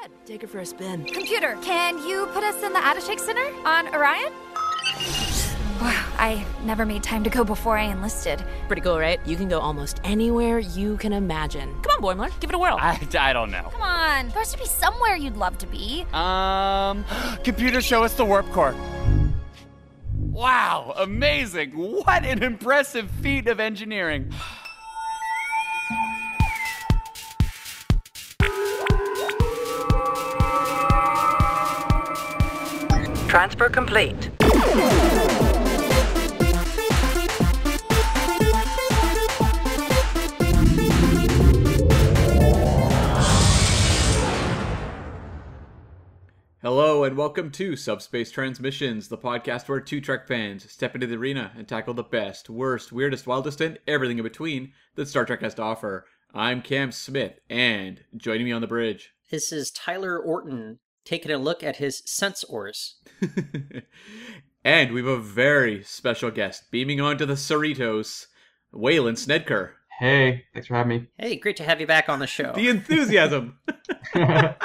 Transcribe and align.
ahead, 0.00 0.10
take 0.24 0.42
her 0.42 0.48
for 0.48 0.60
a 0.60 0.66
spin. 0.66 1.04
Computer, 1.04 1.56
can 1.62 1.98
you 2.06 2.26
put 2.32 2.44
us 2.44 2.62
in 2.62 2.72
the 2.72 2.78
Attashake 2.78 3.20
Center 3.20 3.46
on 3.66 3.88
Orion? 3.94 4.32
Wow, 5.80 6.12
I 6.18 6.44
never 6.64 6.84
made 6.84 7.02
time 7.02 7.24
to 7.24 7.30
go 7.30 7.42
before 7.42 7.78
I 7.78 7.84
enlisted. 7.84 8.44
Pretty 8.66 8.82
cool, 8.82 8.98
right? 8.98 9.18
You 9.26 9.36
can 9.36 9.48
go 9.48 9.60
almost 9.60 10.00
anywhere 10.04 10.58
you 10.58 10.98
can 10.98 11.12
imagine. 11.12 11.74
Come 11.82 12.04
on, 12.04 12.16
Boimler, 12.18 12.40
give 12.40 12.50
it 12.50 12.54
a 12.54 12.58
whirl. 12.58 12.76
I, 12.78 13.00
I 13.18 13.32
don't 13.32 13.50
know. 13.50 13.68
Come 13.72 13.82
on, 13.82 14.28
there 14.28 14.38
has 14.38 14.52
to 14.52 14.58
be 14.58 14.66
somewhere 14.66 15.16
you'd 15.16 15.36
love 15.36 15.56
to 15.58 15.66
be. 15.66 16.04
Um, 16.12 17.04
computer, 17.44 17.80
show 17.80 18.02
us 18.04 18.14
the 18.14 18.24
warp 18.24 18.50
core. 18.50 18.74
Wow, 20.14 20.94
amazing! 20.96 21.70
What 21.72 22.24
an 22.24 22.42
impressive 22.42 23.10
feat 23.22 23.46
of 23.48 23.60
engineering. 23.60 24.32
Transfer 33.30 33.68
complete. 33.68 34.28
Hello 46.60 47.04
and 47.04 47.16
welcome 47.16 47.52
to 47.52 47.76
Subspace 47.76 48.32
Transmissions, 48.32 49.06
the 49.06 49.16
podcast 49.16 49.68
where 49.68 49.78
two 49.78 50.00
Trek 50.00 50.26
fans 50.26 50.68
step 50.68 50.96
into 50.96 51.06
the 51.06 51.14
arena 51.14 51.52
and 51.56 51.68
tackle 51.68 51.94
the 51.94 52.02
best, 52.02 52.50
worst, 52.50 52.90
weirdest, 52.90 53.28
wildest, 53.28 53.60
and 53.60 53.78
everything 53.86 54.18
in 54.18 54.24
between 54.24 54.72
that 54.96 55.06
Star 55.06 55.24
Trek 55.24 55.42
has 55.42 55.54
to 55.54 55.62
offer. 55.62 56.04
I'm 56.34 56.62
Cam 56.62 56.90
Smith, 56.90 57.38
and 57.48 58.02
joining 58.16 58.46
me 58.46 58.50
on 58.50 58.60
the 58.60 58.66
bridge. 58.66 59.12
This 59.30 59.52
is 59.52 59.70
Tyler 59.70 60.18
Orton 60.18 60.80
taking 61.04 61.32
a 61.32 61.38
look 61.38 61.62
at 61.62 61.76
his 61.76 62.02
sensors. 62.02 62.94
and 64.64 64.92
we 64.92 65.00
have 65.00 65.08
a 65.08 65.20
very 65.20 65.82
special 65.82 66.30
guest 66.30 66.70
beaming 66.70 67.00
onto 67.00 67.26
the 67.26 67.34
Cerritos, 67.34 68.26
Waylon 68.74 69.14
Snedker. 69.14 69.72
Hey, 69.98 70.44
thanks 70.54 70.68
for 70.68 70.74
having 70.74 71.02
me. 71.02 71.06
Hey, 71.18 71.36
great 71.36 71.56
to 71.56 71.64
have 71.64 71.80
you 71.80 71.86
back 71.86 72.08
on 72.08 72.20
the 72.20 72.26
show. 72.26 72.52
The 72.54 72.68
enthusiasm. 72.68 73.58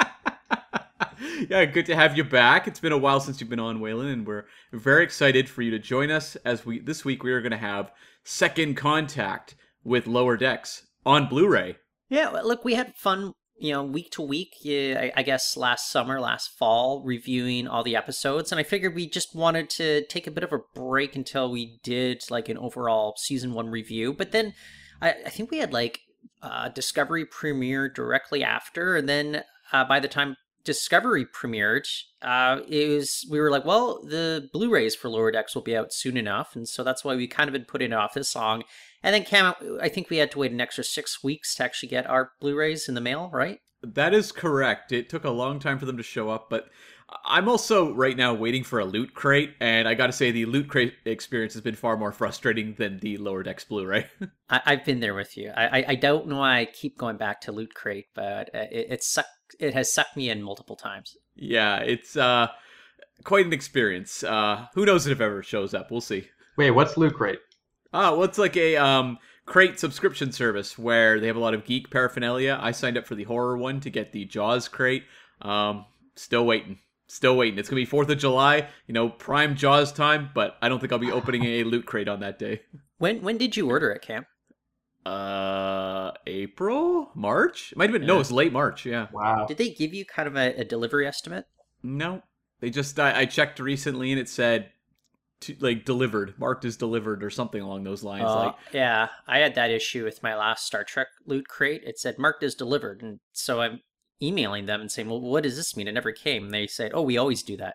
yeah, 1.48 1.64
good 1.64 1.86
to 1.86 1.96
have 1.96 2.16
you 2.16 2.24
back. 2.24 2.66
It's 2.66 2.80
been 2.80 2.92
a 2.92 2.98
while 2.98 3.20
since 3.20 3.40
you've 3.40 3.50
been 3.50 3.60
on, 3.60 3.80
Waylon, 3.80 4.12
and 4.12 4.26
we're 4.26 4.46
very 4.72 5.04
excited 5.04 5.48
for 5.48 5.62
you 5.62 5.70
to 5.70 5.78
join 5.78 6.10
us. 6.10 6.36
As 6.36 6.66
we 6.66 6.78
this 6.78 7.04
week 7.04 7.22
we 7.22 7.32
are 7.32 7.40
going 7.40 7.52
to 7.52 7.58
have 7.58 7.92
Second 8.24 8.76
Contact 8.76 9.54
with 9.84 10.06
Lower 10.06 10.36
Decks 10.36 10.86
on 11.04 11.28
Blu-ray. 11.28 11.76
Yeah, 12.08 12.30
look, 12.30 12.64
we 12.64 12.74
had 12.74 12.94
fun, 12.94 13.32
you 13.58 13.72
know, 13.72 13.82
week 13.82 14.10
to 14.12 14.22
week. 14.22 14.56
Yeah, 14.60 15.10
I, 15.16 15.22
guess 15.22 15.56
last 15.56 15.90
summer, 15.90 16.20
last 16.20 16.56
fall, 16.58 17.02
reviewing 17.04 17.66
all 17.66 17.82
the 17.82 17.96
episodes, 17.96 18.52
and 18.52 18.58
I 18.58 18.62
figured 18.62 18.94
we 18.94 19.08
just 19.08 19.34
wanted 19.34 19.70
to 19.70 20.04
take 20.06 20.26
a 20.26 20.30
bit 20.30 20.44
of 20.44 20.52
a 20.52 20.60
break 20.74 21.16
until 21.16 21.50
we 21.50 21.78
did 21.82 22.22
like 22.30 22.48
an 22.48 22.58
overall 22.58 23.14
season 23.16 23.54
one 23.54 23.70
review. 23.70 24.12
But 24.12 24.32
then 24.32 24.54
I, 25.00 25.14
I 25.26 25.30
think 25.30 25.50
we 25.50 25.58
had 25.58 25.72
like 25.72 26.00
uh, 26.42 26.68
Discovery 26.68 27.24
premiere 27.24 27.88
directly 27.88 28.44
after, 28.44 28.96
and 28.96 29.08
then 29.08 29.42
uh, 29.72 29.84
by 29.84 30.00
the 30.00 30.08
time 30.08 30.36
Discovery 30.64 31.24
premiered, 31.24 31.86
uh, 32.22 32.60
it 32.68 32.88
was 32.88 33.26
we 33.30 33.40
were 33.40 33.50
like, 33.50 33.64
well, 33.64 34.02
the 34.02 34.48
Blu-rays 34.52 34.94
for 34.94 35.08
Lower 35.08 35.30
Decks 35.30 35.54
will 35.54 35.62
be 35.62 35.76
out 35.76 35.92
soon 35.92 36.16
enough, 36.16 36.54
and 36.54 36.68
so 36.68 36.84
that's 36.84 37.04
why 37.04 37.16
we 37.16 37.26
kind 37.26 37.48
of 37.48 37.52
been 37.52 37.64
putting 37.64 37.92
off 37.92 38.14
this 38.14 38.28
song. 38.28 38.64
And 39.06 39.14
then 39.14 39.22
came 39.22 39.44
out. 39.44 39.58
I 39.80 39.88
think 39.88 40.10
we 40.10 40.16
had 40.16 40.32
to 40.32 40.40
wait 40.40 40.50
an 40.50 40.60
extra 40.60 40.82
six 40.82 41.22
weeks 41.22 41.54
to 41.54 41.64
actually 41.64 41.90
get 41.90 42.10
our 42.10 42.32
Blu-rays 42.40 42.88
in 42.88 42.96
the 42.96 43.00
mail, 43.00 43.30
right? 43.32 43.60
That 43.80 44.12
is 44.12 44.32
correct. 44.32 44.90
It 44.90 45.08
took 45.08 45.22
a 45.22 45.30
long 45.30 45.60
time 45.60 45.78
for 45.78 45.86
them 45.86 45.96
to 45.96 46.02
show 46.02 46.28
up, 46.28 46.50
but 46.50 46.68
I'm 47.24 47.48
also 47.48 47.94
right 47.94 48.16
now 48.16 48.34
waiting 48.34 48.64
for 48.64 48.80
a 48.80 48.84
loot 48.84 49.14
crate, 49.14 49.54
and 49.60 49.86
I 49.86 49.94
got 49.94 50.08
to 50.08 50.12
say 50.12 50.32
the 50.32 50.46
loot 50.46 50.66
crate 50.66 50.94
experience 51.04 51.52
has 51.52 51.62
been 51.62 51.76
far 51.76 51.96
more 51.96 52.10
frustrating 52.10 52.74
than 52.74 52.98
the 52.98 53.16
Lower 53.18 53.44
Decks 53.44 53.62
Blu-ray. 53.62 54.06
I, 54.50 54.60
have 54.64 54.84
been 54.84 54.98
there 54.98 55.14
with 55.14 55.36
you. 55.36 55.52
I, 55.56 55.66
I, 55.66 55.84
I 55.90 55.94
don't 55.94 56.26
know 56.26 56.38
why 56.38 56.58
I 56.58 56.64
keep 56.64 56.98
going 56.98 57.16
back 57.16 57.42
to 57.42 57.52
loot 57.52 57.74
crate, 57.74 58.06
but 58.12 58.52
uh, 58.52 58.66
it, 58.72 58.86
it 58.90 59.04
sucked. 59.04 59.28
It 59.60 59.72
has 59.74 59.92
sucked 59.92 60.16
me 60.16 60.30
in 60.30 60.42
multiple 60.42 60.74
times. 60.74 61.16
Yeah, 61.36 61.76
it's 61.78 62.16
uh 62.16 62.48
quite 63.22 63.46
an 63.46 63.52
experience. 63.52 64.24
Uh, 64.24 64.66
who 64.74 64.84
knows 64.84 65.06
if 65.06 65.20
it 65.20 65.24
ever 65.24 65.44
shows 65.44 65.74
up? 65.74 65.92
We'll 65.92 66.00
see. 66.00 66.28
Wait, 66.56 66.72
what's 66.72 66.96
loot 66.96 67.14
crate? 67.14 67.38
Ah, 67.96 68.12
well, 68.12 68.24
it's 68.24 68.36
like 68.36 68.58
a 68.58 68.76
um 68.76 69.18
crate 69.46 69.80
subscription 69.80 70.30
service 70.32 70.76
where 70.76 71.18
they 71.18 71.28
have 71.28 71.36
a 71.36 71.40
lot 71.40 71.54
of 71.54 71.64
geek 71.64 71.90
paraphernalia. 71.90 72.58
I 72.60 72.72
signed 72.72 72.98
up 72.98 73.06
for 73.06 73.14
the 73.14 73.24
horror 73.24 73.56
one 73.56 73.80
to 73.80 73.90
get 73.90 74.12
the 74.12 74.26
Jaws 74.26 74.68
crate. 74.68 75.04
Um, 75.40 75.86
still 76.14 76.44
waiting. 76.44 76.80
Still 77.06 77.38
waiting. 77.38 77.58
It's 77.58 77.70
gonna 77.70 77.80
be 77.80 77.86
Fourth 77.86 78.10
of 78.10 78.18
July, 78.18 78.68
you 78.86 78.92
know, 78.92 79.08
prime 79.08 79.56
Jaws 79.56 79.92
time, 79.92 80.28
but 80.34 80.58
I 80.60 80.68
don't 80.68 80.78
think 80.78 80.92
I'll 80.92 80.98
be 80.98 81.10
opening 81.10 81.44
a 81.44 81.64
loot 81.64 81.86
crate 81.86 82.06
on 82.06 82.20
that 82.20 82.38
day. 82.38 82.60
When 82.98 83.22
when 83.22 83.38
did 83.38 83.56
you 83.56 83.70
order 83.70 83.90
it, 83.92 84.02
Cam? 84.02 84.26
Uh, 85.06 86.10
April, 86.26 87.12
March? 87.14 87.72
It 87.72 87.78
might 87.78 87.88
have 87.88 87.92
been. 87.92 88.02
Yeah. 88.02 88.08
No, 88.08 88.20
it's 88.20 88.30
late 88.30 88.52
March. 88.52 88.84
Yeah. 88.84 89.06
Wow. 89.10 89.46
Did 89.46 89.56
they 89.56 89.70
give 89.70 89.94
you 89.94 90.04
kind 90.04 90.28
of 90.28 90.36
a, 90.36 90.60
a 90.60 90.64
delivery 90.64 91.06
estimate? 91.06 91.46
No, 91.82 92.22
they 92.60 92.68
just. 92.68 92.98
I, 92.98 93.20
I, 93.20 93.24
checked 93.24 93.60
recently 93.60 94.10
and 94.10 94.20
it 94.20 94.28
said, 94.28 94.70
to, 95.42 95.56
like 95.60 95.84
delivered, 95.84 96.34
marked 96.38 96.64
as 96.64 96.76
delivered 96.76 97.22
or 97.22 97.30
something 97.30 97.60
along 97.60 97.84
those 97.84 98.02
lines. 98.02 98.24
Uh, 98.24 98.46
like, 98.46 98.54
yeah, 98.72 99.08
I 99.26 99.38
had 99.38 99.54
that 99.54 99.70
issue 99.70 100.04
with 100.04 100.22
my 100.22 100.34
last 100.36 100.66
Star 100.66 100.84
Trek 100.84 101.08
loot 101.26 101.48
crate. 101.48 101.82
It 101.84 101.98
said 101.98 102.18
marked 102.18 102.42
as 102.42 102.54
delivered, 102.54 103.02
and 103.02 103.20
so 103.32 103.60
I'm 103.60 103.80
emailing 104.22 104.66
them 104.66 104.80
and 104.80 104.90
saying, 104.90 105.08
"Well, 105.08 105.20
what 105.20 105.42
does 105.42 105.56
this 105.56 105.76
mean? 105.76 105.88
It 105.88 105.92
never 105.92 106.12
came." 106.12 106.44
And 106.44 106.54
they 106.54 106.66
said, 106.66 106.92
"Oh, 106.94 107.02
we 107.02 107.18
always 107.18 107.42
do 107.42 107.56
that." 107.58 107.74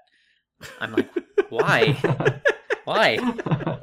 I'm 0.80 0.94
like, 0.94 1.10
"Why? 1.50 1.98
Why?" 2.86 3.18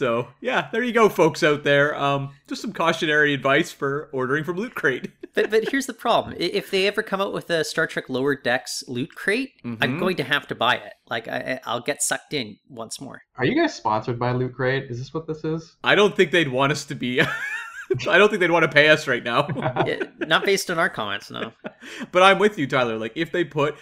So 0.00 0.28
yeah, 0.40 0.70
there 0.72 0.82
you 0.82 0.94
go, 0.94 1.10
folks 1.10 1.42
out 1.42 1.62
there. 1.62 1.94
Um, 1.94 2.30
just 2.48 2.62
some 2.62 2.72
cautionary 2.72 3.34
advice 3.34 3.70
for 3.70 4.08
ordering 4.14 4.44
from 4.44 4.56
Loot 4.56 4.74
Crate. 4.74 5.10
but 5.34 5.50
but 5.50 5.68
here's 5.68 5.84
the 5.84 5.92
problem: 5.92 6.34
if 6.38 6.70
they 6.70 6.86
ever 6.86 7.02
come 7.02 7.20
out 7.20 7.34
with 7.34 7.50
a 7.50 7.64
Star 7.64 7.86
Trek 7.86 8.08
Lower 8.08 8.34
Decks 8.34 8.82
Loot 8.88 9.14
Crate, 9.14 9.50
mm-hmm. 9.62 9.82
I'm 9.82 9.98
going 9.98 10.16
to 10.16 10.24
have 10.24 10.46
to 10.46 10.54
buy 10.54 10.76
it. 10.76 10.94
Like 11.10 11.28
I, 11.28 11.60
I'll 11.66 11.82
get 11.82 12.02
sucked 12.02 12.32
in 12.32 12.56
once 12.66 12.98
more. 12.98 13.20
Are 13.36 13.44
you 13.44 13.54
guys 13.54 13.74
sponsored 13.74 14.18
by 14.18 14.32
Loot 14.32 14.54
Crate? 14.54 14.90
Is 14.90 14.98
this 14.98 15.12
what 15.12 15.26
this 15.26 15.44
is? 15.44 15.76
I 15.84 15.94
don't 15.94 16.16
think 16.16 16.30
they'd 16.30 16.48
want 16.48 16.72
us 16.72 16.86
to 16.86 16.94
be. 16.94 17.20
I 18.08 18.18
don't 18.18 18.28
think 18.28 18.40
they'd 18.40 18.50
want 18.50 18.62
to 18.64 18.68
pay 18.68 18.88
us 18.88 19.08
right 19.08 19.22
now. 19.22 19.48
yeah, 19.86 20.04
not 20.18 20.44
based 20.44 20.70
on 20.70 20.78
our 20.78 20.88
comments, 20.88 21.30
no. 21.30 21.52
but 22.12 22.22
I'm 22.22 22.38
with 22.38 22.58
you, 22.58 22.66
Tyler. 22.66 22.98
Like 22.98 23.12
if 23.16 23.32
they 23.32 23.44
put 23.44 23.76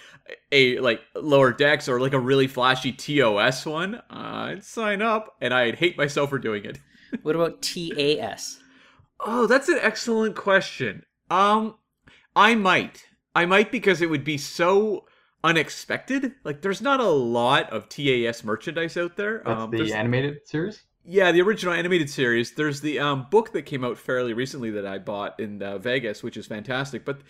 a 0.51 0.79
like 0.79 1.01
lower 1.15 1.53
decks 1.53 1.87
or 1.87 1.99
like 1.99 2.13
a 2.13 2.19
really 2.19 2.47
flashy 2.47 2.91
TOS 2.91 3.65
one, 3.65 4.01
I'd 4.09 4.63
sign 4.63 5.01
up, 5.01 5.35
and 5.41 5.53
I'd 5.53 5.75
hate 5.75 5.97
myself 5.97 6.29
for 6.29 6.39
doing 6.39 6.65
it. 6.65 6.79
what 7.21 7.35
about 7.35 7.61
TAS? 7.61 8.59
Oh, 9.19 9.47
that's 9.47 9.69
an 9.69 9.79
excellent 9.81 10.35
question. 10.35 11.03
Um, 11.29 11.75
I 12.35 12.55
might, 12.55 13.05
I 13.35 13.45
might 13.45 13.71
because 13.71 14.01
it 14.01 14.09
would 14.09 14.23
be 14.23 14.37
so 14.37 15.05
unexpected. 15.43 16.33
Like, 16.43 16.61
there's 16.61 16.81
not 16.81 16.99
a 16.99 17.09
lot 17.09 17.69
of 17.71 17.89
TAS 17.89 18.43
merchandise 18.43 18.97
out 18.97 19.17
there. 19.17 19.43
That's 19.45 19.61
um, 19.61 19.71
the 19.71 19.93
animated 19.93 20.47
series. 20.47 20.83
Yeah, 21.11 21.31
the 21.31 21.41
original 21.41 21.73
animated 21.73 22.07
series. 22.07 22.53
There's 22.53 22.81
the 22.81 22.99
um, 22.99 23.25
book 23.31 23.51
that 23.53 23.63
came 23.63 23.83
out 23.83 23.97
fairly 23.97 24.33
recently 24.33 24.69
that 24.71 24.85
I 24.85 24.99
bought 24.99 25.39
in 25.39 25.63
uh, 25.63 25.79
Vegas, 25.79 26.21
which 26.21 26.37
is 26.37 26.45
fantastic. 26.45 27.03
But 27.03 27.21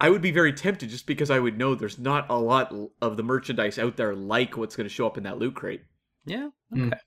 I 0.00 0.10
would 0.10 0.20
be 0.20 0.32
very 0.32 0.52
tempted 0.52 0.90
just 0.90 1.06
because 1.06 1.30
I 1.30 1.38
would 1.38 1.56
know 1.56 1.76
there's 1.76 1.98
not 1.98 2.28
a 2.28 2.36
lot 2.36 2.74
of 3.00 3.16
the 3.16 3.22
merchandise 3.22 3.78
out 3.78 3.96
there 3.96 4.16
like 4.16 4.56
what's 4.56 4.74
going 4.74 4.88
to 4.88 4.92
show 4.92 5.06
up 5.06 5.16
in 5.16 5.22
that 5.22 5.38
loot 5.38 5.54
crate. 5.54 5.82
Yeah. 6.26 6.48
Hmm. 6.72 6.88
Okay. 6.88 6.96
Mm. 6.96 7.00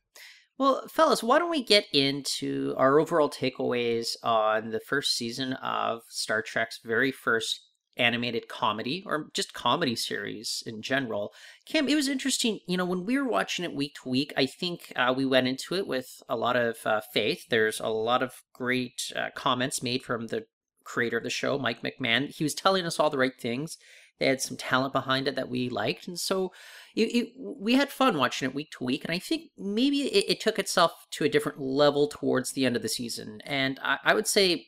Well, 0.57 0.87
fellas, 0.87 1.21
why 1.21 1.39
don't 1.39 1.49
we 1.49 1.63
get 1.63 1.87
into 1.91 2.73
our 2.77 2.99
overall 2.99 3.29
takeaways 3.29 4.15
on 4.23 4.69
the 4.69 4.79
first 4.79 5.17
season 5.17 5.53
of 5.53 6.03
Star 6.07 6.41
Trek's 6.41 6.79
very 6.85 7.11
first 7.11 7.59
animated 7.97 8.47
comedy 8.47 9.03
or 9.05 9.29
just 9.33 9.53
comedy 9.53 9.95
series 9.95 10.63
in 10.65 10.81
general. 10.81 11.33
Cam, 11.65 11.87
it 11.87 11.95
was 11.95 12.07
interesting. 12.07 12.59
You 12.67 12.77
know, 12.77 12.85
when 12.85 13.05
we 13.05 13.17
were 13.17 13.27
watching 13.27 13.65
it 13.65 13.73
week 13.73 13.95
to 14.01 14.09
week, 14.09 14.33
I 14.35 14.45
think 14.45 14.91
uh, 14.95 15.13
we 15.15 15.25
went 15.25 15.47
into 15.47 15.75
it 15.75 15.87
with 15.87 16.21
a 16.27 16.35
lot 16.35 16.55
of 16.55 16.77
uh, 16.85 17.01
faith. 17.13 17.45
There's 17.49 17.79
a 17.79 17.87
lot 17.87 18.23
of 18.23 18.41
great 18.53 19.11
uh, 19.15 19.29
comments 19.35 19.83
made 19.83 20.03
from 20.03 20.27
the 20.27 20.45
creator 20.83 21.17
of 21.17 21.23
the 21.23 21.29
show, 21.29 21.57
Mike 21.57 21.81
McMahan. 21.81 22.29
He 22.29 22.43
was 22.43 22.53
telling 22.53 22.85
us 22.85 22.99
all 22.99 23.09
the 23.09 23.17
right 23.17 23.39
things. 23.39 23.77
They 24.19 24.27
had 24.27 24.41
some 24.41 24.57
talent 24.57 24.93
behind 24.93 25.27
it 25.27 25.35
that 25.35 25.49
we 25.49 25.69
liked, 25.69 26.07
and 26.07 26.19
so 26.19 26.51
it, 26.95 27.15
it, 27.15 27.33
we 27.35 27.73
had 27.73 27.89
fun 27.89 28.17
watching 28.17 28.47
it 28.47 28.55
week 28.55 28.71
to 28.77 28.83
week. 28.83 29.03
And 29.03 29.13
I 29.13 29.17
think 29.17 29.49
maybe 29.57 30.01
it, 30.03 30.25
it, 30.29 30.39
took 30.39 30.59
itself 30.59 30.91
to 31.11 31.23
a 31.23 31.29
different 31.29 31.59
level 31.59 32.07
towards 32.07 32.51
the 32.51 32.65
end 32.65 32.75
of 32.75 32.83
the 32.83 32.89
season. 32.89 33.41
And 33.43 33.79
I, 33.83 33.97
I 34.03 34.13
would 34.13 34.27
say, 34.27 34.67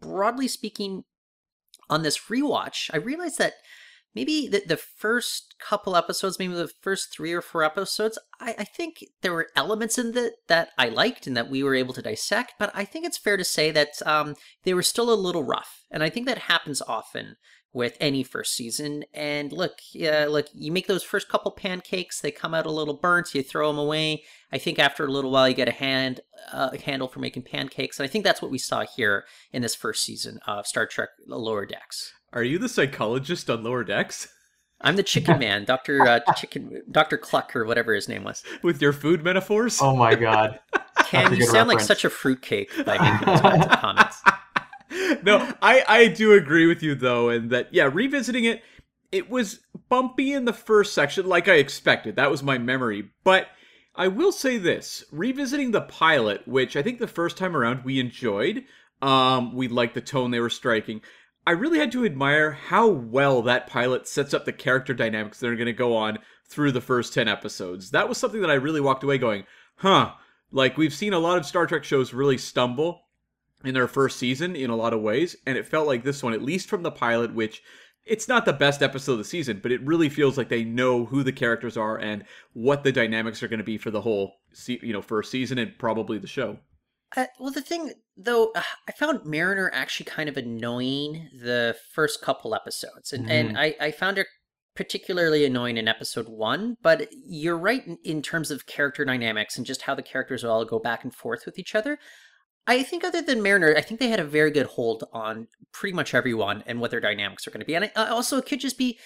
broadly 0.00 0.46
speaking, 0.46 1.04
on 1.88 2.02
this 2.02 2.18
rewatch, 2.30 2.90
I 2.92 2.98
realized 2.98 3.38
that 3.38 3.54
maybe 4.14 4.48
the, 4.48 4.62
the 4.66 4.76
first 4.76 5.54
couple 5.58 5.96
episodes, 5.96 6.38
maybe 6.38 6.54
the 6.54 6.70
first 6.82 7.12
three 7.12 7.32
or 7.32 7.42
four 7.42 7.62
episodes, 7.62 8.18
I, 8.40 8.54
I 8.58 8.64
think 8.64 9.04
there 9.22 9.32
were 9.32 9.48
elements 9.56 9.98
in 9.98 10.12
that 10.12 10.32
that 10.48 10.70
I 10.78 10.88
liked 10.88 11.26
and 11.26 11.36
that 11.36 11.50
we 11.50 11.62
were 11.62 11.74
able 11.74 11.94
to 11.94 12.02
dissect. 12.02 12.54
But 12.58 12.70
I 12.74 12.84
think 12.84 13.04
it's 13.04 13.18
fair 13.18 13.36
to 13.36 13.44
say 13.44 13.70
that 13.70 13.90
um, 14.06 14.36
they 14.64 14.74
were 14.74 14.82
still 14.82 15.12
a 15.12 15.14
little 15.14 15.44
rough, 15.44 15.84
and 15.90 16.02
I 16.02 16.10
think 16.10 16.26
that 16.26 16.38
happens 16.38 16.82
often 16.82 17.36
with 17.74 17.96
any 18.00 18.22
first 18.22 18.54
season. 18.54 19.04
And 19.12 19.52
look, 19.52 19.80
yeah, 19.92 20.26
look, 20.30 20.46
you 20.54 20.72
make 20.72 20.86
those 20.86 21.02
first 21.02 21.28
couple 21.28 21.50
pancakes, 21.50 22.20
they 22.20 22.30
come 22.30 22.54
out 22.54 22.66
a 22.66 22.70
little 22.70 22.94
burnt, 22.94 23.34
you 23.34 23.42
throw 23.42 23.68
them 23.68 23.78
away. 23.78 24.22
I 24.52 24.58
think 24.58 24.78
after 24.78 25.04
a 25.04 25.10
little 25.10 25.32
while, 25.32 25.48
you 25.48 25.54
get 25.54 25.68
a 25.68 25.72
hand 25.72 26.20
uh, 26.52 26.70
a 26.72 26.80
handle 26.80 27.08
for 27.08 27.18
making 27.18 27.42
pancakes, 27.42 27.98
and 27.98 28.04
I 28.04 28.08
think 28.08 28.24
that's 28.24 28.40
what 28.40 28.50
we 28.50 28.58
saw 28.58 28.84
here 28.96 29.24
in 29.52 29.60
this 29.60 29.74
first 29.74 30.04
season 30.04 30.38
of 30.46 30.66
Star 30.66 30.86
Trek 30.86 31.10
Lower 31.26 31.66
Decks. 31.66 32.12
Are 32.32 32.44
you 32.44 32.58
the 32.58 32.68
psychologist 32.68 33.50
on 33.50 33.64
Lower 33.64 33.84
Decks? 33.84 34.28
I'm 34.80 34.96
the 34.96 35.02
Chicken 35.02 35.38
Man, 35.38 35.64
Doctor 35.64 36.02
uh, 36.02 36.20
Chicken, 36.34 36.82
Doctor 36.90 37.16
Cluck, 37.16 37.56
or 37.56 37.64
whatever 37.64 37.94
his 37.94 38.08
name 38.08 38.22
was. 38.22 38.42
With 38.62 38.82
your 38.82 38.92
food 38.92 39.24
metaphors? 39.24 39.80
Oh 39.80 39.96
my 39.96 40.14
god. 40.14 40.60
Cam, 41.06 41.32
a 41.32 41.36
you 41.36 41.42
good 41.42 41.48
sound 41.48 41.68
like 41.68 41.80
such 41.80 42.04
a 42.04 42.10
fruitcake 42.10 42.70
by 42.84 42.98
making 42.98 43.26
those 43.26 43.40
kinds 43.40 43.66
of 43.66 43.72
comments. 43.80 44.22
no, 45.22 45.52
I 45.62 45.84
I 45.86 46.06
do 46.08 46.32
agree 46.32 46.66
with 46.66 46.82
you 46.82 46.94
though, 46.94 47.28
and 47.28 47.50
that 47.50 47.72
yeah, 47.72 47.90
revisiting 47.92 48.44
it, 48.44 48.62
it 49.12 49.30
was 49.30 49.60
bumpy 49.88 50.32
in 50.32 50.44
the 50.44 50.52
first 50.52 50.94
section, 50.94 51.26
like 51.26 51.48
I 51.48 51.54
expected. 51.54 52.16
That 52.16 52.30
was 52.30 52.42
my 52.42 52.58
memory, 52.58 53.10
but 53.24 53.48
I 53.94 54.08
will 54.08 54.32
say 54.32 54.58
this: 54.58 55.04
revisiting 55.10 55.70
the 55.70 55.80
pilot, 55.80 56.46
which 56.46 56.76
I 56.76 56.82
think 56.82 56.98
the 56.98 57.06
first 57.06 57.36
time 57.36 57.56
around 57.56 57.84
we 57.84 58.00
enjoyed, 58.00 58.64
um, 59.02 59.54
we 59.54 59.68
liked 59.68 59.94
the 59.94 60.00
tone 60.00 60.30
they 60.30 60.40
were 60.40 60.50
striking. 60.50 61.00
I 61.46 61.50
really 61.50 61.78
had 61.78 61.92
to 61.92 62.06
admire 62.06 62.52
how 62.52 62.88
well 62.88 63.42
that 63.42 63.66
pilot 63.66 64.08
sets 64.08 64.32
up 64.32 64.46
the 64.46 64.52
character 64.52 64.94
dynamics 64.94 65.40
that 65.40 65.48
are 65.48 65.56
going 65.56 65.66
to 65.66 65.74
go 65.74 65.94
on 65.94 66.18
through 66.48 66.72
the 66.72 66.80
first 66.80 67.12
10 67.12 67.28
episodes. 67.28 67.90
That 67.90 68.08
was 68.08 68.16
something 68.16 68.40
that 68.40 68.50
I 68.50 68.54
really 68.54 68.80
walked 68.80 69.04
away 69.04 69.18
going, 69.18 69.44
huh, 69.76 70.12
like 70.50 70.78
we've 70.78 70.94
seen 70.94 71.12
a 71.12 71.18
lot 71.18 71.36
of 71.36 71.44
Star 71.44 71.66
Trek 71.66 71.84
shows 71.84 72.14
really 72.14 72.38
stumble 72.38 73.03
in 73.64 73.74
their 73.74 73.88
first 73.88 74.18
season 74.18 74.56
in 74.56 74.70
a 74.70 74.76
lot 74.76 74.92
of 74.92 75.00
ways, 75.00 75.36
and 75.46 75.56
it 75.58 75.66
felt 75.66 75.86
like 75.86 76.04
this 76.04 76.22
one, 76.22 76.32
at 76.32 76.42
least 76.42 76.68
from 76.68 76.82
the 76.82 76.90
pilot, 76.90 77.34
which 77.34 77.62
it's 78.06 78.28
not 78.28 78.44
the 78.44 78.52
best 78.52 78.82
episode 78.82 79.12
of 79.12 79.18
the 79.18 79.24
season, 79.24 79.60
but 79.62 79.72
it 79.72 79.80
really 79.82 80.08
feels 80.08 80.36
like 80.36 80.48
they 80.48 80.64
know 80.64 81.06
who 81.06 81.22
the 81.22 81.32
characters 81.32 81.76
are 81.76 81.98
and 81.98 82.24
what 82.52 82.84
the 82.84 82.92
dynamics 82.92 83.42
are 83.42 83.48
going 83.48 83.58
to 83.58 83.64
be 83.64 83.78
for 83.78 83.90
the 83.90 84.02
whole, 84.02 84.34
se- 84.52 84.80
you 84.82 84.92
know, 84.92 85.00
first 85.00 85.30
season 85.30 85.58
and 85.58 85.78
probably 85.78 86.18
the 86.18 86.26
show. 86.26 86.58
Uh, 87.16 87.26
well, 87.38 87.52
the 87.52 87.62
thing 87.62 87.92
though, 88.16 88.50
uh, 88.54 88.62
I 88.88 88.92
found 88.92 89.24
Mariner 89.24 89.70
actually 89.72 90.06
kind 90.06 90.28
of 90.28 90.36
annoying 90.36 91.28
the 91.40 91.76
first 91.92 92.20
couple 92.20 92.54
episodes, 92.54 93.12
and 93.12 93.30
and 93.30 93.58
I 93.58 93.76
I 93.80 93.90
found 93.92 94.16
her 94.16 94.26
particularly 94.74 95.44
annoying 95.44 95.76
in 95.76 95.86
episode 95.86 96.28
one. 96.28 96.76
But 96.82 97.08
you're 97.12 97.58
right 97.58 97.86
in, 97.86 97.98
in 98.04 98.22
terms 98.22 98.50
of 98.50 98.66
character 98.66 99.04
dynamics 99.04 99.56
and 99.56 99.64
just 99.64 99.82
how 99.82 99.94
the 99.94 100.02
characters 100.02 100.44
all 100.44 100.64
go 100.64 100.78
back 100.78 101.04
and 101.04 101.14
forth 101.14 101.46
with 101.46 101.58
each 101.58 101.74
other. 101.74 101.98
I 102.66 102.82
think 102.82 103.04
other 103.04 103.20
than 103.20 103.42
Mariner, 103.42 103.74
I 103.76 103.82
think 103.82 104.00
they 104.00 104.08
had 104.08 104.20
a 104.20 104.24
very 104.24 104.50
good 104.50 104.66
hold 104.66 105.04
on 105.12 105.48
pretty 105.72 105.94
much 105.94 106.14
everyone 106.14 106.64
and 106.66 106.80
what 106.80 106.90
their 106.90 107.00
dynamics 107.00 107.46
are 107.46 107.50
going 107.50 107.60
to 107.60 107.66
be. 107.66 107.74
And 107.74 107.90
I, 107.94 108.06
also, 108.06 108.38
it 108.38 108.46
could 108.46 108.60
just 108.60 108.78
be 108.78 108.98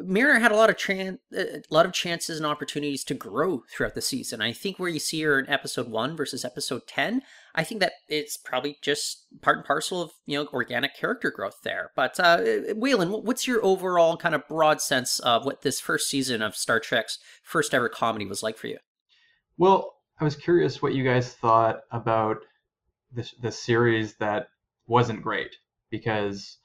Mariner 0.00 0.40
had 0.40 0.50
a 0.50 0.56
lot 0.56 0.70
of 0.70 0.76
tran- 0.76 1.18
uh, 1.36 1.58
a 1.58 1.62
lot 1.70 1.86
of 1.86 1.92
chances 1.92 2.38
and 2.38 2.46
opportunities 2.46 3.04
to 3.04 3.14
grow 3.14 3.62
throughout 3.70 3.94
the 3.94 4.02
season. 4.02 4.40
I 4.40 4.52
think 4.52 4.78
where 4.78 4.88
you 4.88 4.98
see 4.98 5.22
her 5.22 5.38
in 5.38 5.48
episode 5.48 5.88
one 5.88 6.16
versus 6.16 6.44
episode 6.44 6.88
ten, 6.88 7.22
I 7.54 7.62
think 7.62 7.80
that 7.80 7.92
it's 8.08 8.36
probably 8.36 8.78
just 8.82 9.26
part 9.40 9.58
and 9.58 9.64
parcel 9.64 10.02
of 10.02 10.10
you 10.26 10.36
know 10.36 10.48
organic 10.52 10.96
character 10.96 11.30
growth 11.30 11.60
there. 11.62 11.92
But 11.94 12.18
uh, 12.18 12.38
eh, 12.40 12.60
eh, 12.68 12.72
Waylon, 12.72 13.22
what's 13.22 13.46
your 13.46 13.64
overall 13.64 14.16
kind 14.16 14.34
of 14.34 14.48
broad 14.48 14.80
sense 14.80 15.20
of 15.20 15.44
what 15.44 15.62
this 15.62 15.78
first 15.78 16.08
season 16.08 16.42
of 16.42 16.56
Star 16.56 16.80
Trek's 16.80 17.20
first 17.44 17.72
ever 17.72 17.88
comedy 17.88 18.26
was 18.26 18.42
like 18.42 18.56
for 18.56 18.66
you? 18.66 18.78
Well, 19.58 19.94
I 20.20 20.24
was 20.24 20.34
curious 20.34 20.82
what 20.82 20.94
you 20.94 21.04
guys 21.04 21.34
thought 21.34 21.80
about 21.92 22.38
this 23.14 23.34
the 23.40 23.52
series 23.52 24.14
that 24.16 24.48
wasn't 24.86 25.22
great 25.22 25.54
because 25.90 26.58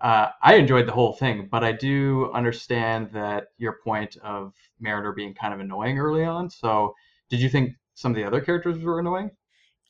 uh, 0.00 0.28
I 0.42 0.54
enjoyed 0.54 0.86
the 0.86 0.92
whole 0.92 1.12
thing, 1.12 1.48
but 1.50 1.62
I 1.62 1.72
do 1.72 2.30
understand 2.32 3.10
that 3.12 3.48
your 3.58 3.76
point 3.84 4.16
of 4.22 4.54
Mariner 4.80 5.12
being 5.12 5.34
kind 5.34 5.52
of 5.52 5.60
annoying 5.60 5.98
early 5.98 6.24
on. 6.24 6.48
So, 6.48 6.94
did 7.28 7.40
you 7.40 7.50
think 7.50 7.72
some 7.94 8.12
of 8.12 8.16
the 8.16 8.24
other 8.24 8.40
characters 8.40 8.82
were 8.82 9.00
annoying? 9.00 9.30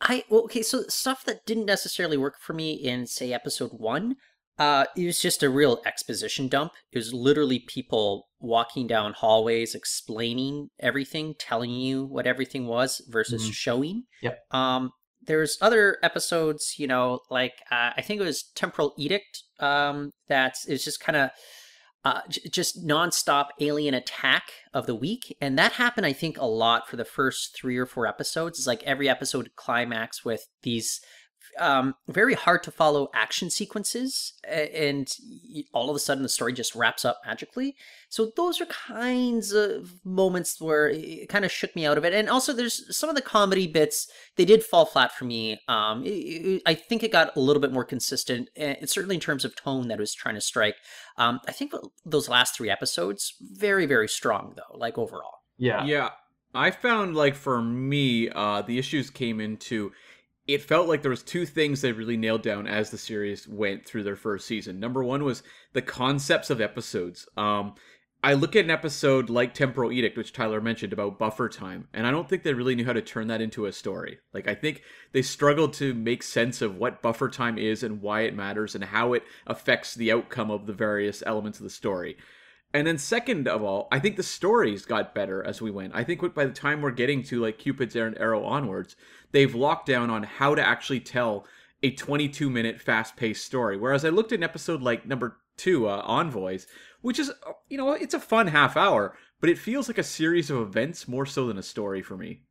I 0.00 0.24
well, 0.28 0.42
okay, 0.44 0.62
so 0.62 0.82
stuff 0.88 1.24
that 1.26 1.46
didn't 1.46 1.66
necessarily 1.66 2.16
work 2.16 2.36
for 2.40 2.54
me 2.54 2.72
in 2.72 3.06
say 3.06 3.32
episode 3.32 3.70
one, 3.72 4.16
uh, 4.58 4.86
it 4.96 5.06
was 5.06 5.20
just 5.20 5.42
a 5.42 5.50
real 5.50 5.80
exposition 5.86 6.48
dump. 6.48 6.72
It 6.92 6.98
was 6.98 7.14
literally 7.14 7.64
people 7.66 8.28
walking 8.40 8.86
down 8.86 9.12
hallways, 9.12 9.74
explaining 9.74 10.70
everything, 10.80 11.34
telling 11.38 11.70
you 11.70 12.04
what 12.04 12.26
everything 12.26 12.66
was 12.66 13.02
versus 13.08 13.42
Mhm. 13.44 13.52
showing. 13.52 14.02
Yep. 14.22 14.38
Um, 14.50 14.90
there's 15.26 15.58
other 15.60 15.98
episodes, 16.02 16.74
you 16.78 16.86
know, 16.86 17.20
like 17.30 17.54
uh, 17.70 17.90
I 17.96 18.02
think 18.02 18.20
it 18.20 18.24
was 18.24 18.44
Temporal 18.54 18.94
Edict. 18.96 19.42
Um, 19.58 20.12
that 20.28 20.54
is 20.66 20.68
it's 20.68 20.84
just 20.84 21.00
kind 21.00 21.16
of 21.16 21.30
uh, 22.04 22.20
j- 22.28 22.48
just 22.50 22.86
nonstop 22.86 23.48
alien 23.60 23.94
attack 23.94 24.44
of 24.72 24.86
the 24.86 24.94
week, 24.94 25.36
and 25.40 25.58
that 25.58 25.72
happened, 25.72 26.06
I 26.06 26.14
think, 26.14 26.38
a 26.38 26.46
lot 26.46 26.88
for 26.88 26.96
the 26.96 27.04
first 27.04 27.54
three 27.54 27.76
or 27.76 27.86
four 27.86 28.06
episodes. 28.06 28.58
It's 28.58 28.66
like 28.66 28.82
every 28.84 29.08
episode 29.08 29.50
climax 29.56 30.24
with 30.24 30.46
these 30.62 31.00
um, 31.58 31.94
very 32.08 32.34
hard 32.34 32.62
to 32.64 32.70
follow 32.70 33.08
action 33.14 33.50
sequences, 33.50 34.32
and 34.48 35.10
all 35.72 35.90
of 35.90 35.96
a 35.96 35.98
sudden 35.98 36.22
the 36.22 36.28
story 36.28 36.52
just 36.52 36.74
wraps 36.74 37.04
up 37.04 37.20
magically. 37.26 37.76
So 38.08 38.32
those 38.36 38.60
are 38.60 38.66
kinds 38.66 39.52
of 39.52 40.04
moments 40.04 40.60
where 40.60 40.88
it 40.88 41.28
kind 41.28 41.44
of 41.44 41.52
shook 41.52 41.74
me 41.76 41.86
out 41.86 41.98
of 41.98 42.04
it. 42.04 42.12
And 42.12 42.28
also, 42.28 42.52
there's 42.52 42.96
some 42.96 43.08
of 43.08 43.16
the 43.16 43.22
comedy 43.22 43.66
bits 43.66 44.08
they 44.36 44.44
did 44.44 44.64
fall 44.64 44.84
flat 44.84 45.12
for 45.12 45.24
me. 45.24 45.60
Um, 45.68 46.04
it- 46.04 46.08
it- 46.10 46.62
I 46.66 46.74
think 46.74 47.02
it 47.02 47.12
got 47.12 47.36
a 47.36 47.40
little 47.40 47.60
bit 47.60 47.72
more 47.72 47.84
consistent, 47.84 48.48
and 48.56 48.88
certainly 48.88 49.16
in 49.16 49.20
terms 49.20 49.44
of 49.44 49.54
tone 49.56 49.88
that 49.88 49.98
it 49.98 50.00
was 50.00 50.14
trying 50.14 50.34
to 50.36 50.40
strike. 50.40 50.76
Um, 51.16 51.40
I 51.46 51.52
think 51.52 51.72
those 52.04 52.28
last 52.28 52.56
three 52.56 52.70
episodes 52.70 53.34
very 53.40 53.86
very 53.86 54.08
strong 54.08 54.54
though, 54.56 54.76
like 54.76 54.98
overall. 54.98 55.40
Yeah. 55.58 55.84
Yeah, 55.84 56.10
I 56.54 56.70
found 56.70 57.14
like 57.14 57.34
for 57.34 57.60
me, 57.62 58.28
uh, 58.30 58.62
the 58.62 58.78
issues 58.78 59.10
came 59.10 59.40
into. 59.40 59.92
It 60.54 60.62
felt 60.62 60.88
like 60.88 61.02
there 61.02 61.10
was 61.10 61.22
two 61.22 61.46
things 61.46 61.80
they 61.80 61.92
really 61.92 62.16
nailed 62.16 62.42
down 62.42 62.66
as 62.66 62.90
the 62.90 62.98
series 62.98 63.46
went 63.46 63.86
through 63.86 64.02
their 64.02 64.16
first 64.16 64.46
season. 64.46 64.80
Number 64.80 65.04
one 65.04 65.22
was 65.22 65.42
the 65.74 65.82
concepts 65.82 66.50
of 66.50 66.60
episodes. 66.60 67.28
Um, 67.36 67.74
I 68.22 68.34
look 68.34 68.54
at 68.54 68.64
an 68.64 68.70
episode 68.70 69.30
like 69.30 69.54
Temporal 69.54 69.92
Edict, 69.92 70.18
which 70.18 70.32
Tyler 70.32 70.60
mentioned 70.60 70.92
about 70.92 71.18
buffer 71.18 71.48
time, 71.48 71.88
and 71.94 72.06
I 72.06 72.10
don't 72.10 72.28
think 72.28 72.42
they 72.42 72.52
really 72.52 72.74
knew 72.74 72.84
how 72.84 72.92
to 72.92 73.00
turn 73.00 73.28
that 73.28 73.40
into 73.40 73.64
a 73.64 73.72
story. 73.72 74.18
Like, 74.34 74.46
I 74.46 74.54
think 74.54 74.82
they 75.12 75.22
struggled 75.22 75.72
to 75.74 75.94
make 75.94 76.22
sense 76.22 76.60
of 76.60 76.76
what 76.76 77.00
buffer 77.00 77.28
time 77.30 77.56
is 77.56 77.82
and 77.82 78.02
why 78.02 78.22
it 78.22 78.34
matters 78.34 78.74
and 78.74 78.84
how 78.84 79.14
it 79.14 79.22
affects 79.46 79.94
the 79.94 80.12
outcome 80.12 80.50
of 80.50 80.66
the 80.66 80.74
various 80.74 81.22
elements 81.24 81.60
of 81.60 81.64
the 81.64 81.70
story. 81.70 82.18
And 82.72 82.86
then, 82.86 82.98
second 82.98 83.48
of 83.48 83.62
all, 83.62 83.88
I 83.90 83.98
think 83.98 84.16
the 84.16 84.22
stories 84.22 84.84
got 84.86 85.14
better 85.14 85.42
as 85.44 85.60
we 85.60 85.70
went. 85.72 85.92
I 85.94 86.04
think 86.04 86.34
by 86.34 86.44
the 86.44 86.52
time 86.52 86.80
we're 86.82 86.92
getting 86.92 87.22
to 87.24 87.40
like 87.40 87.58
Cupid's 87.58 87.96
Arrow 87.96 88.44
onwards, 88.44 88.94
they've 89.32 89.54
locked 89.54 89.86
down 89.86 90.08
on 90.08 90.22
how 90.22 90.54
to 90.54 90.62
actually 90.66 91.00
tell 91.00 91.46
a 91.82 91.90
22 91.90 92.48
minute 92.48 92.80
fast 92.80 93.16
paced 93.16 93.44
story. 93.44 93.76
Whereas 93.76 94.04
I 94.04 94.10
looked 94.10 94.32
at 94.32 94.38
an 94.38 94.44
episode 94.44 94.82
like 94.82 95.04
number 95.06 95.38
two, 95.56 95.88
uh, 95.88 96.02
Envoys, 96.04 96.66
which 97.00 97.18
is, 97.18 97.30
uh, 97.30 97.52
you 97.68 97.76
know, 97.76 97.92
it's 97.92 98.14
a 98.14 98.20
fun 98.20 98.46
half 98.46 98.76
hour, 98.76 99.16
but 99.40 99.50
it 99.50 99.58
feels 99.58 99.88
like 99.88 99.98
a 99.98 100.02
series 100.04 100.48
of 100.50 100.58
events 100.60 101.08
more 101.08 101.26
so 101.26 101.46
than 101.48 101.58
a 101.58 101.62
story 101.62 102.02
for 102.02 102.16
me. 102.16 102.42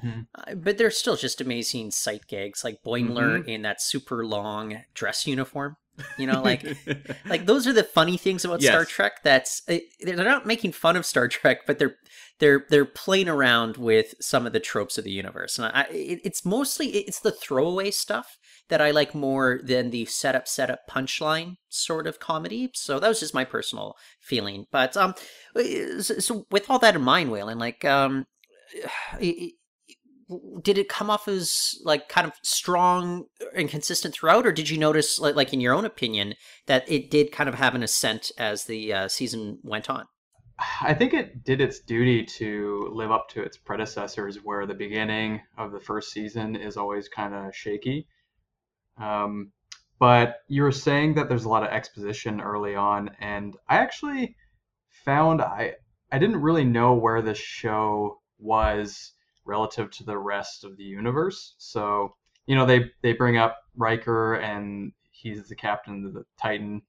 hmm 0.00 0.20
Uh, 0.34 0.54
but 0.54 0.78
they're 0.78 0.90
still 0.90 1.16
just 1.16 1.40
amazing 1.40 1.90
sight 1.90 2.26
gags, 2.28 2.62
like 2.64 2.82
Boimler 2.84 3.42
Mhm. 3.42 3.48
in 3.48 3.62
that 3.62 3.80
super 3.82 4.24
long 4.24 4.82
dress 4.94 5.26
uniform. 5.26 5.76
You 6.18 6.26
know, 6.26 6.42
like 6.42 6.64
like 7.26 7.46
those 7.46 7.66
are 7.66 7.72
the 7.72 7.84
funny 7.84 8.16
things 8.16 8.44
about 8.44 8.62
Star 8.62 8.84
Trek. 8.84 9.22
That's 9.22 9.62
eh, 9.68 9.80
they're 10.00 10.16
not 10.16 10.46
making 10.46 10.72
fun 10.72 10.96
of 10.96 11.06
Star 11.06 11.28
Trek, 11.28 11.66
but 11.66 11.78
they're 11.78 11.96
they're 12.38 12.64
they're 12.68 12.84
playing 12.84 13.28
around 13.28 13.76
with 13.76 14.14
some 14.20 14.46
of 14.46 14.52
the 14.52 14.60
tropes 14.60 14.98
of 14.98 15.04
the 15.04 15.10
universe. 15.10 15.58
And 15.58 15.70
I, 15.72 15.82
it, 15.90 16.20
it's 16.24 16.44
mostly 16.44 16.88
it's 16.88 17.20
the 17.20 17.32
throwaway 17.32 17.90
stuff 17.90 18.38
that 18.68 18.80
I 18.80 18.90
like 18.90 19.14
more 19.14 19.60
than 19.62 19.90
the 19.90 20.04
setup 20.06 20.48
setup 20.48 20.88
punchline 20.90 21.56
sort 21.68 22.06
of 22.06 22.18
comedy. 22.18 22.70
So 22.74 22.98
that 22.98 23.08
was 23.08 23.20
just 23.20 23.34
my 23.34 23.44
personal 23.44 23.96
feeling. 24.20 24.66
But 24.70 24.96
um, 24.96 25.14
so, 25.54 26.18
so 26.18 26.46
with 26.50 26.68
all 26.68 26.78
that 26.80 26.96
in 26.96 27.02
mind, 27.02 27.30
Waylon, 27.30 27.60
like 27.60 27.84
um, 27.84 28.26
it, 29.20 29.54
did 30.62 30.76
it 30.76 30.88
come 30.88 31.08
off 31.08 31.28
as 31.28 31.78
like 31.84 32.08
kind 32.08 32.26
of 32.26 32.32
strong 32.42 33.26
and 33.54 33.68
consistent 33.68 34.12
throughout 34.12 34.44
or 34.44 34.52
did 34.52 34.68
you 34.68 34.76
notice 34.76 35.20
like, 35.20 35.36
like 35.36 35.52
in 35.52 35.60
your 35.60 35.72
own 35.72 35.84
opinion 35.84 36.34
that 36.66 36.84
it 36.90 37.10
did 37.10 37.30
kind 37.30 37.48
of 37.48 37.54
have 37.54 37.74
an 37.74 37.82
ascent 37.82 38.32
as 38.36 38.64
the 38.64 38.92
uh, 38.92 39.08
season 39.08 39.58
went 39.62 39.88
on 39.88 40.06
I 40.80 40.94
think 40.94 41.12
it 41.12 41.44
did 41.44 41.60
its 41.60 41.80
duty 41.80 42.24
to 42.24 42.88
live 42.92 43.10
up 43.10 43.28
to 43.30 43.42
its 43.42 43.58
predecessors, 43.58 44.38
where 44.38 44.64
the 44.64 44.74
beginning 44.74 45.42
of 45.58 45.70
the 45.70 45.80
first 45.80 46.12
season 46.12 46.56
is 46.56 46.78
always 46.78 47.08
kind 47.08 47.34
of 47.34 47.54
shaky. 47.54 48.06
Um, 48.96 49.52
but 49.98 50.36
you 50.48 50.62
were 50.62 50.72
saying 50.72 51.14
that 51.14 51.28
there's 51.28 51.44
a 51.44 51.48
lot 51.50 51.62
of 51.62 51.68
exposition 51.68 52.40
early 52.40 52.74
on, 52.74 53.10
and 53.20 53.56
I 53.68 53.76
actually 53.76 54.36
found 55.04 55.42
I 55.42 55.74
I 56.10 56.18
didn't 56.18 56.40
really 56.40 56.64
know 56.64 56.94
where 56.94 57.20
this 57.20 57.38
show 57.38 58.20
was 58.38 59.12
relative 59.46 59.90
to 59.92 60.04
the 60.04 60.18
rest 60.18 60.64
of 60.64 60.76
the 60.76 60.84
universe. 60.84 61.54
So 61.58 62.14
you 62.46 62.54
know 62.54 62.66
they 62.66 62.90
they 63.02 63.12
bring 63.12 63.36
up 63.36 63.56
Riker 63.76 64.34
and 64.34 64.92
he's 65.10 65.48
the 65.48 65.56
captain 65.56 66.04
of 66.06 66.14
the 66.14 66.24
Titan. 66.40 66.82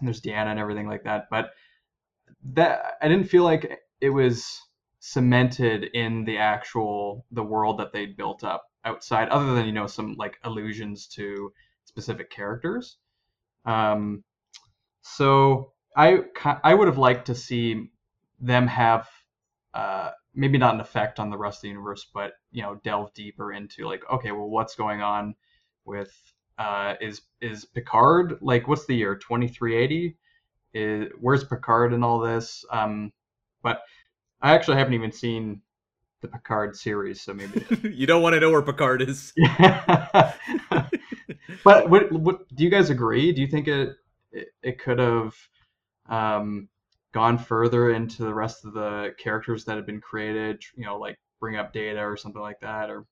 And 0.00 0.08
there's 0.08 0.20
Deanna 0.20 0.48
and 0.48 0.58
everything 0.58 0.88
like 0.88 1.04
that, 1.04 1.26
but 1.30 1.50
that 2.54 2.94
I 3.00 3.08
didn't 3.08 3.28
feel 3.28 3.44
like 3.44 3.80
it 4.00 4.10
was 4.10 4.60
cemented 4.98 5.84
in 5.94 6.24
the 6.24 6.38
actual 6.38 7.24
the 7.30 7.42
world 7.42 7.78
that 7.78 7.92
they 7.92 8.06
built 8.06 8.44
up 8.44 8.64
outside, 8.84 9.28
other 9.28 9.54
than 9.54 9.66
you 9.66 9.72
know 9.72 9.86
some 9.86 10.14
like 10.18 10.38
allusions 10.44 11.06
to 11.08 11.52
specific 11.84 12.30
characters. 12.30 12.98
Um, 13.64 14.24
so 15.02 15.72
I 15.96 16.20
I 16.64 16.74
would 16.74 16.88
have 16.88 16.98
liked 16.98 17.26
to 17.26 17.34
see 17.34 17.90
them 18.40 18.66
have 18.66 19.08
uh, 19.74 20.10
maybe 20.34 20.58
not 20.58 20.74
an 20.74 20.80
effect 20.80 21.18
on 21.18 21.30
the 21.30 21.36
rest 21.36 21.58
of 21.58 21.62
the 21.62 21.68
universe, 21.68 22.06
but 22.12 22.34
you 22.50 22.62
know 22.62 22.80
delve 22.84 23.12
deeper 23.14 23.52
into 23.52 23.86
like 23.86 24.02
okay, 24.10 24.32
well, 24.32 24.48
what's 24.48 24.74
going 24.74 25.02
on 25.02 25.34
with 25.84 26.12
uh, 26.58 26.94
is 27.00 27.22
is 27.40 27.64
Picard 27.64 28.38
like 28.40 28.68
what's 28.68 28.86
the 28.86 28.96
year 28.96 29.16
2380? 29.16 30.16
Is 30.74 31.08
where's 31.20 31.44
Picard 31.44 31.92
in 31.92 32.02
all 32.02 32.18
this? 32.18 32.64
Um, 32.70 33.12
but 33.62 33.82
I 34.40 34.54
actually 34.54 34.78
haven't 34.78 34.94
even 34.94 35.12
seen 35.12 35.60
the 36.20 36.28
Picard 36.28 36.76
series, 36.76 37.20
so 37.20 37.34
maybe 37.34 37.64
you 37.90 38.06
don't 38.06 38.22
want 38.22 38.34
to 38.34 38.40
know 38.40 38.50
where 38.50 38.62
Picard 38.62 39.02
is. 39.02 39.32
but 41.64 41.90
what, 41.90 42.12
what 42.12 42.54
do 42.54 42.64
you 42.64 42.70
guys 42.70 42.90
agree? 42.90 43.32
Do 43.32 43.40
you 43.40 43.48
think 43.48 43.68
it 43.68 43.96
it, 44.32 44.48
it 44.62 44.78
could 44.78 44.98
have 44.98 45.34
um, 46.08 46.68
gone 47.12 47.38
further 47.38 47.90
into 47.90 48.22
the 48.22 48.34
rest 48.34 48.64
of 48.64 48.74
the 48.74 49.14
characters 49.18 49.64
that 49.64 49.76
have 49.76 49.86
been 49.86 50.00
created? 50.00 50.62
You 50.76 50.84
know, 50.84 50.98
like 50.98 51.18
bring 51.40 51.56
up 51.56 51.72
Data 51.72 52.00
or 52.00 52.16
something 52.16 52.42
like 52.42 52.60
that, 52.60 52.90
or 52.90 53.04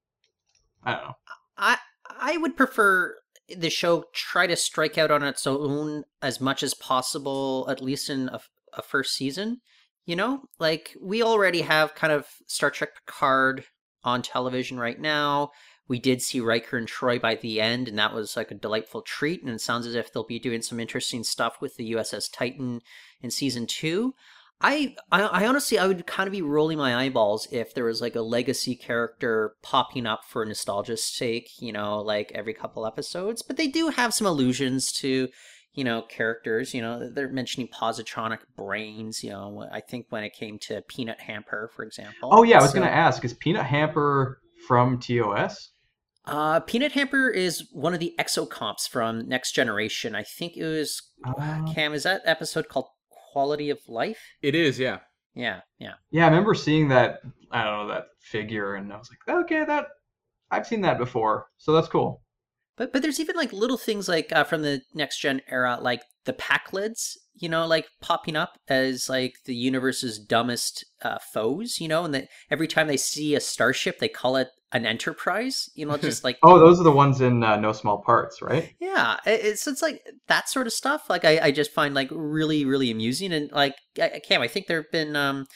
I 0.83 0.93
don't 0.93 1.05
know. 1.05 1.15
I 1.57 1.79
I 2.09 2.37
would 2.37 2.57
prefer 2.57 3.17
the 3.57 3.71
show 3.71 4.05
try 4.13 4.47
to 4.47 4.57
strike 4.57 4.99
out 4.99 5.11
on 5.11 5.23
its 5.23 5.47
own 5.47 6.05
as 6.23 6.41
much 6.41 6.63
as 6.63 6.75
possible, 6.75 7.67
at 7.69 7.83
least 7.83 8.09
in 8.09 8.29
a, 8.29 8.41
a 8.75 8.83
first 8.83 9.15
season. 9.15 9.61
You 10.07 10.17
know, 10.17 10.43
like 10.59 10.97
we 11.01 11.23
already 11.23 11.61
have 11.63 11.95
kind 11.95 12.13
of 12.13 12.27
Star 12.47 12.71
Trek 12.71 12.91
Picard 12.95 13.65
on 14.03 14.23
television 14.23 14.79
right 14.79 14.99
now. 14.99 15.51
We 15.91 15.99
did 15.99 16.23
see 16.23 16.39
Riker 16.39 16.79
and 16.79 16.87
Troi 16.87 17.21
by 17.21 17.35
the 17.35 17.61
end, 17.61 17.89
and 17.89 17.99
that 17.99 18.15
was 18.15 18.37
like 18.37 18.53
a 18.53 18.55
delightful 18.55 19.03
treat. 19.03 19.43
And 19.43 19.51
it 19.53 19.61
sounds 19.61 19.87
as 19.89 19.97
if 19.97 20.13
they'll 20.13 20.23
be 20.23 20.39
doing 20.39 20.63
some 20.63 20.79
interesting 20.79 21.25
stuff 21.25 21.61
with 21.61 21.77
the 21.77 21.91
USS 21.95 22.33
Titan 22.33 22.81
in 23.21 23.33
season 23.33 23.67
two. 23.67 24.15
I, 24.61 24.95
I, 25.11 25.23
I 25.23 25.47
honestly, 25.49 25.81
I 25.81 25.89
would 25.89 26.07
kind 26.07 26.29
of 26.29 26.33
be 26.33 26.43
rolling 26.43 26.79
my 26.79 26.95
eyeballs 26.95 27.49
if 27.51 27.75
there 27.75 27.87
was 27.87 28.01
like 28.01 28.15
a 28.15 28.21
legacy 28.21 28.77
character 28.77 29.55
popping 29.63 30.07
up 30.07 30.21
for 30.25 30.45
nostalgia's 30.45 31.03
sake, 31.03 31.51
you 31.59 31.73
know, 31.73 31.99
like 32.01 32.31
every 32.37 32.55
couple 32.55 32.87
episodes. 32.87 33.43
But 33.43 33.57
they 33.57 33.67
do 33.67 33.89
have 33.89 34.15
some 34.15 34.29
allusions 34.29 34.93
to, 35.01 35.29
you 35.75 35.83
know, 35.83 36.03
characters. 36.03 36.73
You 36.73 36.83
know, 36.83 37.11
they're 37.11 37.31
mentioning 37.31 37.67
positronic 37.69 38.39
brains. 38.57 39.25
You 39.25 39.31
know, 39.31 39.67
I 39.73 39.81
think 39.81 40.07
when 40.11 40.23
it 40.23 40.35
came 40.35 40.61
to 40.61 40.83
Peanut 40.83 41.19
Hamper, 41.21 41.69
for 41.75 41.83
example. 41.83 42.29
Oh 42.31 42.45
yeah, 42.45 42.59
I 42.59 42.63
was 42.63 42.71
So- 42.71 42.79
gonna 42.79 42.93
ask, 42.93 43.25
is 43.25 43.35
Peanut 43.35 43.67
Hamper 43.67 44.41
from 44.69 45.01
TOS? 45.01 45.71
Uh, 46.27 46.61
Peanut 46.61 46.93
Hamper 46.93 47.31
is 47.31 47.69
one 47.73 47.95
of 47.95 48.01
the 48.01 48.15
exocomps 48.19 48.89
from 48.89 49.29
Next 49.29 49.53
Generation. 49.53 50.15
I 50.15 50.23
think 50.23 50.57
it 50.57 50.65
was 50.65 51.03
Uh, 51.25 51.73
Cam. 51.73 51.93
Is 51.95 52.03
that 52.05 52.23
episode 52.25 52.69
called 52.69 52.87
Quality 53.33 53.71
of 53.71 53.79
Life? 53.89 54.21
It 54.43 54.55
is, 54.55 54.79
yeah. 54.79 54.99
Yeah, 55.35 55.61
yeah. 55.79 55.95
Yeah, 56.11 56.27
I 56.27 56.29
remember 56.29 56.55
seeing 56.55 56.89
that. 56.89 57.21
I 57.51 57.65
don't 57.65 57.87
know 57.87 57.95
that 57.95 58.07
figure, 58.21 58.75
and 58.75 58.93
I 58.93 58.97
was 58.99 59.11
like, 59.11 59.37
okay, 59.45 59.65
that 59.65 59.87
I've 60.51 60.67
seen 60.67 60.81
that 60.83 60.99
before, 60.99 61.47
so 61.57 61.73
that's 61.73 61.89
cool. 61.89 62.23
But 62.77 62.93
but 62.93 63.03
there's 63.03 63.21
even 63.21 63.37
like 63.37 63.53
little 63.53 63.79
things 63.79 64.09
like 64.09 64.33
uh, 64.33 64.45
from 64.45 64.63
the 64.63 64.83
next 64.95 65.19
gen 65.19 65.41
era, 65.49 65.79
like 65.81 66.03
the 66.25 66.33
Pakleds, 66.33 67.17
you 67.41 67.49
know, 67.49 67.67
like 67.67 67.87
popping 68.01 68.37
up 68.37 68.59
as 68.69 69.09
like 69.09 69.33
the 69.47 69.55
universe's 69.55 70.19
dumbest 70.19 70.85
uh, 71.03 71.19
foes, 71.33 71.81
you 71.81 71.89
know, 71.89 72.05
and 72.05 72.15
that 72.15 72.29
every 72.51 72.69
time 72.69 72.87
they 72.87 72.99
see 72.99 73.35
a 73.35 73.41
starship, 73.41 73.99
they 73.99 74.09
call 74.09 74.37
it 74.37 74.49
an 74.73 74.87
Enterprise, 74.87 75.69
you 75.75 75.87
know, 75.87 75.97
just 75.97 76.23
like 76.25 76.39
Oh, 76.43 76.59
those 76.59 76.79
are 76.79 76.85
the 76.85 76.93
ones 76.93 77.21
in 77.21 77.43
uh, 77.43 77.57
No 77.57 77.73
Small 77.73 78.03
Parts, 78.03 78.41
right? 78.43 78.75
Yeah, 78.79 79.17
it's 79.25 79.67
it's 79.67 79.83
like 79.83 80.03
that 80.29 80.49
sort 80.49 80.67
of 80.67 80.73
stuff. 80.73 81.09
Like 81.09 81.25
I, 81.25 81.41
I 81.47 81.51
just 81.51 81.73
find 81.73 81.95
like 81.95 82.09
really 82.13 82.65
really 82.65 82.91
amusing 82.91 83.33
and 83.33 83.51
like 83.53 83.75
I, 83.99 84.11
I 84.17 84.21
Cam, 84.21 84.43
I 84.43 84.49
think 84.49 84.67
there 84.67 84.83
have 84.83 84.93
been 84.93 85.17
um 85.17 85.47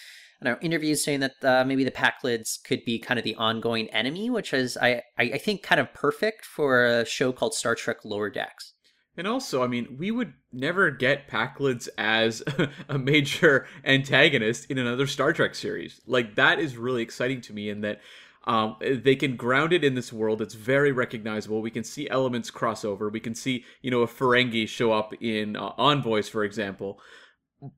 I 0.41 0.47
don't 0.47 0.55
know 0.55 0.67
interviews 0.67 1.05
saying 1.05 1.21
that 1.21 1.33
uh, 1.43 1.64
maybe 1.64 1.85
the 1.85 1.91
Pakleds 1.91 2.59
could 2.64 2.85
be 2.85 2.99
kind 2.99 3.19
of 3.19 3.25
the 3.25 3.37
ongoing 3.37 3.88
enemy, 3.91 4.31
which 4.31 4.53
is 4.53 4.79
I 4.81 5.03
I 5.19 5.38
think 5.38 5.62
kind 5.62 5.81
of 5.81 5.93
perfect 5.93 6.45
for 6.45 6.85
a 6.85 7.05
show 7.05 7.33
called 7.33 7.55
Star 7.55 7.75
Trek 7.75 7.99
Lower 8.05 8.31
Decks. 8.31 8.74
And 9.16 9.28
also, 9.28 9.62
I 9.62 9.68
mean, 9.68 9.97
we 9.99 10.11
would 10.11 10.33
never 10.52 10.90
get 10.90 11.28
Pakleds 11.28 11.88
as 11.97 12.42
a 12.88 12.99
major 12.99 13.66
antagonist 13.85 14.71
in 14.71 14.78
another 14.78 15.06
Star 15.06 15.33
Trek 15.33 15.54
series. 15.54 16.00
Like 16.06 16.35
that 16.35 16.59
is 16.59 16.76
really 16.76 17.02
exciting 17.02 17.40
to 17.42 17.52
me 17.52 17.68
in 17.68 17.83
that 17.83 18.00
um, 18.47 18.76
they 18.80 19.16
can 19.16 19.37
ground 19.37 19.73
it 19.73 19.85
in 19.85 19.94
this 19.94 20.12
world. 20.12 20.42
It's 20.42 20.54
very 20.54 20.92
recognizable. 20.92 21.62
We 21.62 21.71
can 21.71 21.85
see 21.85 22.09
elements 22.11 22.50
cross 22.50 22.85
over. 22.85 23.09
We 23.09 23.21
can 23.21 23.35
see, 23.35 23.64
you 23.83 23.90
know, 23.90 24.02
a 24.02 24.06
Ferengi 24.06 24.68
show 24.68 24.92
up 24.92 25.14
in 25.21 25.56
uh, 25.56 25.73
Envoys, 25.78 26.28
for 26.28 26.44
example. 26.44 27.00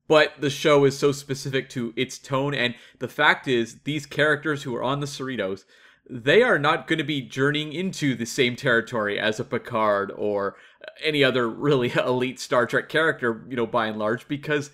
But 0.08 0.32
the 0.40 0.50
show 0.50 0.84
is 0.84 0.98
so 0.98 1.12
specific 1.12 1.68
to 1.70 1.92
its 1.96 2.18
tone, 2.18 2.54
and 2.54 2.74
the 2.98 3.06
fact 3.06 3.46
is, 3.46 3.82
these 3.84 4.04
characters 4.04 4.64
who 4.64 4.74
are 4.74 4.82
on 4.82 4.98
the 4.98 5.06
Cerritos, 5.06 5.64
they 6.10 6.42
are 6.42 6.58
not 6.58 6.88
going 6.88 6.98
to 6.98 7.04
be 7.04 7.20
journeying 7.20 7.72
into 7.72 8.16
the 8.16 8.26
same 8.26 8.56
territory 8.56 9.18
as 9.20 9.38
a 9.38 9.44
Picard 9.44 10.10
or 10.16 10.56
any 11.02 11.24
other 11.24 11.48
really 11.48 11.90
elite 11.96 12.40
Star 12.40 12.66
Trek 12.66 12.88
character, 12.88 13.44
you 13.48 13.56
know, 13.56 13.66
by 13.66 13.86
and 13.86 13.98
large, 13.98 14.28
because 14.28 14.70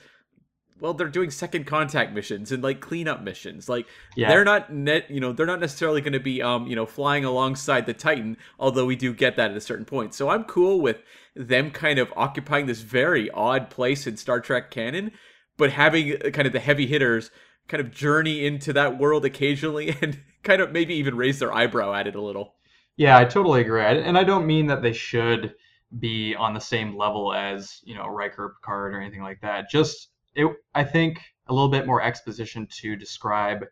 well, 0.81 0.95
they're 0.95 1.09
doing 1.09 1.31
second 1.31 1.65
contact 1.65 2.13
missions 2.13 2.51
and 2.51 2.63
like 2.63 2.81
cleanup 2.81 3.23
missions. 3.23 3.69
Like 3.69 3.87
Yeah. 4.17 4.29
they're 4.29 4.45
not 4.45 4.73
net, 4.73 5.09
you 5.11 5.21
know, 5.21 5.33
they're 5.33 5.47
not 5.47 5.61
necessarily 5.61 6.01
going 6.01 6.13
to 6.15 6.21
be, 6.21 6.43
um, 6.43 6.67
you 6.67 6.75
know, 6.75 6.87
flying 6.87 7.25
alongside 7.25 7.87
the 7.87 7.95
Titan. 7.95 8.37
Although 8.59 8.87
we 8.87 8.97
do 8.97 9.15
get 9.15 9.37
that 9.37 9.53
at 9.53 9.57
a 9.57 9.61
certain 9.61 9.85
point. 9.85 10.13
So 10.13 10.29
I'm 10.29 10.43
cool 10.45 10.81
with 10.81 11.03
them 11.37 11.71
kind 11.71 11.99
of 12.01 12.13
occupying 12.17 12.67
this 12.67 12.81
very 12.81 13.31
odd 13.31 13.71
place 13.71 14.07
in 14.09 14.17
Star 14.17 14.41
Trek 14.41 14.71
canon, 14.73 15.13
but 15.57 15.71
having 15.71 16.15
uh, 16.15 16.31
kind 16.31 16.47
of 16.47 16.53
the 16.53 16.61
heavy 16.61 16.87
hitters 16.87 17.31
kind 17.69 17.81
of 17.81 17.93
journey 17.93 18.45
into 18.45 18.73
that 18.73 18.99
world 18.99 19.25
occasionally 19.25 19.97
and 20.03 20.21
kind 20.43 20.61
of 20.61 20.73
maybe 20.73 20.95
even 20.95 21.17
raise 21.17 21.39
their 21.39 21.53
eyebrow 21.53 21.95
at 21.95 22.09
it 22.09 22.17
a 22.17 22.21
little. 22.21 22.55
Yeah, 22.97 23.17
I 23.17 23.25
totally 23.25 23.63
agree, 23.63 23.83
and 23.83 24.19
I 24.19 24.25
don't 24.25 24.47
mean 24.47 24.67
that 24.67 24.83
they 24.83 24.93
should 24.93 25.55
be 25.99 26.35
on 26.35 26.55
the 26.55 26.61
same 26.61 26.97
level 26.97 27.33
as 27.33 27.81
you 27.85 27.95
know 27.95 28.07
Riker, 28.07 28.57
Picard, 28.61 28.95
or 28.95 29.01
anything 29.01 29.23
like 29.23 29.41
that. 29.41 29.71
Just 29.71 30.09
it, 30.35 30.47
I 30.75 30.85
think 30.85 31.21
a 31.49 31.53
little 31.53 31.69
bit 31.69 31.87
more 31.87 32.03
exposition 32.03 32.67
to 32.81 32.97
describe 32.97 33.65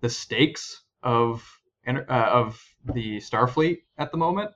the 0.00 0.08
stakes 0.08 0.82
of 1.02 1.44
uh, 1.86 2.02
of 2.08 2.62
the 2.94 3.18
Starfleet 3.18 3.78
at 3.98 4.10
the 4.10 4.18
moment 4.18 4.50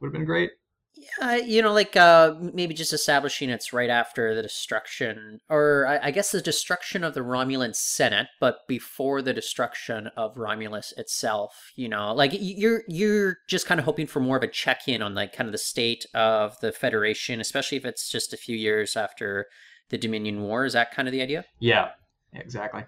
would 0.00 0.08
have 0.08 0.12
been 0.12 0.24
great. 0.24 0.50
Yeah, 0.98 1.36
you 1.36 1.62
know, 1.62 1.72
like 1.72 1.96
uh, 1.96 2.34
maybe 2.40 2.74
just 2.74 2.92
establishing 2.92 3.50
it's 3.50 3.72
right 3.72 3.90
after 3.90 4.34
the 4.34 4.42
destruction, 4.42 5.40
or 5.48 5.86
I, 5.86 6.08
I 6.08 6.10
guess 6.10 6.32
the 6.32 6.40
destruction 6.40 7.04
of 7.04 7.14
the 7.14 7.20
Romulan 7.20 7.74
Senate, 7.74 8.28
but 8.40 8.66
before 8.66 9.22
the 9.22 9.32
destruction 9.32 10.08
of 10.16 10.36
Romulus 10.36 10.92
itself. 10.96 11.72
You 11.76 11.88
know, 11.88 12.12
like 12.12 12.32
you're 12.34 12.82
you're 12.88 13.38
just 13.48 13.66
kind 13.66 13.78
of 13.78 13.84
hoping 13.84 14.06
for 14.06 14.20
more 14.20 14.36
of 14.36 14.42
a 14.42 14.48
check 14.48 14.88
in 14.88 15.02
on 15.02 15.14
like 15.14 15.32
kind 15.32 15.46
of 15.46 15.52
the 15.52 15.58
state 15.58 16.06
of 16.14 16.58
the 16.60 16.72
Federation, 16.72 17.40
especially 17.40 17.78
if 17.78 17.84
it's 17.84 18.10
just 18.10 18.32
a 18.32 18.38
few 18.38 18.56
years 18.56 18.96
after 18.96 19.46
the 19.90 19.98
Dominion 19.98 20.42
War. 20.42 20.64
Is 20.64 20.72
that 20.72 20.92
kind 20.92 21.06
of 21.06 21.12
the 21.12 21.22
idea? 21.22 21.44
Yeah, 21.60 21.90
exactly. 22.32 22.84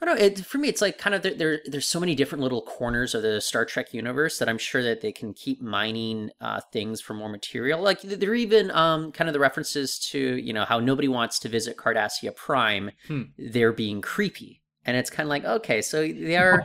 I 0.00 0.06
don't 0.06 0.16
know. 0.16 0.24
It, 0.24 0.44
for 0.44 0.58
me, 0.58 0.68
it's 0.68 0.80
like 0.80 0.98
kind 0.98 1.14
of 1.14 1.22
there, 1.22 1.34
there. 1.34 1.60
There's 1.66 1.86
so 1.86 1.98
many 1.98 2.14
different 2.14 2.42
little 2.42 2.62
corners 2.62 3.14
of 3.14 3.22
the 3.22 3.40
Star 3.40 3.64
Trek 3.64 3.92
universe 3.92 4.38
that 4.38 4.48
I'm 4.48 4.58
sure 4.58 4.82
that 4.82 5.00
they 5.00 5.10
can 5.10 5.34
keep 5.34 5.60
mining 5.60 6.30
uh, 6.40 6.60
things 6.72 7.00
for 7.00 7.14
more 7.14 7.28
material. 7.28 7.82
Like 7.82 8.02
there 8.02 8.30
are 8.30 8.34
even 8.34 8.70
um, 8.70 9.10
kind 9.10 9.28
of 9.28 9.34
the 9.34 9.40
references 9.40 9.98
to 10.10 10.18
you 10.18 10.52
know 10.52 10.64
how 10.64 10.78
nobody 10.78 11.08
wants 11.08 11.38
to 11.40 11.48
visit 11.48 11.76
Cardassia 11.76 12.34
Prime. 12.36 12.92
Hmm. 13.08 13.22
They're 13.36 13.72
being 13.72 14.00
creepy, 14.00 14.62
and 14.84 14.96
it's 14.96 15.10
kind 15.10 15.26
of 15.26 15.30
like 15.30 15.44
okay, 15.44 15.82
so 15.82 16.02
they 16.02 16.36
are. 16.36 16.64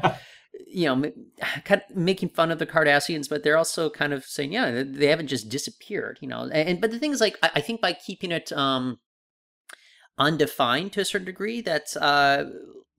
You 0.68 0.86
know, 0.86 0.94
m- 0.94 1.13
kind 1.66 1.82
of 1.90 1.98
making 1.98 2.30
fun 2.30 2.52
of 2.52 2.60
the 2.60 2.68
Cardassians, 2.68 3.28
but 3.28 3.44
they're 3.44 3.58
also 3.58 3.90
kind 3.90 4.13
of 4.13 4.24
saying, 4.24 4.54
yeah, 4.54 4.84
they 4.86 5.08
haven't 5.08 5.28
just 5.28 5.50
disappeared. 5.50 6.20
You 6.22 6.28
know, 6.28 6.44
and, 6.44 6.54
and 6.54 6.82
but 6.82 6.92
the 6.92 7.00
thing 7.00 7.12
is, 7.12 7.20
like, 7.20 7.38
I, 7.42 7.52
I 7.56 7.62
think 7.62 7.82
by 7.82 7.94
keeping 7.94 8.32
it 8.32 8.52
um, 8.52 9.00
undefined 10.17 10.93
to 10.93 11.01
a 11.01 11.05
certain 11.05 11.25
degree, 11.25 11.62
that 11.62 11.96
uh, 12.00 12.46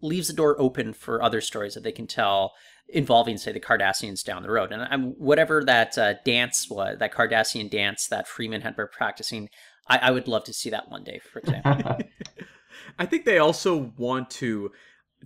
leaves 0.00 0.28
the 0.28 0.34
door 0.34 0.60
open 0.60 0.92
for 0.92 1.22
other 1.22 1.40
stories 1.40 1.74
that 1.74 1.82
they 1.82 1.92
can 1.92 2.06
tell 2.06 2.52
involving, 2.88 3.38
say, 3.38 3.52
the 3.52 3.60
Cardassians 3.60 4.22
down 4.22 4.42
the 4.42 4.50
road. 4.50 4.70
And 4.72 4.82
I'm, 4.82 5.12
whatever 5.12 5.64
that 5.64 5.96
uh, 5.96 6.14
dance 6.24 6.68
was, 6.70 6.98
that 6.98 7.14
Cardassian 7.14 7.70
dance 7.70 8.06
that 8.08 8.28
Freeman 8.28 8.60
had 8.60 8.76
been 8.76 8.88
practicing, 8.92 9.48
I, 9.88 9.98
I 9.98 10.10
would 10.10 10.28
love 10.28 10.44
to 10.44 10.52
see 10.52 10.70
that 10.70 10.90
one 10.90 11.04
day, 11.04 11.20
for 11.32 11.38
example. 11.38 11.98
I 12.98 13.06
think 13.06 13.24
they 13.24 13.38
also 13.38 13.92
want 13.96 14.30
to 14.30 14.70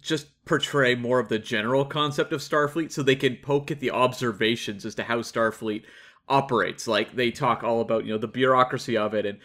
just 0.01 0.45
portray 0.45 0.95
more 0.95 1.19
of 1.19 1.29
the 1.29 1.39
general 1.39 1.85
concept 1.85 2.33
of 2.33 2.41
Starfleet 2.41 2.93
so 2.93 3.03
they 3.03 3.17
can 3.17 3.37
poke 3.43 3.71
at 3.71 3.81
the 3.81 3.91
observations 3.91 4.87
as 4.87 4.95
to 4.95 5.03
how 5.03 5.19
Starfleet 5.19 5.83
operates. 6.29 6.87
Like 6.87 7.17
they 7.17 7.31
talk 7.31 7.65
all 7.65 7.81
about, 7.81 8.05
you 8.05 8.13
know, 8.13 8.19
the 8.19 8.29
bureaucracy 8.29 8.97
of 8.97 9.15
it 9.15 9.27
and 9.27 9.39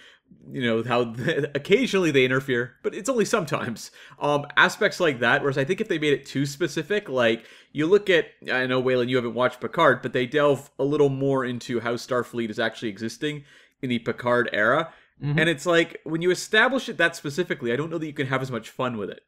you 0.51 0.61
know 0.61 0.83
how 0.83 1.13
occasionally 1.55 2.11
they 2.11 2.25
interfere 2.25 2.75
but 2.83 2.93
it's 2.93 3.09
only 3.09 3.25
sometimes. 3.25 3.91
Um 4.19 4.45
aspects 4.57 4.99
like 4.99 5.19
that 5.19 5.41
whereas 5.41 5.57
i 5.57 5.63
think 5.63 5.81
if 5.81 5.87
they 5.87 5.99
made 5.99 6.13
it 6.13 6.25
too 6.25 6.45
specific 6.45 7.09
like 7.09 7.45
you 7.71 7.85
look 7.87 8.09
at 8.09 8.27
i 8.51 8.65
know 8.65 8.81
waylon 8.81 9.09
you 9.09 9.15
haven't 9.15 9.33
watched 9.33 9.61
picard 9.61 10.01
but 10.01 10.13
they 10.13 10.25
delve 10.25 10.69
a 10.79 10.83
little 10.83 11.09
more 11.09 11.45
into 11.45 11.79
how 11.79 11.95
starfleet 11.95 12.49
is 12.49 12.59
actually 12.59 12.89
existing 12.89 13.43
in 13.81 13.89
the 13.89 13.99
picard 13.99 14.49
era. 14.53 14.93
Mm-hmm. 15.21 15.39
and 15.39 15.49
it's 15.49 15.65
like 15.65 15.99
when 16.03 16.21
you 16.21 16.31
establish 16.31 16.89
it 16.89 16.97
that 16.97 17.15
specifically 17.15 17.71
i 17.71 17.75
don't 17.75 17.89
know 17.89 17.97
that 17.97 18.07
you 18.07 18.13
can 18.13 18.27
have 18.27 18.41
as 18.41 18.51
much 18.51 18.69
fun 18.69 18.97
with 18.97 19.09
it. 19.09 19.21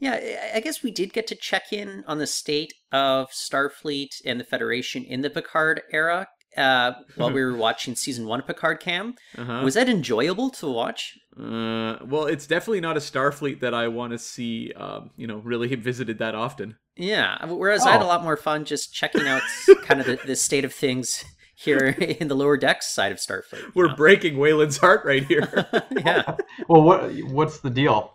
Yeah, 0.00 0.20
I 0.54 0.60
guess 0.60 0.82
we 0.82 0.92
did 0.92 1.12
get 1.12 1.26
to 1.26 1.34
check 1.34 1.72
in 1.72 2.04
on 2.06 2.18
the 2.18 2.26
state 2.28 2.72
of 2.92 3.30
Starfleet 3.32 4.20
and 4.24 4.38
the 4.38 4.44
Federation 4.44 5.02
in 5.02 5.22
the 5.22 5.30
Picard 5.30 5.82
era 5.90 6.28
uh, 6.56 6.92
while 7.16 7.30
we 7.30 7.40
were 7.44 7.56
watching 7.56 7.94
season 7.94 8.26
one 8.26 8.40
of 8.40 8.46
Picard 8.46 8.80
Cam. 8.80 9.14
Uh-huh. 9.36 9.60
Was 9.64 9.74
that 9.74 9.88
enjoyable 9.88 10.50
to 10.50 10.70
watch? 10.70 11.18
Uh, 11.38 11.98
well, 12.04 12.26
it's 12.26 12.46
definitely 12.46 12.80
not 12.80 12.96
a 12.96 13.00
Starfleet 13.00 13.60
that 13.60 13.74
I 13.74 13.88
want 13.88 14.12
to 14.12 14.18
see, 14.18 14.72
um, 14.76 15.10
you 15.16 15.26
know, 15.26 15.38
really 15.38 15.74
visited 15.76 16.18
that 16.18 16.34
often. 16.34 16.76
Yeah, 16.96 17.44
whereas 17.46 17.84
oh. 17.84 17.88
I 17.88 17.92
had 17.92 18.00
a 18.00 18.04
oh. 18.04 18.08
lot 18.08 18.24
more 18.24 18.36
fun 18.36 18.64
just 18.64 18.92
checking 18.92 19.26
out 19.28 19.42
kind 19.82 20.00
of 20.00 20.06
the, 20.06 20.18
the 20.26 20.36
state 20.36 20.64
of 20.64 20.72
things 20.72 21.24
here 21.54 21.88
in 22.20 22.28
the 22.28 22.34
lower 22.34 22.56
decks 22.56 22.86
side 22.88 23.12
of 23.12 23.18
Starfleet. 23.18 23.74
We're 23.74 23.88
know? 23.88 23.96
breaking 23.96 24.36
Waylon's 24.36 24.78
heart 24.78 25.04
right 25.04 25.24
here. 25.24 25.66
yeah. 25.96 26.36
well, 26.68 26.82
what 26.82 27.12
what's 27.30 27.60
the 27.60 27.70
deal? 27.70 28.14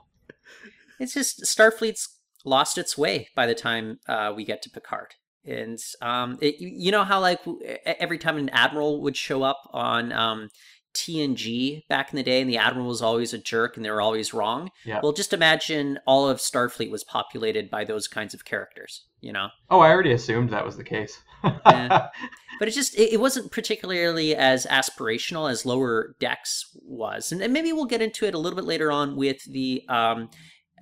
It's 0.99 1.13
just 1.13 1.43
Starfleet's 1.43 2.19
lost 2.45 2.77
its 2.77 2.97
way 2.97 3.29
by 3.35 3.45
the 3.45 3.55
time 3.55 3.99
uh, 4.07 4.33
we 4.35 4.45
get 4.45 4.61
to 4.63 4.69
Picard. 4.69 5.15
And 5.45 5.77
um, 6.01 6.37
it, 6.41 6.55
you 6.59 6.91
know 6.91 7.03
how 7.03 7.19
like 7.19 7.41
every 7.85 8.17
time 8.17 8.37
an 8.37 8.49
admiral 8.49 9.01
would 9.01 9.17
show 9.17 9.43
up 9.43 9.69
on 9.73 10.11
um, 10.13 10.49
TNG 10.93 11.87
back 11.87 12.11
in 12.11 12.17
the 12.17 12.23
day, 12.23 12.39
and 12.39 12.49
the 12.49 12.57
admiral 12.57 12.87
was 12.87 13.01
always 13.01 13.33
a 13.33 13.37
jerk, 13.37 13.75
and 13.75 13.85
they 13.85 13.91
were 13.91 14.01
always 14.01 14.33
wrong. 14.33 14.69
Yeah. 14.85 14.99
Well, 15.03 15.11
just 15.11 15.33
imagine 15.33 15.99
all 16.05 16.29
of 16.29 16.37
Starfleet 16.37 16.91
was 16.91 17.03
populated 17.03 17.69
by 17.69 17.83
those 17.83 18.07
kinds 18.07 18.33
of 18.33 18.45
characters. 18.45 19.05
You 19.19 19.33
know. 19.33 19.49
Oh, 19.69 19.79
I 19.79 19.89
already 19.89 20.13
assumed 20.13 20.49
that 20.51 20.65
was 20.65 20.77
the 20.77 20.83
case. 20.83 21.17
yeah. 21.43 22.07
But 22.59 22.67
it 22.67 22.75
just 22.75 22.95
it, 22.95 23.13
it, 23.13 23.19
wasn't 23.19 23.51
particularly 23.51 24.35
as 24.35 24.67
aspirational 24.67 25.49
as 25.49 25.65
Lower 25.65 26.15
Decks 26.19 26.69
was, 26.85 27.31
and, 27.31 27.41
and, 27.41 27.51
maybe 27.51 27.73
we'll 27.73 27.85
get 27.85 28.01
into 28.01 28.25
it 28.25 28.35
a 28.35 28.37
little 28.37 28.55
bit 28.55 28.63
later 28.63 28.91
on 28.91 29.15
with 29.15 29.43
the 29.45 29.83
um, 29.89 30.29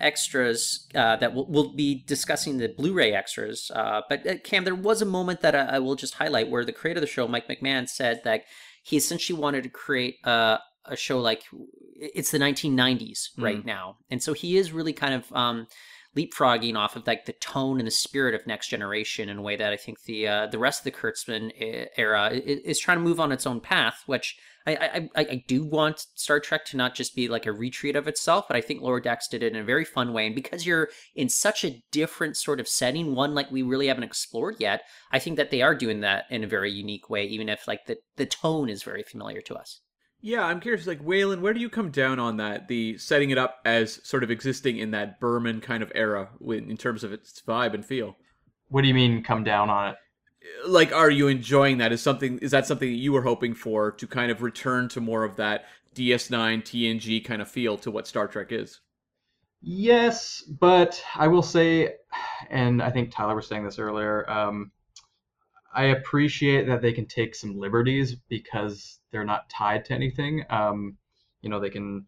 extras 0.01 0.87
uh, 0.95 1.15
that 1.17 1.33
we'll, 1.33 1.45
we'll, 1.47 1.73
be 1.73 2.03
discussing 2.05 2.57
the 2.57 2.67
Blu-ray 2.67 3.13
extras. 3.13 3.71
Uh, 3.73 4.01
but 4.09 4.25
uh, 4.27 4.37
Cam, 4.43 4.63
there 4.63 4.75
was 4.75 5.01
a 5.01 5.05
moment 5.05 5.41
that 5.41 5.55
I, 5.55 5.75
I, 5.75 5.79
will 5.79 5.95
just 5.95 6.15
highlight 6.15 6.49
where 6.49 6.65
the 6.65 6.73
creator 6.73 6.97
of 6.97 7.01
the 7.01 7.07
show, 7.07 7.27
Mike 7.27 7.47
McMahan, 7.47 7.87
said 7.87 8.21
that 8.23 8.43
he 8.83 8.97
essentially 8.97 9.39
wanted 9.39 9.63
to 9.63 9.69
create 9.69 10.17
a, 10.23 10.59
a 10.85 10.95
show 10.95 11.19
like 11.19 11.43
it's 11.95 12.31
the 12.31 12.39
1990s 12.39 13.29
right 13.37 13.61
mm. 13.61 13.65
now, 13.65 13.97
and 14.09 14.21
so 14.21 14.33
he 14.33 14.57
is 14.57 14.71
really 14.71 14.93
kind 14.93 15.13
of 15.13 15.31
um, 15.33 15.67
leapfrogging 16.15 16.75
off 16.75 16.95
of 16.95 17.07
like 17.07 17.25
the 17.25 17.33
tone 17.33 17.79
and 17.79 17.87
the 17.87 17.91
spirit 17.91 18.35
of 18.35 18.45
Next 18.45 18.67
Generation 18.67 19.29
in 19.29 19.37
a 19.37 19.41
way 19.41 19.55
that 19.55 19.71
I 19.71 19.77
think 19.77 20.03
the 20.03 20.27
uh, 20.27 20.47
the 20.47 20.59
rest 20.59 20.81
of 20.81 20.83
the 20.85 20.97
Kurtzman 20.97 21.51
uh, 21.61 21.85
era 21.97 22.29
is, 22.31 22.59
is 22.59 22.79
trying 22.79 22.97
to 22.97 23.03
move 23.03 23.19
on 23.19 23.31
its 23.31 23.47
own 23.47 23.61
path, 23.61 24.03
which 24.05 24.37
I, 24.67 25.09
I, 25.15 25.25
I 25.29 25.43
do 25.47 25.63
want 25.63 26.05
Star 26.13 26.39
Trek 26.39 26.65
to 26.65 26.77
not 26.77 26.93
just 26.93 27.15
be 27.15 27.27
like 27.27 27.45
a 27.45 27.51
retreat 27.51 27.95
of 27.95 28.07
itself, 28.07 28.45
but 28.47 28.57
I 28.57 28.61
think 28.61 28.81
Lower 28.81 28.99
Decks 28.99 29.27
did 29.27 29.41
it 29.41 29.53
in 29.53 29.59
a 29.59 29.65
very 29.65 29.85
fun 29.85 30.13
way. 30.13 30.27
And 30.27 30.35
because 30.35 30.65
you're 30.65 30.89
in 31.15 31.29
such 31.29 31.63
a 31.63 31.81
different 31.91 32.37
sort 32.37 32.59
of 32.59 32.67
setting, 32.67 33.15
one 33.15 33.33
like 33.33 33.49
we 33.49 33.63
really 33.63 33.87
haven't 33.87 34.03
explored 34.03 34.57
yet, 34.59 34.83
I 35.11 35.19
think 35.19 35.37
that 35.37 35.49
they 35.49 35.61
are 35.61 35.73
doing 35.73 36.01
that 36.01 36.25
in 36.29 36.43
a 36.43 36.47
very 36.47 36.71
unique 36.71 37.09
way, 37.09 37.25
even 37.25 37.49
if 37.49 37.67
like 37.67 37.85
the, 37.85 37.97
the 38.17 38.27
tone 38.27 38.69
is 38.69 38.83
very 38.83 39.03
familiar 39.03 39.41
to 39.41 39.55
us. 39.55 39.81
Yeah, 40.21 40.45
I'm 40.45 40.59
curious, 40.59 40.85
like 40.85 41.03
Waylon, 41.03 41.41
where 41.41 41.53
do 41.53 41.59
you 41.59 41.69
come 41.69 41.89
down 41.89 42.19
on 42.19 42.37
that? 42.37 42.67
The 42.67 42.97
setting 42.97 43.31
it 43.31 43.37
up 43.39 43.59
as 43.65 43.99
sort 44.07 44.23
of 44.23 44.29
existing 44.29 44.77
in 44.77 44.91
that 44.91 45.19
Berman 45.19 45.61
kind 45.61 45.81
of 45.81 45.91
era 45.95 46.29
in 46.45 46.77
terms 46.77 47.03
of 47.03 47.11
its 47.11 47.41
vibe 47.41 47.73
and 47.73 47.83
feel. 47.83 48.15
What 48.69 48.83
do 48.83 48.87
you 48.87 48.93
mean 48.93 49.23
come 49.23 49.43
down 49.43 49.69
on 49.69 49.89
it? 49.89 49.95
like 50.65 50.91
are 50.91 51.09
you 51.09 51.27
enjoying 51.27 51.77
that 51.77 51.91
is 51.91 52.01
something 52.01 52.39
is 52.39 52.51
that 52.51 52.65
something 52.65 52.89
that 52.89 52.97
you 52.97 53.11
were 53.13 53.21
hoping 53.21 53.53
for 53.53 53.91
to 53.91 54.07
kind 54.07 54.31
of 54.31 54.41
return 54.41 54.87
to 54.89 54.99
more 54.99 55.23
of 55.23 55.35
that 55.35 55.65
ds9 55.95 56.63
tng 56.63 57.25
kind 57.25 57.41
of 57.41 57.49
feel 57.49 57.77
to 57.77 57.91
what 57.91 58.07
star 58.07 58.27
trek 58.27 58.51
is 58.51 58.79
yes 59.61 60.41
but 60.41 61.03
i 61.15 61.27
will 61.27 61.43
say 61.43 61.93
and 62.49 62.81
i 62.81 62.89
think 62.89 63.11
tyler 63.11 63.35
was 63.35 63.47
saying 63.47 63.63
this 63.63 63.79
earlier 63.79 64.29
um, 64.29 64.71
i 65.73 65.85
appreciate 65.85 66.67
that 66.67 66.81
they 66.81 66.93
can 66.93 67.05
take 67.05 67.35
some 67.35 67.57
liberties 67.57 68.15
because 68.29 68.99
they're 69.11 69.25
not 69.25 69.49
tied 69.49 69.85
to 69.85 69.93
anything 69.93 70.43
um, 70.49 70.97
you 71.41 71.49
know 71.49 71.59
they 71.59 71.69
can 71.69 72.05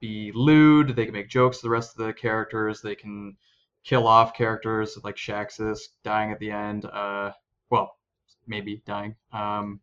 be 0.00 0.30
lewd 0.34 0.94
they 0.94 1.04
can 1.04 1.14
make 1.14 1.28
jokes 1.28 1.58
to 1.58 1.62
the 1.62 1.70
rest 1.70 1.98
of 1.98 2.06
the 2.06 2.12
characters 2.12 2.80
they 2.80 2.94
can 2.94 3.36
kill 3.88 4.06
off 4.06 4.34
characters 4.34 4.98
like 5.02 5.16
Shaxs 5.16 5.80
dying 6.02 6.30
at 6.30 6.38
the 6.38 6.50
end. 6.50 6.84
Uh, 6.84 7.32
well, 7.70 7.96
maybe 8.46 8.82
dying. 8.84 9.14
Um, 9.32 9.80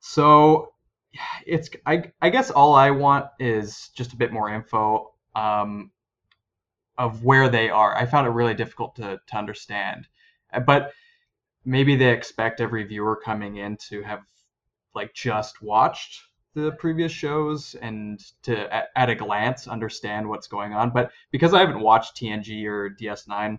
so 0.00 0.72
it's 1.46 1.68
I 1.84 2.10
I 2.22 2.30
guess 2.30 2.50
all 2.50 2.74
I 2.74 2.90
want 2.90 3.26
is 3.38 3.90
just 3.94 4.14
a 4.14 4.16
bit 4.16 4.32
more 4.32 4.48
info 4.50 5.12
um, 5.34 5.90
of 6.96 7.22
where 7.24 7.48
they 7.48 7.68
are. 7.68 7.94
I 7.94 8.06
found 8.06 8.26
it 8.26 8.30
really 8.30 8.54
difficult 8.54 8.96
to 8.96 9.20
to 9.26 9.36
understand, 9.36 10.08
but 10.66 10.92
maybe 11.68 11.96
they 11.96 12.10
expect 12.10 12.62
every 12.62 12.82
viewer 12.82 13.14
coming 13.14 13.56
in 13.56 13.76
to 13.76 14.02
have 14.02 14.20
like 14.94 15.12
just 15.12 15.60
watched 15.60 16.22
the 16.54 16.72
previous 16.72 17.12
shows 17.12 17.76
and 17.82 18.20
to 18.42 18.74
at, 18.74 18.88
at 18.96 19.10
a 19.10 19.14
glance 19.14 19.68
understand 19.68 20.26
what's 20.26 20.46
going 20.46 20.72
on. 20.72 20.90
But 20.90 21.12
because 21.30 21.52
I 21.52 21.60
haven't 21.60 21.80
watched 21.80 22.16
TNG 22.16 22.64
or 22.64 22.88
DS9 22.98 23.58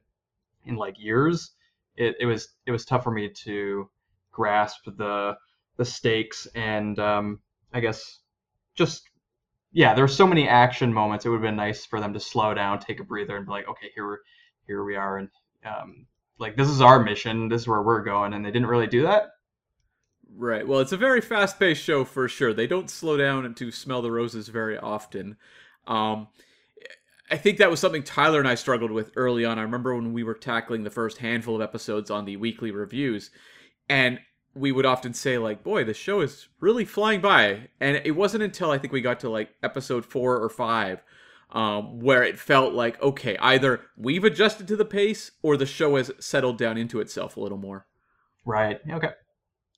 in 0.66 0.76
like 0.76 1.00
years, 1.00 1.52
it, 1.96 2.16
it 2.20 2.26
was 2.26 2.50
it 2.66 2.72
was 2.72 2.84
tough 2.84 3.04
for 3.04 3.12
me 3.12 3.30
to 3.46 3.88
grasp 4.32 4.86
the 4.86 5.38
the 5.78 5.86
stakes 5.86 6.48
and 6.56 6.98
um, 6.98 7.40
I 7.74 7.80
guess 7.80 8.20
just 8.74 9.08
yeah, 9.72 9.94
there's 9.94 10.16
so 10.16 10.26
many 10.26 10.48
action 10.48 10.92
moments. 10.92 11.26
It 11.26 11.30
would 11.30 11.36
have 11.36 11.44
been 11.44 11.56
nice 11.56 11.86
for 11.86 12.00
them 12.00 12.14
to 12.14 12.20
slow 12.20 12.56
down, 12.56 12.80
take 12.80 13.00
a 13.00 13.04
breather, 13.04 13.38
and 13.38 13.46
be 13.46 13.52
like, 13.52 13.68
okay, 13.68 13.92
here 13.94 14.22
here 14.66 14.84
we 14.84 14.96
are, 14.96 15.20
and 15.20 15.30
um, 15.64 16.08
like 16.40 16.56
this 16.56 16.70
is 16.70 16.82
our 16.82 17.04
mission, 17.04 17.50
this 17.50 17.62
is 17.62 17.68
where 17.68 17.82
we're 17.82 18.02
going, 18.02 18.34
and 18.34 18.44
they 18.44 18.52
didn't 18.52 18.68
really 18.68 18.88
do 18.88 19.04
that. 19.04 19.34
Right. 20.36 20.68
Well, 20.68 20.80
it's 20.80 20.94
a 20.94 20.98
very 20.98 21.22
fast-paced 21.22 21.84
show 21.84 22.06
for 22.06 22.28
sure. 22.30 22.54
They 22.54 22.68
don't 22.68 22.90
slow 22.90 23.18
down 23.18 23.54
to 23.54 23.72
smell 23.72 24.02
the 24.02 24.12
roses 24.12 24.48
very 24.48 24.78
often. 24.78 25.36
Um, 25.86 26.30
I 27.30 27.38
think 27.38 27.58
that 27.58 27.70
was 27.70 27.80
something 27.80 28.04
Tyler 28.04 28.40
and 28.40 28.48
I 28.48 28.56
struggled 28.56 28.92
with 28.92 29.12
early 29.16 29.44
on. 29.44 29.60
I 29.60 29.64
remember 29.64 29.94
when 29.94 30.14
we 30.14 30.24
were 30.24 30.34
tackling 30.34 30.84
the 30.84 30.90
first 30.90 31.18
handful 31.18 31.56
of 31.56 31.62
episodes 31.62 32.10
on 32.10 32.26
the 32.26 32.38
weekly 32.38 32.72
reviews, 32.72 33.32
and 33.90 34.20
we 34.56 34.72
would 34.72 34.86
often 34.86 35.14
say 35.14 35.38
like, 35.38 35.64
"Boy, 35.64 35.84
the 35.84 35.94
show 35.94 36.22
is 36.22 36.48
really 36.60 36.86
flying 36.86 37.22
by." 37.22 37.70
And 37.80 38.02
it 38.04 38.12
wasn't 38.12 38.44
until 38.44 38.72
I 38.72 38.78
think 38.78 38.94
we 38.94 39.02
got 39.02 39.20
to 39.22 39.30
like 39.30 39.54
episode 39.62 40.06
four 40.06 40.38
or 40.38 40.50
five 40.50 41.04
um, 41.52 42.00
where 42.00 42.24
it 42.24 42.40
felt 42.40 42.74
like, 42.74 43.02
okay, 43.02 43.38
either 43.40 43.82
we've 43.98 44.24
adjusted 44.24 44.68
to 44.68 44.76
the 44.76 44.86
pace 44.86 45.32
or 45.42 45.58
the 45.58 45.66
show 45.66 45.96
has 45.96 46.12
settled 46.20 46.58
down 46.58 46.78
into 46.78 47.00
itself 47.00 47.38
a 47.38 47.40
little 47.40 47.58
more. 47.58 47.88
Right. 48.46 48.80
Okay. 48.90 49.12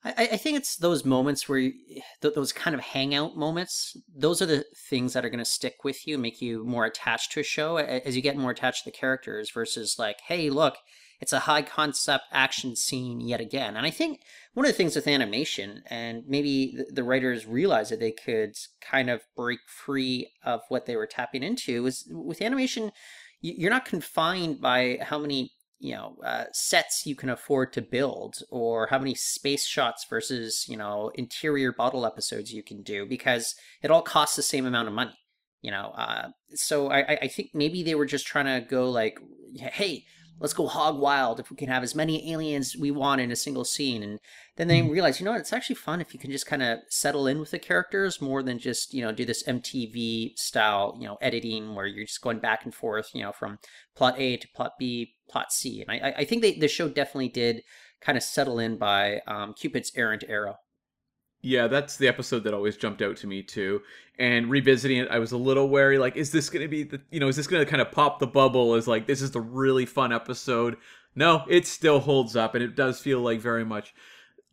I, 0.03 0.29
I 0.31 0.37
think 0.37 0.57
it's 0.57 0.77
those 0.77 1.05
moments 1.05 1.47
where 1.47 1.59
you, 1.59 1.73
those 2.21 2.51
kind 2.51 2.73
of 2.73 2.81
hangout 2.81 3.37
moments. 3.37 3.95
Those 4.13 4.41
are 4.41 4.47
the 4.47 4.65
things 4.89 5.13
that 5.13 5.23
are 5.23 5.29
going 5.29 5.39
to 5.39 5.45
stick 5.45 5.83
with 5.83 6.07
you, 6.07 6.17
make 6.17 6.41
you 6.41 6.65
more 6.65 6.85
attached 6.85 7.31
to 7.33 7.41
a 7.41 7.43
show 7.43 7.77
as 7.77 8.15
you 8.15 8.21
get 8.21 8.35
more 8.35 8.51
attached 8.51 8.83
to 8.83 8.91
the 8.91 8.97
characters. 8.97 9.51
Versus 9.51 9.97
like, 9.99 10.19
hey, 10.27 10.49
look, 10.49 10.75
it's 11.21 11.33
a 11.33 11.39
high 11.39 11.61
concept 11.61 12.25
action 12.31 12.75
scene 12.75 13.21
yet 13.21 13.39
again. 13.39 13.77
And 13.77 13.85
I 13.85 13.91
think 13.91 14.21
one 14.53 14.65
of 14.65 14.71
the 14.71 14.77
things 14.77 14.95
with 14.95 15.07
animation, 15.07 15.83
and 15.87 16.23
maybe 16.27 16.77
the 16.89 17.03
writers 17.03 17.45
realized 17.45 17.91
that 17.91 17.99
they 17.99 18.11
could 18.11 18.57
kind 18.81 19.09
of 19.09 19.21
break 19.35 19.59
free 19.67 20.31
of 20.43 20.61
what 20.69 20.87
they 20.87 20.95
were 20.95 21.05
tapping 21.05 21.43
into, 21.43 21.85
is 21.85 22.07
with 22.09 22.41
animation, 22.41 22.91
you're 23.39 23.69
not 23.69 23.85
confined 23.85 24.59
by 24.59 24.97
how 25.01 25.19
many 25.19 25.51
you 25.79 25.95
know 25.95 26.15
uh, 26.23 26.45
sets 26.53 27.05
you 27.05 27.15
can 27.15 27.29
afford 27.29 27.73
to 27.73 27.81
build 27.81 28.37
or 28.49 28.87
how 28.87 28.99
many 28.99 29.15
space 29.15 29.65
shots 29.65 30.05
versus 30.07 30.65
you 30.69 30.77
know 30.77 31.11
interior 31.15 31.73
bottle 31.73 32.05
episodes 32.05 32.53
you 32.53 32.61
can 32.61 32.83
do 32.83 33.03
because 33.03 33.55
it 33.81 33.89
all 33.89 34.03
costs 34.03 34.35
the 34.35 34.43
same 34.43 34.67
amount 34.67 34.87
of 34.87 34.93
money 34.93 35.17
you 35.63 35.71
know 35.71 35.91
uh, 35.97 36.27
so 36.53 36.91
I, 36.91 37.17
I 37.23 37.27
think 37.27 37.49
maybe 37.55 37.81
they 37.81 37.95
were 37.95 38.05
just 38.05 38.27
trying 38.27 38.45
to 38.45 38.63
go 38.63 38.91
like 38.91 39.19
hey 39.55 40.05
let's 40.41 40.53
go 40.53 40.67
hog 40.67 40.99
wild 40.99 41.39
if 41.39 41.51
we 41.51 41.55
can 41.55 41.69
have 41.69 41.83
as 41.83 41.93
many 41.93 42.33
aliens 42.33 42.75
we 42.75 42.89
want 42.89 43.21
in 43.21 43.31
a 43.31 43.35
single 43.35 43.63
scene. 43.63 44.01
And 44.01 44.19
then 44.57 44.67
they 44.67 44.81
realize 44.81 45.19
you 45.19 45.25
know 45.25 45.31
what 45.31 45.39
it's 45.39 45.53
actually 45.53 45.75
fun 45.75 46.01
if 46.01 46.13
you 46.13 46.19
can 46.19 46.31
just 46.31 46.47
kind 46.47 46.63
of 46.63 46.79
settle 46.89 47.27
in 47.27 47.39
with 47.39 47.51
the 47.51 47.59
characters 47.59 48.19
more 48.19 48.41
than 48.41 48.57
just 48.57 48.93
you 48.93 49.01
know 49.01 49.11
do 49.11 49.23
this 49.23 49.43
mtv 49.43 50.37
style 50.37 50.97
you 50.99 51.07
know 51.07 51.17
editing 51.21 51.75
where 51.75 51.85
you're 51.85 52.05
just 52.05 52.21
going 52.21 52.39
back 52.39 52.65
and 52.65 52.73
forth 52.73 53.11
you 53.13 53.21
know 53.21 53.31
from 53.31 53.59
plot 53.95 54.15
a 54.17 54.37
to 54.37 54.47
plot 54.49 54.73
b 54.79 55.13
plot 55.29 55.53
c. 55.53 55.81
And 55.81 55.91
i 55.91 56.13
i 56.17 56.25
think 56.25 56.41
they, 56.41 56.53
the 56.53 56.67
show 56.67 56.89
definitely 56.89 57.29
did 57.29 57.61
kind 58.01 58.17
of 58.17 58.23
settle 58.23 58.59
in 58.59 58.77
by 58.77 59.21
um, 59.27 59.53
cupid's 59.53 59.91
errant 59.95 60.23
arrow 60.27 60.55
Yeah, 61.41 61.67
that's 61.67 61.97
the 61.97 62.07
episode 62.07 62.43
that 62.43 62.53
always 62.53 62.77
jumped 62.77 63.01
out 63.01 63.17
to 63.17 63.27
me 63.27 63.41
too. 63.41 63.81
And 64.19 64.49
revisiting 64.49 64.97
it, 64.97 65.09
I 65.09 65.19
was 65.19 65.31
a 65.31 65.37
little 65.37 65.69
wary. 65.69 65.97
Like, 65.97 66.15
is 66.15 66.31
this 66.31 66.49
going 66.49 66.61
to 66.61 66.67
be 66.67 66.83
the, 66.83 67.01
you 67.09 67.19
know, 67.19 67.27
is 67.27 67.35
this 67.35 67.47
going 67.47 67.65
to 67.65 67.69
kind 67.69 67.81
of 67.81 67.91
pop 67.91 68.19
the 68.19 68.27
bubble? 68.27 68.75
Is 68.75 68.87
like, 68.87 69.07
this 69.07 69.21
is 69.21 69.31
the 69.31 69.41
really 69.41 69.85
fun 69.85 70.13
episode. 70.13 70.77
No, 71.15 71.43
it 71.49 71.65
still 71.65 71.99
holds 71.99 72.35
up, 72.35 72.55
and 72.55 72.63
it 72.63 72.75
does 72.75 72.99
feel 72.99 73.19
like 73.19 73.41
very 73.41 73.65
much. 73.65 73.93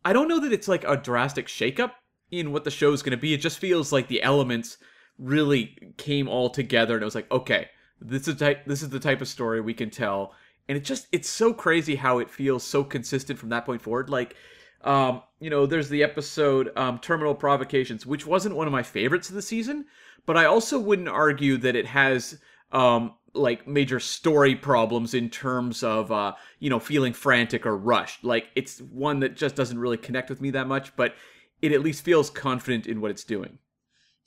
I 0.03 0.13
don't 0.13 0.27
know 0.27 0.39
that 0.39 0.51
it's 0.51 0.67
like 0.67 0.83
a 0.85 0.97
drastic 0.97 1.47
shakeup 1.47 1.91
in 2.31 2.51
what 2.51 2.63
the 2.63 2.71
show's 2.71 3.01
going 3.01 3.11
to 3.11 3.17
be. 3.17 3.33
It 3.33 3.41
just 3.41 3.59
feels 3.59 3.91
like 3.91 4.07
the 4.07 4.23
elements 4.23 4.77
really 5.17 5.93
came 5.97 6.27
all 6.27 6.49
together, 6.49 6.95
and 6.95 7.03
it 7.03 7.05
was 7.05 7.15
like, 7.15 7.31
okay, 7.31 7.69
this 8.01 8.27
is 8.27 8.35
type, 8.37 8.65
this 8.65 8.81
is 8.81 8.89
the 8.89 8.99
type 8.99 9.21
of 9.21 9.27
story 9.27 9.61
we 9.61 9.73
can 9.73 9.89
tell. 9.89 10.33
And 10.67 10.77
it 10.77 10.83
just, 10.83 11.07
it's 11.11 11.29
so 11.29 11.53
crazy 11.53 11.95
how 11.95 12.19
it 12.19 12.29
feels 12.29 12.63
so 12.63 12.83
consistent 12.83 13.39
from 13.39 13.49
that 13.49 13.65
point 13.65 13.81
forward. 13.81 14.09
Like, 14.09 14.35
um, 14.83 15.21
you 15.39 15.49
know, 15.49 15.65
there's 15.65 15.89
the 15.89 16.03
episode 16.03 16.71
um, 16.77 16.99
Terminal 16.99 17.35
Provocations, 17.35 18.05
which 18.05 18.25
wasn't 18.25 18.55
one 18.55 18.67
of 18.67 18.73
my 18.73 18.83
favorites 18.83 19.29
of 19.29 19.35
the 19.35 19.41
season, 19.41 19.85
but 20.25 20.37
I 20.37 20.45
also 20.45 20.79
wouldn't 20.79 21.09
argue 21.09 21.57
that 21.57 21.75
it 21.75 21.85
has 21.85 22.39
um, 22.71 23.13
like 23.33 23.67
major 23.67 23.99
story 23.99 24.55
problems 24.55 25.13
in 25.13 25.29
terms 25.29 25.83
of 25.83 26.11
uh, 26.11 26.33
you 26.59 26.69
know 26.69 26.79
feeling 26.79 27.13
frantic 27.13 27.65
or 27.65 27.77
rushed. 27.77 28.23
Like 28.23 28.49
it's 28.55 28.79
one 28.79 29.19
that 29.21 29.35
just 29.35 29.55
doesn't 29.55 29.79
really 29.79 29.97
connect 29.97 30.29
with 30.29 30.41
me 30.41 30.51
that 30.51 30.67
much, 30.67 30.95
but 30.95 31.15
it 31.61 31.71
at 31.71 31.81
least 31.81 32.03
feels 32.03 32.29
confident 32.29 32.87
in 32.87 33.01
what 33.01 33.11
it's 33.11 33.23
doing. 33.23 33.57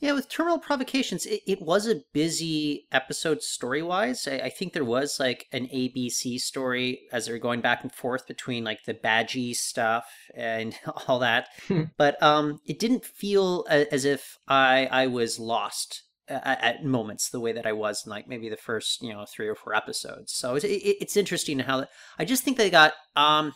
Yeah, 0.02 0.14
with 0.14 0.28
Terminal 0.28 0.58
Provocations, 0.58 1.26
it, 1.26 1.42
it 1.46 1.62
was 1.62 1.86
a 1.86 2.02
busy 2.12 2.88
episode 2.90 3.40
story 3.40 3.82
wise. 3.82 4.26
I, 4.26 4.38
I 4.38 4.48
think 4.48 4.72
there 4.72 4.84
was 4.84 5.20
like 5.20 5.46
an 5.52 5.68
ABC 5.68 6.40
story 6.40 7.02
as 7.12 7.26
they're 7.26 7.38
going 7.38 7.60
back 7.60 7.84
and 7.84 7.94
forth 7.94 8.26
between 8.26 8.64
like 8.64 8.82
the 8.84 8.94
Badgey 8.94 9.54
stuff 9.54 10.12
and 10.34 10.74
all 11.06 11.20
that. 11.20 11.50
but 11.96 12.20
um, 12.20 12.58
it 12.66 12.80
didn't 12.80 13.04
feel 13.04 13.64
a, 13.70 13.86
as 13.94 14.04
if 14.04 14.38
I 14.48 14.88
I 14.90 15.06
was 15.06 15.38
lost 15.38 16.02
at, 16.26 16.64
at 16.64 16.84
moments 16.84 17.30
the 17.30 17.38
way 17.38 17.52
that 17.52 17.64
I 17.64 17.72
was 17.72 18.04
in 18.04 18.10
like 18.10 18.26
maybe 18.26 18.48
the 18.48 18.56
first 18.56 19.02
you 19.02 19.12
know 19.12 19.24
three 19.24 19.46
or 19.46 19.54
four 19.54 19.72
episodes. 19.72 20.32
So 20.32 20.56
it, 20.56 20.64
it, 20.64 20.96
it's 21.00 21.16
interesting 21.16 21.60
how 21.60 21.86
I 22.18 22.24
just 22.24 22.42
think 22.42 22.56
they 22.56 22.70
got 22.70 22.94
um, 23.14 23.52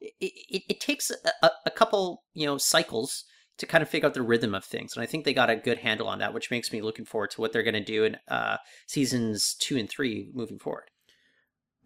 it, 0.00 0.12
it, 0.20 0.62
it 0.70 0.80
takes 0.80 1.12
a, 1.12 1.50
a 1.64 1.70
couple 1.70 2.24
you 2.32 2.46
know 2.46 2.58
cycles 2.58 3.26
to 3.58 3.66
kind 3.66 3.82
of 3.82 3.88
figure 3.88 4.06
out 4.06 4.14
the 4.14 4.22
rhythm 4.22 4.54
of 4.54 4.64
things. 4.64 4.94
And 4.96 5.02
I 5.02 5.06
think 5.06 5.24
they 5.24 5.34
got 5.34 5.50
a 5.50 5.56
good 5.56 5.78
handle 5.78 6.08
on 6.08 6.18
that, 6.18 6.34
which 6.34 6.50
makes 6.50 6.72
me 6.72 6.82
looking 6.82 7.04
forward 7.04 7.30
to 7.32 7.40
what 7.40 7.52
they're 7.52 7.62
going 7.62 7.74
to 7.74 7.84
do 7.84 8.04
in 8.04 8.16
uh, 8.28 8.56
seasons 8.86 9.54
two 9.60 9.76
and 9.76 9.88
three 9.88 10.30
moving 10.34 10.58
forward. 10.58 10.90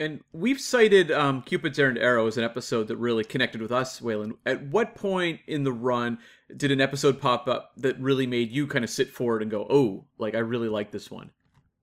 And 0.01 0.21
we've 0.33 0.61
cited 0.61 1.11
um, 1.11 1.43
Cupid's 1.43 1.79
Errant 1.79 1.99
Arrow 1.99 2.29
as 2.29 2.37
an 2.37 2.45
episode 2.45 2.87
that 2.87 2.97
really 2.97 3.25
connected 3.25 3.61
with 3.61 3.73
us, 3.73 4.01
Waylon. 4.01 4.33
At 4.47 4.63
what 4.69 4.95
point 4.95 5.41
in 5.49 5.65
the 5.65 5.73
run 5.73 6.19
did 6.57 6.71
an 6.71 6.81
episode 6.81 7.21
pop 7.21 7.49
up 7.49 7.73
that 7.79 7.99
really 7.99 8.27
made 8.27 8.53
you 8.53 8.69
kind 8.69 8.85
of 8.85 8.91
sit 8.91 9.11
forward 9.11 9.43
and 9.43 9.51
go, 9.51 9.67
oh, 9.69 10.07
like, 10.17 10.37
I 10.37 10.39
really 10.39 10.69
like 10.69 10.93
this 10.93 11.11
one? 11.11 11.31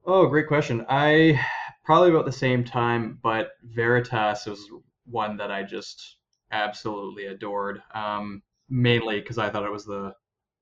Oh, 0.05 0.27
great 0.27 0.47
question. 0.47 0.85
I 0.87 1.41
probably 1.83 2.09
about 2.09 2.25
the 2.25 2.31
same 2.31 2.63
time, 2.63 3.19
but 3.21 3.49
Veritas 3.63 4.45
was 4.45 4.65
one 5.05 5.35
that 5.37 5.51
I 5.51 5.63
just 5.63 6.15
absolutely 6.51 7.25
adored. 7.25 7.81
Um, 7.93 8.41
mainly 8.69 9.19
because 9.19 9.37
I 9.37 9.49
thought 9.49 9.65
it 9.65 9.71
was 9.71 9.85
the 9.85 10.13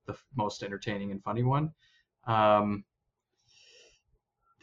the 0.06 0.16
most 0.36 0.62
entertaining 0.62 1.10
and 1.10 1.22
funny 1.22 1.42
one. 1.42 1.72
Um, 2.26 2.84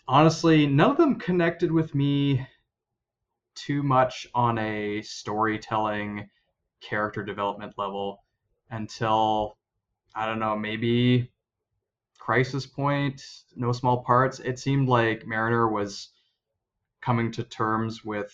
honestly, 0.08 0.68
none 0.68 0.92
of 0.92 0.98
them 0.98 1.20
connected 1.20 1.72
with 1.72 1.96
me 1.96 2.46
too 3.56 3.84
much 3.84 4.28
on 4.34 4.58
a 4.58 5.02
storytelling 5.02 6.30
character 6.82 7.24
development 7.24 7.74
level 7.78 8.24
until 8.70 9.58
I 10.16 10.26
don't 10.26 10.40
know, 10.40 10.58
maybe 10.58 11.32
Crisis 12.20 12.66
Point, 12.66 13.22
No 13.56 13.72
Small 13.72 14.04
Parts. 14.04 14.40
It 14.40 14.60
seemed 14.60 14.90
like 14.90 15.26
Mariner 15.26 15.68
was 15.68 16.10
coming 17.02 17.32
to 17.32 17.44
terms 17.44 18.04
with 18.04 18.32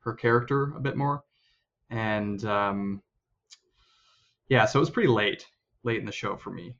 her 0.00 0.12
character 0.12 0.74
a 0.76 0.80
bit 0.80 0.96
more, 0.96 1.22
and 1.88 2.44
um, 2.44 3.02
yeah, 4.48 4.66
so 4.66 4.78
it 4.78 4.80
was 4.80 4.90
pretty 4.90 5.08
late, 5.08 5.46
late 5.82 5.98
in 5.98 6.06
the 6.06 6.12
show 6.12 6.36
for 6.36 6.50
me. 6.50 6.74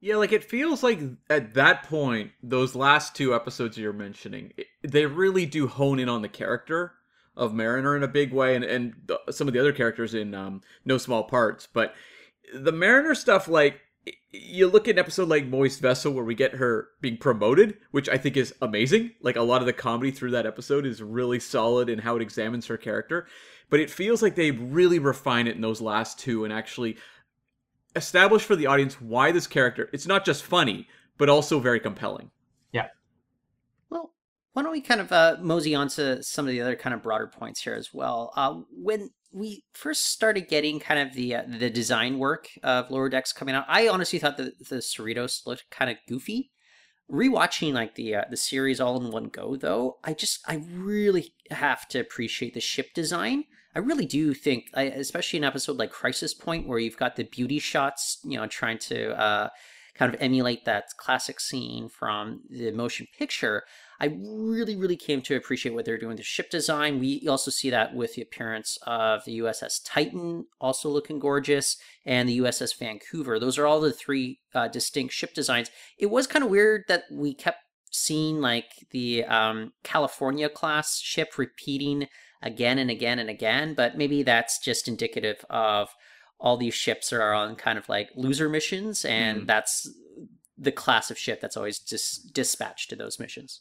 Yeah, 0.00 0.16
like 0.16 0.32
it 0.32 0.44
feels 0.44 0.82
like 0.82 1.00
at 1.30 1.54
that 1.54 1.84
point, 1.84 2.32
those 2.42 2.74
last 2.74 3.14
two 3.16 3.34
episodes 3.34 3.78
you're 3.78 3.92
mentioning, 3.92 4.52
they 4.82 5.06
really 5.06 5.46
do 5.46 5.66
hone 5.66 5.98
in 5.98 6.08
on 6.08 6.22
the 6.22 6.28
character 6.28 6.92
of 7.36 7.54
Mariner 7.54 7.96
in 7.96 8.02
a 8.02 8.08
big 8.08 8.32
way, 8.32 8.54
and 8.54 8.64
and 8.64 8.94
the, 9.06 9.18
some 9.30 9.48
of 9.48 9.54
the 9.54 9.60
other 9.60 9.72
characters 9.72 10.14
in 10.14 10.34
um, 10.34 10.60
no 10.84 10.98
small 10.98 11.24
parts. 11.24 11.66
But 11.72 11.94
the 12.54 12.72
Mariner 12.72 13.14
stuff, 13.14 13.48
like 13.48 13.80
you 14.30 14.68
look 14.68 14.86
at 14.86 14.94
an 14.94 14.98
episode 14.98 15.28
like 15.28 15.46
Moist 15.46 15.80
Vessel 15.80 16.12
where 16.12 16.24
we 16.24 16.34
get 16.34 16.54
her 16.54 16.88
being 17.00 17.16
promoted, 17.16 17.76
which 17.90 18.08
I 18.08 18.18
think 18.18 18.36
is 18.36 18.54
amazing. 18.60 19.12
Like 19.22 19.36
a 19.36 19.42
lot 19.42 19.62
of 19.62 19.66
the 19.66 19.72
comedy 19.72 20.10
through 20.10 20.32
that 20.32 20.46
episode 20.46 20.86
is 20.86 21.02
really 21.02 21.40
solid 21.40 21.88
in 21.88 21.98
how 21.98 22.16
it 22.16 22.22
examines 22.22 22.66
her 22.66 22.76
character. 22.76 23.26
But 23.68 23.80
it 23.80 23.90
feels 23.90 24.22
like 24.22 24.36
they 24.36 24.52
really 24.52 24.98
refine 24.98 25.46
it 25.48 25.56
in 25.56 25.60
those 25.60 25.80
last 25.80 26.18
two 26.18 26.44
and 26.44 26.52
actually 26.52 26.96
establish 27.96 28.42
for 28.42 28.54
the 28.54 28.66
audience 28.66 29.00
why 29.00 29.32
this 29.32 29.46
character 29.46 29.88
it's 29.92 30.06
not 30.06 30.24
just 30.24 30.44
funny, 30.44 30.86
but 31.18 31.28
also 31.28 31.58
very 31.58 31.80
compelling. 31.80 32.30
Yeah. 32.72 32.88
Well, 33.90 34.12
why 34.52 34.62
don't 34.62 34.72
we 34.72 34.80
kind 34.80 35.00
of 35.00 35.10
uh, 35.10 35.36
mosey 35.40 35.74
on 35.74 35.88
to 35.88 36.22
some 36.22 36.46
of 36.46 36.52
the 36.52 36.60
other 36.60 36.76
kind 36.76 36.94
of 36.94 37.02
broader 37.02 37.26
points 37.26 37.60
here 37.62 37.74
as 37.74 37.92
well? 37.92 38.32
Uh, 38.36 38.60
when 38.70 39.10
we 39.32 39.64
first 39.72 40.06
started 40.06 40.48
getting 40.48 40.80
kind 40.80 41.00
of 41.00 41.14
the 41.14 41.34
uh, 41.34 41.42
the 41.46 41.70
design 41.70 42.18
work 42.18 42.48
of 42.62 42.90
Lower 42.90 43.08
Decks 43.08 43.32
coming 43.32 43.54
out, 43.54 43.64
I 43.68 43.88
honestly 43.88 44.18
thought 44.18 44.36
that 44.36 44.68
the 44.68 44.76
Cerritos 44.76 45.46
looked 45.46 45.68
kind 45.70 45.90
of 45.90 45.96
goofy. 46.08 46.50
Rewatching 47.10 47.72
like 47.72 47.94
the 47.94 48.16
uh, 48.16 48.24
the 48.28 48.36
series 48.36 48.80
all 48.80 49.00
in 49.00 49.12
one 49.12 49.28
go, 49.28 49.56
though, 49.56 49.98
I 50.02 50.12
just 50.12 50.40
I 50.48 50.62
really 50.72 51.34
have 51.50 51.86
to 51.88 52.00
appreciate 52.00 52.54
the 52.54 52.60
ship 52.60 52.94
design. 52.94 53.44
I 53.76 53.80
really 53.80 54.06
do 54.06 54.32
think, 54.32 54.70
especially 54.72 55.36
an 55.36 55.44
episode 55.44 55.76
like 55.76 55.90
Crisis 55.90 56.32
Point, 56.32 56.66
where 56.66 56.78
you've 56.78 56.96
got 56.96 57.16
the 57.16 57.24
beauty 57.24 57.58
shots, 57.58 58.18
you 58.24 58.38
know, 58.38 58.46
trying 58.46 58.78
to 58.78 59.10
uh, 59.20 59.50
kind 59.94 60.14
of 60.14 60.18
emulate 60.18 60.64
that 60.64 60.84
classic 60.96 61.38
scene 61.38 61.90
from 61.90 62.40
the 62.48 62.70
motion 62.70 63.06
picture. 63.18 63.64
I 64.00 64.16
really, 64.18 64.76
really 64.76 64.96
came 64.96 65.20
to 65.22 65.36
appreciate 65.36 65.74
what 65.74 65.84
they're 65.84 65.98
doing 65.98 66.08
with 66.08 66.16
the 66.16 66.22
ship 66.22 66.48
design. 66.48 67.00
We 67.00 67.28
also 67.28 67.50
see 67.50 67.68
that 67.68 67.94
with 67.94 68.14
the 68.14 68.22
appearance 68.22 68.78
of 68.86 69.26
the 69.26 69.40
USS 69.40 69.82
Titan, 69.84 70.46
also 70.58 70.88
looking 70.88 71.18
gorgeous, 71.18 71.76
and 72.06 72.26
the 72.26 72.38
USS 72.38 72.78
Vancouver. 72.78 73.38
Those 73.38 73.58
are 73.58 73.66
all 73.66 73.82
the 73.82 73.92
three 73.92 74.40
uh, 74.54 74.68
distinct 74.68 75.12
ship 75.12 75.34
designs. 75.34 75.70
It 75.98 76.06
was 76.06 76.26
kind 76.26 76.42
of 76.42 76.50
weird 76.50 76.84
that 76.88 77.04
we 77.12 77.34
kept 77.34 77.58
seeing 77.90 78.40
like 78.40 78.86
the 78.90 79.26
um, 79.26 79.74
California 79.82 80.48
class 80.48 80.98
ship 80.98 81.36
repeating 81.36 82.08
again 82.42 82.78
and 82.78 82.90
again 82.90 83.18
and 83.18 83.30
again, 83.30 83.74
but 83.74 83.96
maybe 83.96 84.22
that's 84.22 84.58
just 84.58 84.88
indicative 84.88 85.44
of 85.50 85.88
all 86.38 86.56
these 86.56 86.74
ships 86.74 87.12
are 87.12 87.32
on 87.32 87.56
kind 87.56 87.78
of 87.78 87.88
like 87.88 88.10
loser 88.14 88.48
missions, 88.48 89.04
and 89.04 89.42
mm. 89.42 89.46
that's 89.46 89.88
the 90.58 90.72
class 90.72 91.10
of 91.10 91.18
ship 91.18 91.40
that's 91.40 91.56
always 91.56 91.78
dis- 91.78 92.18
dispatched 92.18 92.90
to 92.90 92.96
those 92.96 93.18
missions. 93.18 93.60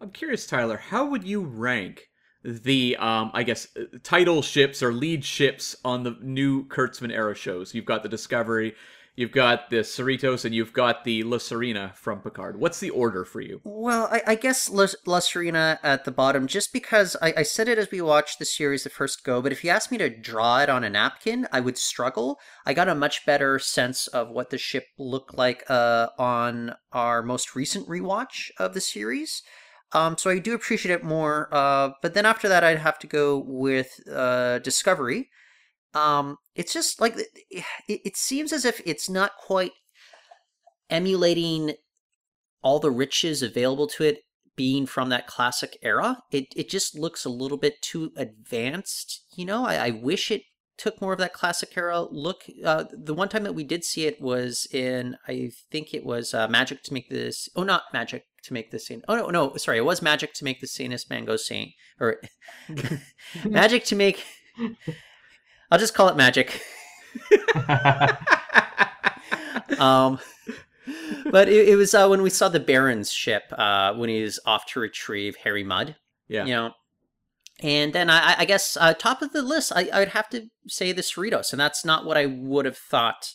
I'm 0.00 0.10
curious, 0.10 0.46
Tyler, 0.46 0.78
how 0.78 1.06
would 1.06 1.24
you 1.24 1.42
rank 1.42 2.08
the, 2.42 2.96
um, 2.96 3.30
I 3.34 3.42
guess, 3.42 3.68
uh, 3.76 3.98
title 4.02 4.40
ships 4.42 4.82
or 4.82 4.92
lead 4.92 5.24
ships 5.24 5.76
on 5.84 6.04
the 6.04 6.16
new 6.22 6.66
Kurtzman 6.68 7.12
era 7.12 7.34
shows? 7.34 7.74
You've 7.74 7.84
got 7.84 8.02
the 8.02 8.08
Discovery, 8.08 8.74
you've 9.20 9.32
got 9.32 9.68
the 9.68 9.80
Cerritos, 9.80 10.46
and 10.46 10.54
you've 10.54 10.72
got 10.72 11.04
the 11.04 11.22
La 11.24 11.36
Sirena 11.36 11.94
from 11.94 12.20
Picard. 12.20 12.58
What's 12.58 12.80
the 12.80 12.88
order 12.88 13.26
for 13.26 13.42
you? 13.42 13.60
Well, 13.64 14.08
I, 14.10 14.22
I 14.28 14.34
guess 14.34 14.70
La, 14.70 14.86
La, 15.04 15.18
Sirena 15.20 15.78
at 15.82 16.06
the 16.06 16.10
bottom, 16.10 16.46
just 16.46 16.72
because 16.72 17.16
I, 17.20 17.34
I, 17.36 17.42
said 17.42 17.68
it 17.68 17.76
as 17.76 17.90
we 17.90 18.00
watched 18.00 18.38
the 18.38 18.46
series 18.46 18.84
the 18.84 18.90
first 18.90 19.22
go, 19.22 19.42
but 19.42 19.52
if 19.52 19.62
you 19.62 19.68
asked 19.68 19.92
me 19.92 19.98
to 19.98 20.08
draw 20.08 20.60
it 20.60 20.70
on 20.70 20.84
a 20.84 20.88
napkin, 20.88 21.46
I 21.52 21.60
would 21.60 21.76
struggle. 21.76 22.40
I 22.64 22.72
got 22.72 22.88
a 22.88 22.94
much 22.94 23.26
better 23.26 23.58
sense 23.58 24.06
of 24.06 24.30
what 24.30 24.48
the 24.48 24.56
ship 24.56 24.86
looked 24.98 25.36
like 25.36 25.64
uh, 25.68 26.08
on 26.18 26.74
our 26.92 27.22
most 27.22 27.54
recent 27.54 27.86
rewatch 27.86 28.50
of 28.58 28.72
the 28.72 28.80
series. 28.80 29.42
Um, 29.92 30.16
so 30.16 30.30
I 30.30 30.38
do 30.38 30.54
appreciate 30.54 30.94
it 30.94 31.04
more. 31.04 31.48
Uh, 31.52 31.90
but 32.00 32.14
then 32.14 32.24
after 32.24 32.48
that, 32.48 32.64
I'd 32.64 32.78
have 32.78 32.98
to 33.00 33.06
go 33.06 33.36
with 33.36 34.00
uh, 34.10 34.60
Discovery. 34.60 35.28
Um, 35.94 36.36
it's 36.54 36.72
just 36.72 37.00
like 37.00 37.16
it, 37.16 37.64
it 37.88 38.16
seems 38.16 38.52
as 38.52 38.64
if 38.64 38.80
it's 38.86 39.08
not 39.08 39.32
quite 39.40 39.72
emulating 40.88 41.74
all 42.62 42.78
the 42.78 42.90
riches 42.90 43.42
available 43.42 43.86
to 43.88 44.04
it 44.04 44.18
being 44.56 44.86
from 44.86 45.08
that 45.08 45.26
classic 45.26 45.78
era. 45.82 46.18
It 46.30 46.46
it 46.54 46.68
just 46.68 46.98
looks 46.98 47.24
a 47.24 47.30
little 47.30 47.58
bit 47.58 47.80
too 47.82 48.12
advanced. 48.16 49.24
You 49.36 49.46
know, 49.46 49.64
I, 49.64 49.86
I 49.86 49.90
wish 49.90 50.30
it 50.30 50.42
took 50.76 51.00
more 51.00 51.12
of 51.12 51.18
that 51.18 51.32
classic 51.32 51.76
era 51.76 52.02
look. 52.10 52.42
Uh, 52.64 52.84
the 52.92 53.14
one 53.14 53.28
time 53.28 53.44
that 53.44 53.54
we 53.54 53.64
did 53.64 53.84
see 53.84 54.06
it 54.06 54.20
was 54.20 54.66
in, 54.72 55.16
I 55.28 55.50
think 55.70 55.92
it 55.92 56.04
was 56.04 56.34
uh, 56.34 56.48
Magic 56.48 56.82
to 56.84 56.94
make 56.94 57.08
this. 57.10 57.48
Oh, 57.56 57.62
not 57.62 57.84
Magic 57.92 58.24
to 58.44 58.52
make 58.52 58.70
the 58.70 58.78
scene. 58.78 59.02
Oh 59.08 59.16
no, 59.16 59.28
no, 59.28 59.56
sorry, 59.56 59.78
it 59.78 59.84
was 59.84 60.02
Magic 60.02 60.34
to 60.34 60.44
make 60.44 60.60
the 60.60 60.66
sanest 60.66 61.10
man 61.10 61.24
go 61.24 61.36
saint, 61.36 61.72
or 61.98 62.20
Magic 63.44 63.84
to 63.84 63.96
make. 63.96 64.24
I'll 65.70 65.78
just 65.78 65.94
call 65.94 66.08
it 66.08 66.16
Magic. 66.16 66.60
um, 69.78 70.18
but 71.30 71.48
it, 71.48 71.68
it 71.68 71.76
was 71.76 71.94
uh, 71.94 72.08
when 72.08 72.22
we 72.22 72.30
saw 72.30 72.48
the 72.48 72.60
Baron's 72.60 73.12
ship 73.12 73.44
uh, 73.52 73.94
when 73.94 74.08
he 74.08 74.22
was 74.22 74.40
off 74.44 74.66
to 74.66 74.80
retrieve 74.80 75.36
Harry 75.36 75.64
Mudd. 75.64 75.96
Yeah. 76.28 76.44
You 76.44 76.52
know, 76.52 76.72
and 77.62 77.92
then 77.92 78.08
I, 78.08 78.36
I 78.38 78.44
guess 78.44 78.76
uh, 78.80 78.94
top 78.94 79.22
of 79.22 79.32
the 79.32 79.42
list, 79.42 79.72
I, 79.74 79.88
I 79.92 79.98
would 79.98 80.08
have 80.08 80.28
to 80.30 80.48
say 80.66 80.92
the 80.92 81.02
Cerritos, 81.02 81.52
and 81.52 81.60
that's 81.60 81.84
not 81.84 82.04
what 82.04 82.16
I 82.16 82.26
would 82.26 82.64
have 82.64 82.78
thought. 82.78 83.34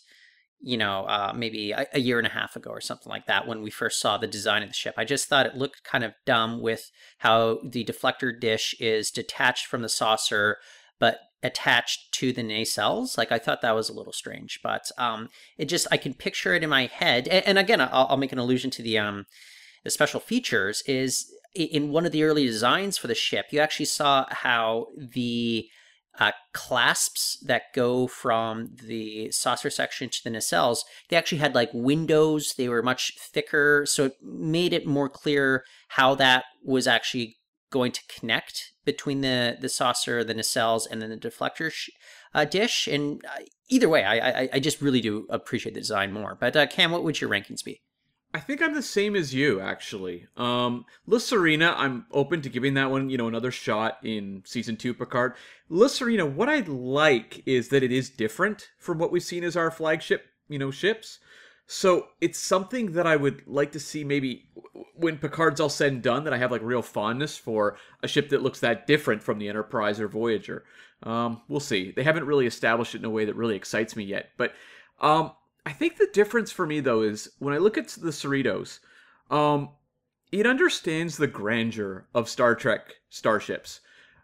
You 0.62 0.78
know, 0.78 1.06
uh, 1.06 1.32
maybe 1.36 1.74
a, 1.74 1.86
a 1.94 2.00
year 2.00 2.18
and 2.18 2.26
a 2.26 2.32
half 2.32 2.56
ago 2.56 2.72
or 2.72 2.82
something 2.82 3.10
like 3.10 3.28
that 3.28 3.48
when 3.48 3.62
we 3.62 3.70
first 3.70 4.00
saw 4.00 4.18
the 4.18 4.26
design 4.26 4.64
of 4.64 4.70
the 4.70 4.74
ship. 4.74 4.96
I 4.98 5.04
just 5.04 5.28
thought 5.28 5.46
it 5.46 5.56
looked 5.56 5.84
kind 5.84 6.04
of 6.04 6.14
dumb 6.26 6.60
with 6.60 6.90
how 7.20 7.60
the 7.64 7.86
deflector 7.86 8.40
dish 8.40 8.74
is 8.80 9.12
detached 9.12 9.68
from 9.68 9.84
the 9.84 9.90
saucer, 9.90 10.58
but 11.00 11.20
attached 11.46 12.12
to 12.14 12.34
the 12.34 12.44
nacelles. 12.44 13.18
Like 13.18 13.32
I 13.32 13.40
thought 13.40 13.62
that 13.62 13.76
was 13.76 13.90
a 13.90 13.94
little 13.94 14.14
strange, 14.14 14.60
but 14.64 14.92
um, 14.98 15.30
it 15.58 15.66
just 15.66 15.88
I 15.92 15.98
can 15.98 16.14
picture 16.14 16.54
it 16.54 16.64
in 16.64 16.70
my 16.70 16.88
head. 16.88 17.28
And, 17.28 17.46
and 17.46 17.58
again, 17.58 17.82
I'll, 17.82 18.08
I'll, 18.10 18.18
make 18.18 18.32
an 18.32 18.40
allusion 18.40 18.72
to 18.72 18.82
the 18.82 18.98
um, 18.98 19.26
the 19.84 19.90
special 19.90 20.20
features. 20.20 20.84
Is 20.86 21.32
in 21.54 21.92
one 21.92 22.06
of 22.06 22.12
the 22.12 22.24
early 22.24 22.46
designs 22.46 22.98
for 22.98 23.08
the 23.08 23.16
ship, 23.16 23.48
you 23.52 23.60
actually 23.60 23.86
saw 23.86 24.26
how 24.30 24.88
the 24.98 25.68
uh, 26.20 26.32
clasps 26.54 27.38
that 27.46 27.74
go 27.74 28.08
from 28.08 28.72
the 28.88 29.30
saucer 29.32 29.70
section 29.70 30.10
to 30.10 30.24
the 30.24 30.30
nacelles, 30.30 30.80
they 31.10 31.18
actually 31.18 31.40
had 31.40 31.56
like 31.56 31.70
windows. 31.74 32.54
They 32.58 32.70
were 32.70 32.82
much 32.82 33.14
thicker, 33.20 33.86
so 33.86 34.06
it 34.06 34.14
made 34.22 34.74
it 34.74 34.88
more 34.88 35.10
clear 35.10 35.66
how 35.90 36.16
that 36.16 36.46
was 36.64 36.88
actually 36.88 37.38
going 37.76 37.92
to 37.92 38.02
connect 38.16 38.74
between 38.86 39.20
the 39.22 39.58
the 39.60 39.70
saucer, 39.70 40.24
the 40.24 40.38
nacelles, 40.42 40.88
and 40.90 41.02
then 41.02 41.10
the 41.10 41.18
deflector 41.28 41.70
sh- 41.72 41.90
uh, 42.34 42.46
dish. 42.46 42.88
And 42.88 43.24
uh, 43.26 43.44
either 43.68 43.90
way, 43.90 44.04
I, 44.04 44.16
I, 44.42 44.50
I 44.54 44.60
just 44.60 44.82
really 44.82 45.02
do 45.02 45.28
appreciate 45.30 45.74
the 45.76 45.82
design 45.82 46.14
more. 46.14 46.38
But 46.40 46.56
uh, 46.56 46.68
Cam, 46.68 46.92
what 46.92 47.04
would 47.04 47.20
your 47.20 47.30
rankings 47.30 47.64
be? 47.64 47.82
I 48.36 48.40
think 48.40 48.62
I'm 48.62 48.74
the 48.74 48.82
same 48.82 49.16
as 49.16 49.34
you, 49.34 49.62
actually. 49.62 50.28
Um, 50.36 50.86
La 51.08 51.20
Sirena, 51.20 51.74
I'm 51.78 52.06
open 52.12 52.42
to 52.42 52.50
giving 52.50 52.74
that 52.74 52.92
one, 52.92 53.10
you 53.10 53.18
know, 53.18 53.30
another 53.30 53.52
shot 53.52 53.98
in 54.04 54.44
season 54.46 54.76
two 54.76 54.94
Picard. 54.94 55.36
La 55.70 55.88
Sirena, 55.88 56.30
what 56.30 56.50
I 56.50 56.60
like 56.60 57.42
is 57.46 57.70
that 57.70 57.82
it 57.82 57.94
is 57.94 58.10
different 58.10 58.70
from 58.78 59.00
what 59.00 59.12
we've 59.12 59.24
seen 59.24 59.46
as 59.46 59.56
our 59.56 59.72
flagship, 59.72 60.26
you 60.50 60.60
know, 60.60 60.70
ships. 60.70 61.20
So 61.68 62.10
it's 62.22 62.40
something 62.40 62.92
that 62.92 63.08
I 63.08 63.16
would 63.16 63.42
like 63.48 63.72
to 63.72 63.80
see 63.80 64.04
maybe 64.04 64.50
when 64.96 65.18
Picard's 65.18 65.60
all 65.60 65.70
said 65.70 65.94
and 65.94 66.02
done 66.02 66.24
that 66.24 66.34
I 66.34 66.38
have 66.38 66.52
like 66.52 66.62
real 66.62 66.82
fondness 66.82 67.38
for 67.38 67.78
a 68.04 68.08
ship 68.08 68.30
that 68.30 68.44
looks 68.44 68.60
that 68.60 68.86
different 68.86 69.24
from 69.24 69.40
the 69.40 69.50
Enterprise 69.50 70.00
or 70.00 70.08
Voyager. 70.08 70.64
Um, 71.04 71.42
we'll 71.48 71.60
see. 71.60 71.92
They 71.92 72.04
haven't 72.04 72.26
really 72.26 72.46
established 72.46 72.94
it 72.94 73.00
in 73.00 73.06
a 73.06 73.10
way 73.10 73.26
that 73.26 73.36
really 73.36 73.56
excites 73.56 73.96
me 73.96 74.04
yet. 74.04 74.30
But 74.38 74.54
um, 75.02 75.32
I 75.66 75.72
think 75.72 75.98
the 75.98 76.10
difference 76.14 76.52
for 76.52 76.68
me 76.68 76.80
though 76.80 77.02
is 77.02 77.30
when 77.40 77.54
I 77.54 77.58
look 77.58 77.78
at 77.78 77.88
the 77.90 78.12
Cerritos, 78.12 78.80
um, 79.32 79.70
it 80.32 80.46
understands 80.46 81.18
the 81.18 81.28
grandeur 81.28 82.08
of 82.14 82.30
Star 82.30 82.56
Trek 82.56 82.96
starships. 83.10 83.80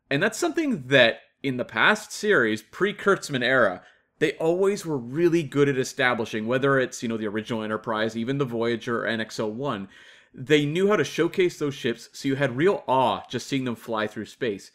And 0.09 0.21
that's 0.21 0.37
something 0.37 0.87
that 0.87 1.21
in 1.41 1.57
the 1.57 1.65
past 1.65 2.11
series, 2.11 2.61
pre 2.61 2.93
Kurtzman 2.93 3.43
era, 3.43 3.81
they 4.21 4.33
always 4.33 4.85
were 4.85 4.99
really 4.99 5.41
good 5.41 5.67
at 5.67 5.79
establishing, 5.79 6.45
whether 6.45 6.77
it's, 6.79 7.01
you 7.01 7.09
know, 7.09 7.17
the 7.17 7.27
original 7.27 7.63
Enterprise, 7.63 8.15
even 8.15 8.37
the 8.37 8.45
Voyager 8.45 9.03
or 9.03 9.07
NX-01, 9.07 9.87
they 10.31 10.63
knew 10.63 10.89
how 10.89 10.95
to 10.95 11.03
showcase 11.03 11.57
those 11.57 11.73
ships 11.73 12.07
so 12.13 12.27
you 12.27 12.35
had 12.35 12.55
real 12.55 12.83
awe 12.87 13.23
just 13.31 13.47
seeing 13.47 13.65
them 13.65 13.75
fly 13.75 14.05
through 14.05 14.27
space. 14.27 14.69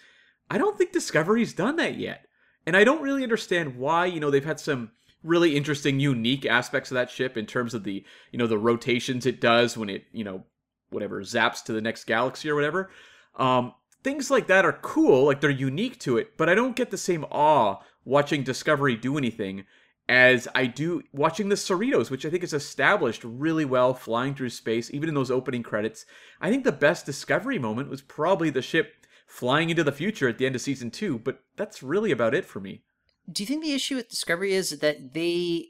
I 0.50 0.59
don't 0.59 0.76
think 0.76 0.90
Discovery's 0.90 1.54
done 1.54 1.76
that 1.76 1.96
yet. 1.96 2.26
And 2.66 2.76
I 2.76 2.82
don't 2.82 3.00
really 3.00 3.22
understand 3.22 3.76
why, 3.76 4.06
you 4.06 4.18
know, 4.18 4.32
they've 4.32 4.44
had 4.44 4.59
some 4.59 4.90
really 5.22 5.56
interesting 5.56 6.00
unique 6.00 6.44
aspects 6.44 6.90
of 6.90 6.96
that 6.96 7.09
ship 7.09 7.37
in 7.37 7.46
terms 7.46 7.72
of 7.72 7.85
the, 7.85 8.04
you 8.32 8.40
know, 8.40 8.48
the 8.48 8.59
rotations 8.59 9.26
it 9.26 9.40
does 9.40 9.76
when 9.76 9.88
it, 9.88 10.06
you 10.11 10.24
know, 10.24 10.42
whatever 10.90 11.20
zaps 11.22 11.62
to 11.66 11.72
the 11.72 11.80
next 11.80 12.02
galaxy 12.02 12.50
or 12.50 12.56
whatever. 12.56 12.90
Um 13.37 13.74
things 14.02 14.30
like 14.30 14.46
that 14.46 14.64
are 14.64 14.78
cool, 14.82 15.24
like 15.24 15.40
they're 15.40 15.50
unique 15.50 15.98
to 15.98 16.16
it, 16.16 16.37
but 16.37 16.48
I 16.48 16.54
don't 16.54 16.76
get 16.76 16.92
the 16.92 16.96
same 16.96 17.24
awe 17.24 17.78
watching 18.06 18.42
Discovery 18.42 18.96
do 18.96 19.18
anything 19.18 19.64
as 20.08 20.46
I 20.54 20.66
do 20.66 21.02
watching 21.12 21.48
the 21.48 21.56
Cerritos, 21.56 22.10
which 22.10 22.24
I 22.24 22.30
think 22.30 22.44
is 22.44 22.54
established 22.54 23.24
really 23.24 23.64
well 23.64 23.92
flying 23.92 24.34
through 24.34 24.50
space, 24.50 24.90
even 24.94 25.08
in 25.08 25.14
those 25.14 25.30
opening 25.30 25.62
credits. 25.62 26.06
I 26.40 26.48
think 26.48 26.64
the 26.64 26.72
best 26.72 27.04
Discovery 27.04 27.58
moment 27.58 27.90
was 27.90 28.00
probably 28.00 28.48
the 28.48 28.62
ship 28.62 28.94
flying 29.26 29.68
into 29.68 29.82
the 29.82 29.92
future 29.92 30.28
at 30.28 30.38
the 30.38 30.46
end 30.46 30.54
of 30.54 30.60
season 30.60 30.90
two, 30.90 31.18
but 31.18 31.40
that's 31.56 31.82
really 31.82 32.12
about 32.12 32.34
it 32.34 32.46
for 32.46 32.60
me. 32.60 32.82
Do 33.30 33.42
you 33.42 33.46
think 33.46 33.64
the 33.64 33.74
issue 33.74 33.96
with 33.96 34.08
Discovery 34.08 34.54
is 34.54 34.78
that 34.78 35.12
they 35.12 35.66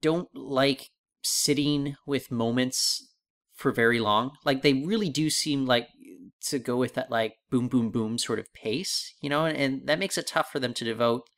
don't 0.00 0.28
like 0.34 0.90
sitting 1.22 1.96
with 2.06 2.30
moments 2.30 3.12
for 3.54 3.72
very 3.72 3.98
long? 3.98 4.30
Like 4.44 4.62
they 4.62 4.74
really 4.74 5.10
do 5.10 5.28
seem 5.28 5.66
like 5.66 5.88
to 6.42 6.60
go 6.60 6.76
with 6.76 6.94
that 6.94 7.10
like 7.10 7.34
boom 7.50 7.66
boom 7.66 7.90
boom 7.90 8.18
sort 8.18 8.38
of 8.38 8.52
pace, 8.54 9.14
you 9.20 9.28
know, 9.28 9.44
and, 9.44 9.56
and 9.56 9.88
that 9.88 9.98
makes 9.98 10.16
it 10.16 10.28
tough 10.28 10.52
for 10.52 10.60
them 10.60 10.74
to 10.74 10.84
devote 10.84 11.28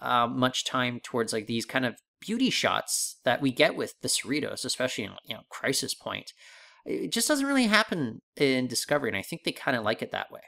uh, 0.00 0.26
much 0.26 0.64
time 0.64 1.00
towards 1.02 1.32
like 1.32 1.46
these 1.46 1.64
kind 1.64 1.84
of 1.86 1.96
beauty 2.20 2.50
shots 2.50 3.16
that 3.24 3.40
we 3.40 3.52
get 3.52 3.76
with 3.76 3.94
the 4.02 4.08
Cerritos, 4.08 4.64
especially 4.64 5.04
in 5.04 5.12
you 5.24 5.34
know 5.34 5.42
Crisis 5.48 5.94
Point. 5.94 6.32
It 6.84 7.12
just 7.12 7.28
doesn't 7.28 7.46
really 7.46 7.66
happen 7.66 8.20
in 8.36 8.66
Discovery, 8.66 9.10
and 9.10 9.16
I 9.16 9.22
think 9.22 9.44
they 9.44 9.52
kind 9.52 9.76
of 9.76 9.84
like 9.84 10.02
it 10.02 10.10
that 10.12 10.30
way. 10.30 10.40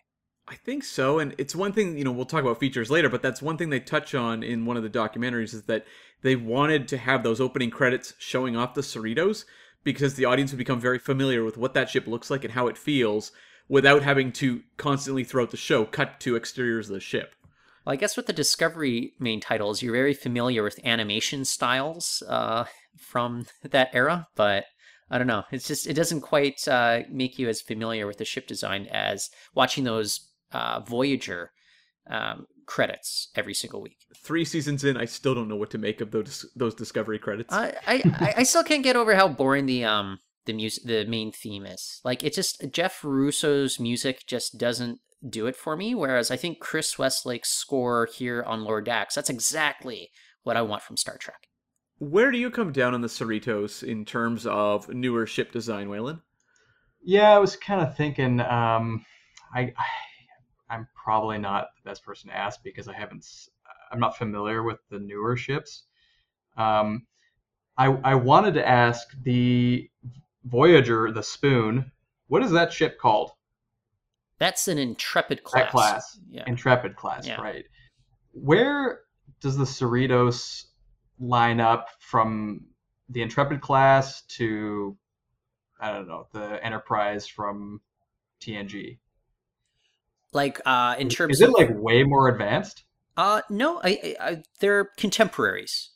I 0.48 0.56
think 0.56 0.82
so, 0.82 1.18
and 1.18 1.34
it's 1.38 1.54
one 1.54 1.72
thing 1.72 1.96
you 1.96 2.04
know 2.04 2.12
we'll 2.12 2.24
talk 2.24 2.42
about 2.42 2.58
features 2.60 2.90
later, 2.90 3.08
but 3.08 3.22
that's 3.22 3.42
one 3.42 3.56
thing 3.56 3.70
they 3.70 3.80
touch 3.80 4.14
on 4.14 4.42
in 4.42 4.66
one 4.66 4.76
of 4.76 4.82
the 4.82 4.90
documentaries 4.90 5.54
is 5.54 5.62
that 5.64 5.84
they 6.22 6.36
wanted 6.36 6.88
to 6.88 6.98
have 6.98 7.22
those 7.22 7.40
opening 7.40 7.70
credits 7.70 8.14
showing 8.18 8.56
off 8.56 8.74
the 8.74 8.80
Cerritos 8.80 9.44
because 9.84 10.14
the 10.14 10.24
audience 10.24 10.50
would 10.52 10.58
become 10.58 10.80
very 10.80 10.98
familiar 10.98 11.44
with 11.44 11.56
what 11.56 11.74
that 11.74 11.88
ship 11.88 12.06
looks 12.06 12.30
like 12.30 12.44
and 12.44 12.52
how 12.52 12.66
it 12.66 12.76
feels 12.76 13.32
without 13.68 14.02
having 14.02 14.32
to 14.32 14.62
constantly 14.76 15.24
throughout 15.24 15.50
the 15.50 15.56
show 15.56 15.84
cut 15.84 16.20
to 16.20 16.36
exteriors 16.36 16.90
of 16.90 16.94
the 16.94 17.00
ship. 17.00 17.34
Well, 17.90 17.94
I 17.94 17.96
guess 17.96 18.16
with 18.16 18.26
the 18.26 18.32
Discovery 18.32 19.14
main 19.18 19.40
titles, 19.40 19.82
you're 19.82 19.92
very 19.92 20.14
familiar 20.14 20.62
with 20.62 20.78
animation 20.84 21.44
styles 21.44 22.22
uh, 22.28 22.66
from 22.96 23.46
that 23.64 23.90
era, 23.92 24.28
but 24.36 24.66
I 25.10 25.18
don't 25.18 25.26
know. 25.26 25.42
It's 25.50 25.66
just 25.66 25.88
it 25.88 25.94
doesn't 25.94 26.20
quite 26.20 26.68
uh, 26.68 27.00
make 27.10 27.36
you 27.36 27.48
as 27.48 27.60
familiar 27.60 28.06
with 28.06 28.18
the 28.18 28.24
ship 28.24 28.46
design 28.46 28.86
as 28.92 29.28
watching 29.56 29.82
those 29.82 30.30
uh, 30.52 30.78
Voyager 30.86 31.50
um, 32.08 32.46
credits 32.64 33.28
every 33.34 33.54
single 33.54 33.82
week. 33.82 33.96
Three 34.24 34.44
seasons 34.44 34.84
in, 34.84 34.96
I 34.96 35.06
still 35.06 35.34
don't 35.34 35.48
know 35.48 35.56
what 35.56 35.72
to 35.72 35.78
make 35.78 36.00
of 36.00 36.12
those 36.12 36.46
those 36.54 36.76
Discovery 36.76 37.18
credits. 37.18 37.52
I 37.52 37.74
I, 37.88 38.34
I 38.36 38.42
still 38.44 38.62
can't 38.62 38.84
get 38.84 38.94
over 38.94 39.16
how 39.16 39.26
boring 39.26 39.66
the 39.66 39.82
um 39.84 40.20
the 40.46 40.52
music 40.52 40.84
the 40.84 41.06
main 41.06 41.32
theme 41.32 41.66
is. 41.66 42.00
Like 42.04 42.22
it 42.22 42.34
just 42.34 42.70
Jeff 42.70 43.00
Russo's 43.02 43.80
music 43.80 44.28
just 44.28 44.58
doesn't 44.58 45.00
do 45.28 45.46
it 45.46 45.56
for 45.56 45.76
me. 45.76 45.94
Whereas 45.94 46.30
I 46.30 46.36
think 46.36 46.60
Chris 46.60 46.98
Westlake's 46.98 47.50
score 47.50 48.08
here 48.12 48.42
on 48.46 48.64
Lower 48.64 48.80
Decks, 48.80 49.14
that's 49.14 49.30
exactly 49.30 50.10
what 50.42 50.56
I 50.56 50.62
want 50.62 50.82
from 50.82 50.96
Star 50.96 51.16
Trek. 51.18 51.48
Where 51.98 52.30
do 52.30 52.38
you 52.38 52.50
come 52.50 52.72
down 52.72 52.94
on 52.94 53.02
the 53.02 53.08
Cerritos 53.08 53.82
in 53.82 54.06
terms 54.06 54.46
of 54.46 54.88
newer 54.88 55.26
ship 55.26 55.52
design, 55.52 55.88
Waylon? 55.88 56.22
Yeah, 57.02 57.30
I 57.30 57.38
was 57.38 57.56
kind 57.56 57.82
of 57.82 57.94
thinking. 57.96 58.40
Um, 58.40 59.04
I, 59.54 59.72
I 59.76 59.86
I'm 60.70 60.88
probably 60.94 61.38
not 61.38 61.68
the 61.76 61.90
best 61.90 62.04
person 62.04 62.30
to 62.30 62.36
ask 62.36 62.62
because 62.62 62.88
I 62.88 62.94
haven't. 62.94 63.26
I'm 63.92 64.00
not 64.00 64.16
familiar 64.16 64.62
with 64.62 64.78
the 64.88 64.98
newer 64.98 65.36
ships. 65.36 65.84
Um, 66.56 67.06
I 67.76 67.86
I 67.86 68.14
wanted 68.14 68.54
to 68.54 68.66
ask 68.66 69.08
the 69.22 69.90
Voyager, 70.44 71.12
the 71.12 71.22
Spoon. 71.22 71.90
What 72.28 72.42
is 72.42 72.52
that 72.52 72.72
ship 72.72 72.98
called? 72.98 73.32
That's 74.40 74.68
an 74.68 74.78
Intrepid 74.78 75.44
class. 75.44 75.64
That 75.64 75.70
class. 75.70 76.18
Yeah. 76.30 76.44
Intrepid 76.46 76.96
class, 76.96 77.26
Yeah. 77.26 77.40
right. 77.40 77.66
Where 78.32 79.02
does 79.40 79.56
the 79.56 79.64
Cerritos 79.64 80.64
line 81.20 81.60
up 81.60 81.88
from 82.00 82.64
the 83.10 83.20
Intrepid 83.20 83.60
class 83.60 84.22
to, 84.22 84.96
I 85.78 85.92
don't 85.92 86.08
know, 86.08 86.26
the 86.32 86.64
Enterprise 86.64 87.26
from 87.26 87.82
TNG? 88.40 88.98
Like 90.32 90.58
uh, 90.64 90.96
in 90.98 91.10
terms 91.10 91.34
Is 91.36 91.42
it 91.42 91.50
of 91.50 91.54
like 91.54 91.70
way 91.74 92.02
more 92.02 92.28
advanced? 92.28 92.84
uh, 93.18 93.42
no, 93.50 93.78
I, 93.82 93.88
I, 93.88 94.16
I 94.30 94.42
they're 94.60 94.86
contemporaries. 94.96 95.90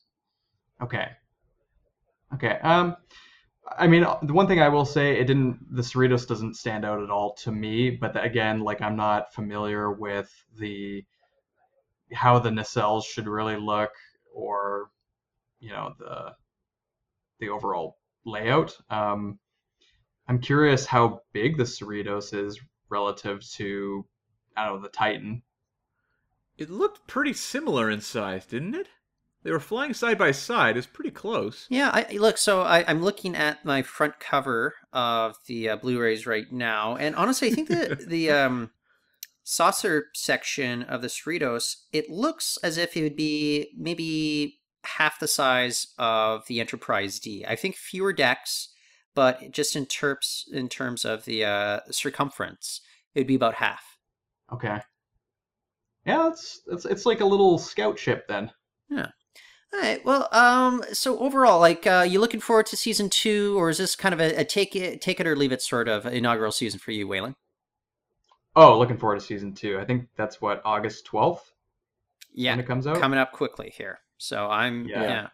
Okay. 0.83 1.09
Okay. 2.35 2.59
Um, 2.62 2.96
I 3.79 3.87
mean, 3.87 4.07
the 4.22 4.33
one 4.33 4.46
thing 4.46 4.61
I 4.61 4.68
will 4.68 4.85
say, 4.85 5.18
it 5.18 5.24
didn't. 5.24 5.74
The 5.74 5.83
Cerritos 5.83 6.27
doesn't 6.27 6.57
stand 6.57 6.85
out 6.85 7.03
at 7.03 7.11
all 7.11 7.35
to 7.37 7.53
me. 7.53 7.90
But 7.90 8.22
again, 8.22 8.61
like 8.61 8.83
I'm 8.83 8.96
not 8.96 9.33
familiar 9.33 9.90
with 9.90 10.31
the 10.59 11.05
how 12.12 12.38
the 12.38 12.50
nacelles 12.50 13.05
should 13.05 13.27
really 13.27 13.57
look, 13.57 13.90
or 14.35 14.90
you 15.61 15.70
know 15.70 15.94
the 15.98 16.35
the 17.40 17.48
overall 17.48 17.96
layout. 18.27 18.77
Um, 18.90 19.38
I'm 20.29 20.40
curious 20.40 20.87
how 20.87 21.20
big 21.33 21.57
the 21.57 21.64
Cerritos 21.64 22.33
is 22.33 22.61
relative 22.88 23.46
to, 23.53 24.07
I 24.57 24.66
don't 24.66 24.77
know, 24.77 24.83
the 24.83 24.88
Titan. 24.88 25.42
It 26.57 26.70
looked 26.70 27.07
pretty 27.07 27.33
similar 27.33 27.90
in 27.90 28.00
size, 28.00 28.46
didn't 28.46 28.74
it? 28.74 28.88
They 29.44 29.52
were 29.52 29.61
flying 29.61 29.92
side 29.92 30.16
by 30.16 30.30
side. 30.33 30.78
It's 30.78 30.87
pretty 30.87 31.11
close. 31.11 31.66
Yeah, 31.68 31.90
I 31.92 32.16
look. 32.16 32.38
So 32.38 32.62
I, 32.62 32.83
I'm 32.88 33.02
looking 33.02 33.37
at 33.37 33.62
my 33.62 33.83
front 33.83 34.18
cover 34.18 34.74
of 34.92 35.37
the 35.46 35.68
uh, 35.68 35.76
Blu-rays 35.76 36.26
right 36.26 36.50
now, 36.50 36.96
and 36.96 37.14
honestly, 37.14 37.48
I 37.48 37.50
think 37.52 37.68
the 37.68 38.02
the 38.09 38.30
um, 38.30 38.70
saucer 39.42 40.07
section 40.14 40.83
of 40.85 41.02
the 41.02 41.09
Cerritos 41.09 41.76
it 41.92 42.09
looks 42.09 42.57
as 42.62 42.78
if 42.78 42.96
it 42.96 43.02
would 43.02 43.16
be 43.16 43.68
maybe 43.76 44.61
half 44.85 45.20
the 45.20 45.28
size 45.28 45.88
of 45.98 46.46
the 46.46 46.59
Enterprise 46.59 47.20
D. 47.20 47.44
I 47.46 47.54
think 47.54 47.76
fewer 47.76 48.14
decks, 48.14 48.70
but 49.14 49.50
just 49.50 49.76
in 49.76 49.85
terms 49.85 50.46
in 50.50 50.70
terms 50.70 51.04
of 51.04 51.26
the 51.26 51.44
uh, 51.44 51.80
circumference, 51.90 52.80
it'd 53.14 53.26
be 53.26 53.35
about 53.35 53.54
half. 53.54 53.98
Okay. 54.50 54.80
Yeah, 56.07 56.28
it's 56.28 56.62
it's 56.66 56.87
it's 56.87 57.04
like 57.04 57.20
a 57.20 57.26
little 57.26 57.59
scout 57.59 57.98
ship 57.98 58.26
then. 58.26 58.50
Yeah. 58.88 59.09
All 59.74 59.80
right. 59.80 60.04
Well, 60.04 60.28
um, 60.30 60.84
so 60.92 61.18
overall, 61.18 61.58
like, 61.58 61.84
uh, 61.87 62.06
you 62.08 62.20
looking 62.20 62.40
forward 62.40 62.66
to 62.66 62.76
season 62.76 63.10
two, 63.10 63.58
or 63.58 63.70
is 63.70 63.78
this 63.78 63.96
kind 63.96 64.12
of 64.12 64.20
a, 64.20 64.40
a 64.40 64.44
take 64.44 64.76
it, 64.76 65.00
take 65.00 65.18
it 65.18 65.26
or 65.26 65.34
leave 65.34 65.50
it 65.50 65.62
sort 65.62 65.88
of 65.88 66.06
inaugural 66.06 66.52
season 66.52 66.78
for 66.78 66.92
you, 66.92 67.08
Waylon? 67.08 67.34
Oh, 68.54 68.78
looking 68.78 68.98
forward 68.98 69.18
to 69.18 69.26
season 69.26 69.52
two. 69.52 69.80
I 69.80 69.84
think 69.84 70.06
that's 70.16 70.40
what 70.40 70.62
August 70.64 71.06
twelfth. 71.06 71.52
Yeah, 72.32 72.52
when 72.52 72.60
it 72.60 72.66
comes 72.68 72.87
out, 72.87 73.00
coming 73.00 73.18
up 73.18 73.32
quickly 73.32 73.72
here. 73.76 73.98
So 74.16 74.48
I'm 74.48 74.87
yeah. 74.87 75.02
yeah. 75.02 75.26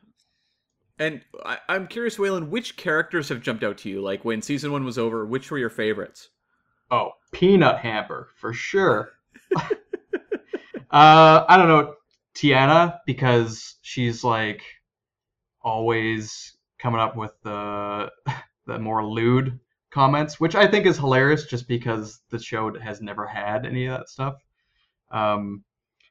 And 0.98 1.20
I, 1.44 1.58
I'm 1.68 1.86
curious, 1.86 2.16
Waylon, 2.16 2.48
which 2.48 2.76
characters 2.78 3.28
have 3.28 3.42
jumped 3.42 3.62
out 3.62 3.76
to 3.78 3.90
you? 3.90 4.00
Like 4.00 4.24
when 4.24 4.40
season 4.40 4.72
one 4.72 4.84
was 4.84 4.96
over, 4.96 5.26
which 5.26 5.50
were 5.50 5.58
your 5.58 5.70
favorites? 5.70 6.30
Oh, 6.90 7.10
Peanut 7.32 7.78
Hamper 7.78 8.28
for 8.36 8.54
sure. 8.54 9.10
uh, 9.56 9.64
I 10.90 11.56
don't 11.58 11.68
know 11.68 11.94
T'Ana 12.34 12.98
because 13.06 13.76
she's 13.82 14.24
like 14.24 14.62
always 15.62 16.56
coming 16.78 17.00
up 17.00 17.16
with 17.16 17.32
the 17.42 18.10
the 18.66 18.78
more 18.78 19.04
lewd 19.04 19.58
comments, 19.90 20.38
which 20.38 20.54
I 20.54 20.66
think 20.66 20.86
is 20.86 20.96
hilarious 20.96 21.46
just 21.46 21.66
because 21.68 22.20
the 22.30 22.38
show 22.38 22.78
has 22.78 23.00
never 23.00 23.26
had 23.26 23.66
any 23.66 23.86
of 23.86 23.98
that 23.98 24.08
stuff. 24.08 24.36
Um, 25.10 25.64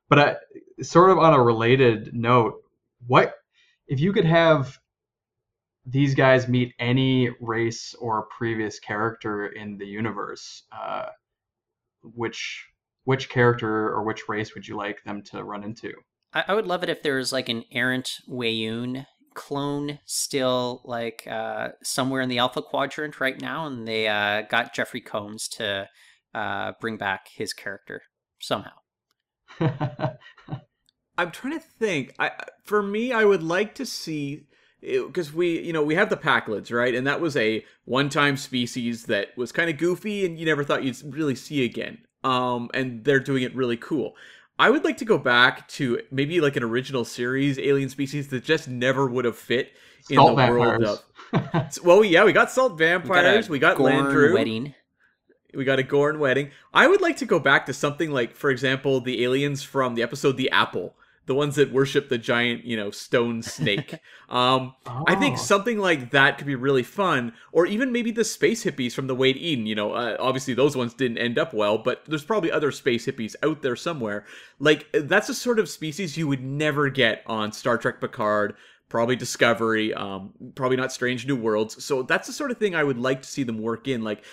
but 0.09 0.19
I, 0.19 0.35
sort 0.81 1.11
of 1.11 1.19
on 1.19 1.33
a 1.33 1.41
related 1.41 2.13
note, 2.13 2.63
what 3.07 3.35
if 3.87 3.99
you 3.99 4.11
could 4.11 4.25
have 4.25 4.77
these 5.85 6.13
guys 6.15 6.47
meet 6.47 6.73
any 6.79 7.29
race 7.39 7.95
or 7.99 8.27
previous 8.37 8.79
character 8.79 9.47
in 9.47 9.77
the 9.77 9.87
universe? 9.87 10.63
Uh, 10.71 11.07
which 12.03 12.65
which 13.05 13.29
character 13.29 13.89
or 13.89 14.03
which 14.03 14.29
race 14.29 14.53
would 14.53 14.67
you 14.67 14.75
like 14.75 15.03
them 15.03 15.23
to 15.23 15.43
run 15.43 15.63
into? 15.63 15.93
I, 16.33 16.45
I 16.49 16.53
would 16.53 16.67
love 16.67 16.83
it 16.83 16.89
if 16.89 17.03
there 17.03 17.15
was 17.15 17.31
like 17.33 17.49
an 17.49 17.63
errant 17.71 18.17
Weyoun 18.29 19.05
clone 19.33 19.99
still 20.05 20.81
like 20.83 21.25
uh, 21.29 21.69
somewhere 21.83 22.21
in 22.21 22.29
the 22.29 22.39
Alpha 22.39 22.61
Quadrant 22.61 23.19
right 23.19 23.39
now, 23.39 23.67
and 23.67 23.87
they 23.87 24.07
uh, 24.07 24.41
got 24.43 24.73
Jeffrey 24.73 25.01
Combs 25.01 25.47
to 25.49 25.87
uh, 26.33 26.73
bring 26.79 26.97
back 26.97 27.29
his 27.33 27.53
character 27.53 28.01
somehow. 28.39 28.71
I'm 31.17 31.31
trying 31.31 31.59
to 31.59 31.65
think. 31.79 32.15
I 32.19 32.31
for 32.63 32.81
me, 32.81 33.11
I 33.11 33.25
would 33.25 33.43
like 33.43 33.75
to 33.75 33.85
see 33.85 34.45
because 34.81 35.33
we 35.33 35.59
you 35.61 35.73
know 35.73 35.83
we 35.83 35.95
have 35.95 36.09
the 36.09 36.17
Pakleds 36.17 36.71
right 36.71 36.95
and 36.95 37.05
that 37.05 37.19
was 37.19 37.35
a 37.35 37.63
one-time 37.83 38.37
species 38.37 39.05
that 39.05 39.27
was 39.35 39.51
kind 39.51 39.69
of 39.69 39.77
goofy 39.77 40.25
and 40.25 40.39
you 40.39 40.45
never 40.45 40.63
thought 40.63 40.83
you'd 40.83 41.13
really 41.13 41.35
see 41.35 41.65
again 41.65 41.97
um 42.23 42.69
and 42.73 43.03
they're 43.03 43.19
doing 43.19 43.43
it 43.43 43.53
really 43.53 43.75
cool 43.75 44.15
I 44.59 44.69
would 44.69 44.83
like 44.83 44.97
to 44.97 45.05
go 45.05 45.17
back 45.17 45.67
to 45.69 46.01
maybe 46.11 46.41
like 46.41 46.57
an 46.57 46.63
original 46.63 47.05
series 47.05 47.57
alien 47.57 47.87
species 47.87 48.27
that 48.27 48.43
just 48.43 48.67
never 48.67 49.07
would 49.07 49.23
have 49.23 49.37
fit 49.37 49.71
in 50.09 50.17
salt 50.17 50.31
the 50.31 50.35
vampires. 50.35 50.79
world 50.81 51.03
of. 51.33 51.79
well, 51.85 52.03
yeah, 52.03 52.25
we 52.25 52.33
got 52.33 52.51
salt 52.51 52.77
vampires, 52.77 53.49
we 53.49 53.57
got, 53.57 53.79
we 53.79 53.89
got 53.89 54.05
Landru, 54.05 54.33
wedding. 54.33 54.75
We 55.53 55.63
got 55.63 55.79
a 55.79 55.83
Gorn 55.83 56.19
wedding. 56.19 56.51
I 56.73 56.87
would 56.87 57.01
like 57.01 57.17
to 57.17 57.25
go 57.25 57.39
back 57.39 57.65
to 57.67 57.73
something 57.73 58.11
like, 58.11 58.35
for 58.35 58.51
example, 58.51 58.99
the 58.99 59.23
aliens 59.23 59.63
from 59.63 59.95
the 59.95 60.03
episode 60.03 60.37
The 60.37 60.51
Apple 60.51 60.93
the 61.29 61.35
ones 61.35 61.57
that 61.57 61.71
worship 61.71 62.09
the 62.09 62.17
giant, 62.17 62.65
you 62.65 62.75
know, 62.75 62.89
stone 62.89 63.43
snake. 63.43 63.93
Um, 64.29 64.73
oh. 64.87 65.03
I 65.07 65.13
think 65.13 65.35
oh. 65.35 65.41
something 65.41 65.77
like 65.77 66.09
that 66.09 66.39
could 66.39 66.47
be 66.47 66.55
really 66.55 66.81
fun, 66.81 67.33
or 67.51 67.67
even 67.67 67.91
maybe 67.91 68.09
the 68.09 68.25
space 68.25 68.65
hippies 68.65 68.93
from 68.93 69.05
the 69.05 69.13
Way 69.13 69.31
to 69.31 69.39
Eden. 69.39 69.67
You 69.67 69.75
know, 69.75 69.93
uh, 69.93 70.17
obviously 70.19 70.55
those 70.55 70.75
ones 70.75 70.95
didn't 70.95 71.19
end 71.19 71.37
up 71.37 71.53
well, 71.53 71.77
but 71.77 72.03
there's 72.07 72.23
probably 72.23 72.51
other 72.51 72.71
space 72.71 73.05
hippies 73.05 73.35
out 73.43 73.61
there 73.61 73.75
somewhere. 73.75 74.25
Like 74.57 74.87
that's 74.91 75.29
a 75.29 75.35
sort 75.35 75.59
of 75.59 75.69
species 75.69 76.17
you 76.17 76.27
would 76.27 76.43
never 76.43 76.89
get 76.89 77.21
on 77.27 77.51
Star 77.51 77.77
Trek 77.77 78.01
Picard. 78.01 78.55
Probably 78.89 79.15
Discovery, 79.15 79.93
um, 79.93 80.33
probably 80.55 80.75
not 80.75 80.91
Strange 80.91 81.27
New 81.27 81.35
Worlds. 81.35 81.85
So 81.85 82.01
that's 82.01 82.25
the 82.25 82.33
sort 82.33 82.49
of 82.49 82.57
thing 82.57 82.73
I 82.73 82.83
would 82.83 82.97
like 82.97 83.21
to 83.21 83.27
see 83.27 83.43
them 83.43 83.59
work 83.59 83.87
in. 83.87 84.03
Like, 84.03 84.23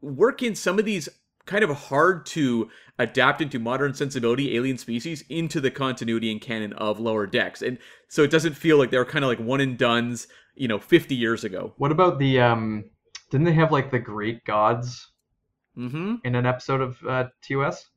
work 0.00 0.42
in 0.42 0.56
some 0.56 0.80
of 0.80 0.84
these 0.84 1.08
kind 1.46 1.64
of 1.64 1.70
hard 1.70 2.26
to 2.26 2.70
adapt 2.98 3.40
into 3.40 3.58
modern 3.58 3.94
sensibility 3.94 4.56
alien 4.56 4.78
species 4.78 5.24
into 5.28 5.60
the 5.60 5.70
continuity 5.70 6.30
and 6.30 6.40
canon 6.40 6.72
of 6.74 7.00
lower 7.00 7.26
decks. 7.26 7.62
And 7.62 7.78
so 8.08 8.22
it 8.22 8.30
doesn't 8.30 8.54
feel 8.54 8.76
like 8.78 8.90
they're 8.90 9.04
kind 9.04 9.24
of 9.24 9.28
like 9.28 9.40
one 9.40 9.60
and 9.60 9.76
duns 9.78 10.26
you 10.54 10.68
know 10.68 10.78
50 10.78 11.14
years 11.14 11.42
ago. 11.42 11.72
What 11.78 11.90
about 11.90 12.18
the 12.18 12.40
um 12.40 12.84
didn't 13.30 13.46
they 13.46 13.52
have 13.54 13.72
like 13.72 13.90
the 13.90 13.98
greek 13.98 14.44
gods 14.44 15.10
mm-hmm. 15.76 16.16
in 16.24 16.34
an 16.34 16.46
episode 16.46 16.80
of 16.80 16.98
uh, 17.08 17.24
TAS 17.42 17.88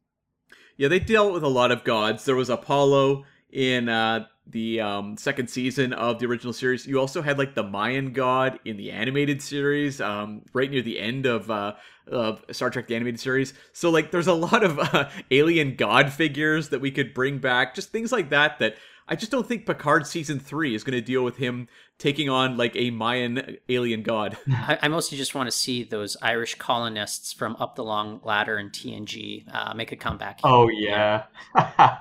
yeah 0.78 0.88
they 0.88 1.00
dealt 1.00 1.34
with 1.34 1.44
a 1.44 1.50
lot 1.50 1.72
of 1.72 1.84
gods. 1.84 2.26
There 2.26 2.36
was 2.36 2.50
apollo 2.50 3.26
in 3.52 3.90
uh 3.90 4.26
the 4.48 4.82
um, 4.82 5.18
second 5.18 5.50
season 5.50 5.94
of 5.94 6.20
the 6.20 6.26
original 6.26 6.54
series. 6.54 6.86
You 6.86 7.00
also 7.00 7.22
had 7.22 7.38
like 7.38 7.56
the 7.56 7.64
Mayan 7.64 8.14
god 8.14 8.60
in 8.66 8.78
the 8.78 8.92
animated 8.92 9.42
series, 9.42 10.02
um, 10.02 10.42
right 10.54 10.70
near 10.70 10.82
the 10.82 11.00
end 11.00 11.26
of 11.26 11.50
uh, 11.50 11.74
of 12.08 12.44
Star 12.52 12.70
Trek 12.70 12.88
the 12.88 12.96
animated 12.96 13.20
series. 13.20 13.54
So 13.72 13.90
like, 13.90 14.12
there's 14.12 14.28
a 14.28 14.34
lot 14.34 14.64
of 14.64 14.80
uh, 14.80 15.10
alien 15.32 15.76
god 15.76 16.12
figures 16.12 16.70
that 16.70 16.82
we 16.82 16.92
could 16.92 17.14
bring 17.14 17.40
back, 17.40 17.76
just 17.76 17.92
things 17.92 18.12
like 18.12 18.30
that. 18.32 18.60
That 18.60 18.76
I 19.08 19.16
just 19.16 19.32
don't 19.32 19.48
think 19.48 19.66
Picard 19.66 20.08
season 20.08 20.40
three 20.40 20.76
is 20.76 20.84
going 20.84 20.98
to 20.98 21.02
deal 21.02 21.24
with 21.24 21.38
him 21.38 21.68
taking 21.98 22.30
on 22.30 22.58
like 22.58 22.76
a 22.76 22.90
Mayan 22.90 23.58
alien 23.70 24.04
god. 24.04 24.38
I, 24.50 24.80
I 24.84 24.88
mostly 24.90 25.18
just 25.18 25.36
want 25.36 25.48
to 25.48 25.56
see 25.56 25.84
those 25.84 26.18
Irish 26.22 26.56
colonists 26.56 27.32
from 27.32 27.56
Up 27.60 27.76
the 27.76 27.84
Long 27.84 28.20
Ladder 28.24 28.58
and 28.58 28.72
TNG 28.72 29.46
uh, 29.54 29.74
make 29.74 29.92
a 29.92 29.96
comeback. 29.96 30.40
Oh 30.44 30.70
yeah. 30.70 31.24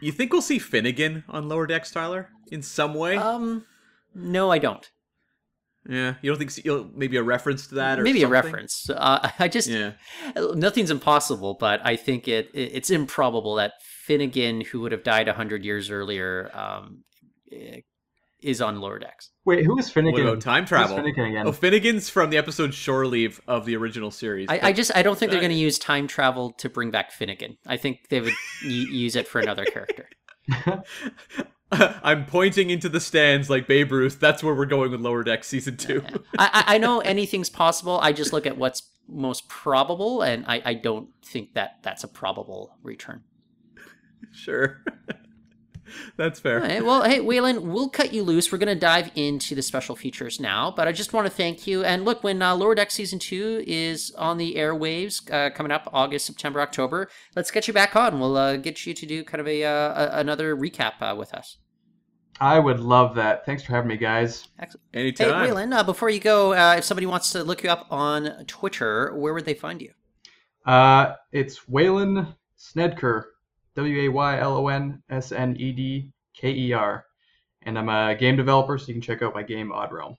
You 0.00 0.12
think 0.12 0.32
we'll 0.32 0.42
see 0.42 0.58
Finnegan 0.58 1.24
on 1.28 1.48
Lower 1.48 1.66
Decks, 1.66 1.90
Tyler, 1.90 2.30
in 2.50 2.62
some 2.62 2.94
way? 2.94 3.16
Um, 3.16 3.64
no, 4.14 4.50
I 4.50 4.58
don't. 4.58 4.88
Yeah, 5.88 6.14
you 6.20 6.30
don't 6.30 6.38
think 6.38 6.64
you'll 6.64 6.90
maybe 6.94 7.16
a 7.16 7.22
reference 7.22 7.68
to 7.68 7.76
that, 7.76 7.98
or 7.98 8.02
maybe 8.02 8.20
something? 8.20 8.38
a 8.38 8.42
reference. 8.42 8.90
Uh, 8.90 9.30
I 9.38 9.48
just 9.48 9.68
yeah. 9.68 9.92
nothing's 10.54 10.90
impossible, 10.90 11.54
but 11.58 11.80
I 11.82 11.96
think 11.96 12.28
it, 12.28 12.50
it 12.52 12.72
it's 12.74 12.90
improbable 12.90 13.54
that 13.54 13.72
Finnegan, 13.80 14.60
who 14.60 14.80
would 14.80 14.92
have 14.92 15.02
died 15.02 15.28
hundred 15.28 15.64
years 15.64 15.90
earlier, 15.90 16.50
um, 16.54 17.04
eh, 17.50 17.80
is 18.40 18.60
on 18.60 18.80
lower 18.80 18.98
decks. 18.98 19.30
Wait, 19.44 19.64
who 19.64 19.78
is 19.78 19.90
Finnegan? 19.90 20.26
What 20.26 20.40
time 20.40 20.64
travel? 20.66 20.96
Finnegan 20.96 21.24
again? 21.24 21.46
Oh, 21.46 21.52
Finnegan's 21.52 22.08
from 22.08 22.30
the 22.30 22.36
episode 22.36 22.74
Shore 22.74 23.06
Leave 23.06 23.40
of 23.48 23.64
the 23.64 23.76
original 23.76 24.10
series. 24.10 24.48
I, 24.48 24.60
I 24.62 24.72
just 24.72 24.94
I 24.94 25.02
don't 25.02 25.18
think 25.18 25.30
they're 25.30 25.40
going 25.40 25.50
to 25.50 25.56
use 25.56 25.78
time 25.78 26.06
travel 26.06 26.52
to 26.52 26.68
bring 26.68 26.90
back 26.90 27.12
Finnegan. 27.12 27.56
I 27.66 27.76
think 27.76 28.08
they 28.08 28.20
would 28.20 28.34
use 28.62 29.16
it 29.16 29.26
for 29.26 29.40
another 29.40 29.64
character. 29.64 30.08
I'm 31.72 32.24
pointing 32.26 32.70
into 32.70 32.88
the 32.88 33.00
stands 33.00 33.50
like 33.50 33.66
Babe 33.66 33.92
Ruth. 33.92 34.18
That's 34.18 34.42
where 34.42 34.54
we're 34.54 34.66
going 34.66 34.90
with 34.90 35.00
Lower 35.00 35.22
Deck 35.22 35.44
season 35.44 35.76
two. 35.76 36.02
I, 36.38 36.64
I 36.66 36.78
know 36.78 37.00
anything's 37.00 37.50
possible. 37.50 37.98
I 38.00 38.12
just 38.12 38.32
look 38.32 38.46
at 38.46 38.56
what's 38.56 38.82
most 39.06 39.48
probable, 39.48 40.22
and 40.22 40.44
I, 40.46 40.62
I 40.64 40.74
don't 40.74 41.08
think 41.24 41.54
that 41.54 41.78
that's 41.82 42.04
a 42.04 42.08
probable 42.08 42.76
return. 42.82 43.22
Sure. 44.32 44.82
That's 46.16 46.40
fair. 46.40 46.60
All 46.62 46.68
right. 46.68 46.84
Well, 46.84 47.02
hey, 47.04 47.20
Waylon, 47.20 47.62
we'll 47.62 47.88
cut 47.88 48.12
you 48.12 48.22
loose. 48.22 48.50
We're 48.50 48.58
going 48.58 48.68
to 48.68 48.74
dive 48.74 49.10
into 49.14 49.54
the 49.54 49.62
special 49.62 49.96
features 49.96 50.40
now, 50.40 50.72
but 50.74 50.88
I 50.88 50.92
just 50.92 51.12
want 51.12 51.26
to 51.26 51.32
thank 51.32 51.66
you. 51.66 51.84
And 51.84 52.04
look, 52.04 52.22
when 52.22 52.42
uh, 52.42 52.54
Lower 52.54 52.74
Deck 52.74 52.90
Season 52.90 53.18
2 53.18 53.64
is 53.66 54.12
on 54.16 54.38
the 54.38 54.54
airwaves 54.54 55.30
uh, 55.32 55.50
coming 55.50 55.72
up 55.72 55.88
August, 55.92 56.26
September, 56.26 56.60
October, 56.60 57.08
let's 57.36 57.50
get 57.50 57.68
you 57.68 57.74
back 57.74 57.96
on. 57.96 58.20
We'll 58.20 58.36
uh, 58.36 58.56
get 58.56 58.86
you 58.86 58.94
to 58.94 59.06
do 59.06 59.24
kind 59.24 59.40
of 59.40 59.48
a, 59.48 59.64
uh, 59.64 59.70
a 59.70 60.20
another 60.20 60.56
recap 60.56 61.00
uh, 61.00 61.14
with 61.16 61.34
us. 61.34 61.58
I 62.40 62.58
would 62.58 62.80
love 62.80 63.16
that. 63.16 63.44
Thanks 63.44 63.64
for 63.64 63.72
having 63.72 63.88
me, 63.88 63.96
guys. 63.96 64.46
Excellent. 64.58 64.84
Anytime. 64.94 65.46
Hey, 65.46 65.50
Waylon, 65.50 65.76
uh, 65.76 65.82
before 65.82 66.08
you 66.08 66.20
go, 66.20 66.52
uh, 66.52 66.76
if 66.78 66.84
somebody 66.84 67.06
wants 67.06 67.32
to 67.32 67.42
look 67.42 67.64
you 67.64 67.70
up 67.70 67.86
on 67.90 68.44
Twitter, 68.46 69.16
where 69.16 69.34
would 69.34 69.44
they 69.44 69.54
find 69.54 69.82
you? 69.82 69.92
Uh, 70.64 71.14
it's 71.32 71.60
Waylon 71.60 72.34
Snedker, 72.58 73.24
W 73.78 74.00
A 74.02 74.08
Y 74.08 74.38
L 74.40 74.56
O 74.56 74.66
N 74.68 75.00
S 75.08 75.30
N 75.30 75.54
E 75.56 75.70
D 75.70 76.10
K 76.36 76.50
E 76.50 76.72
R, 76.72 77.04
and 77.62 77.78
I'm 77.78 77.88
a 77.88 78.16
game 78.16 78.34
developer, 78.34 78.76
so 78.76 78.88
you 78.88 78.94
can 78.94 79.00
check 79.00 79.22
out 79.22 79.34
my 79.34 79.44
game 79.44 79.70
Odd 79.70 79.92
Realm. 79.92 80.16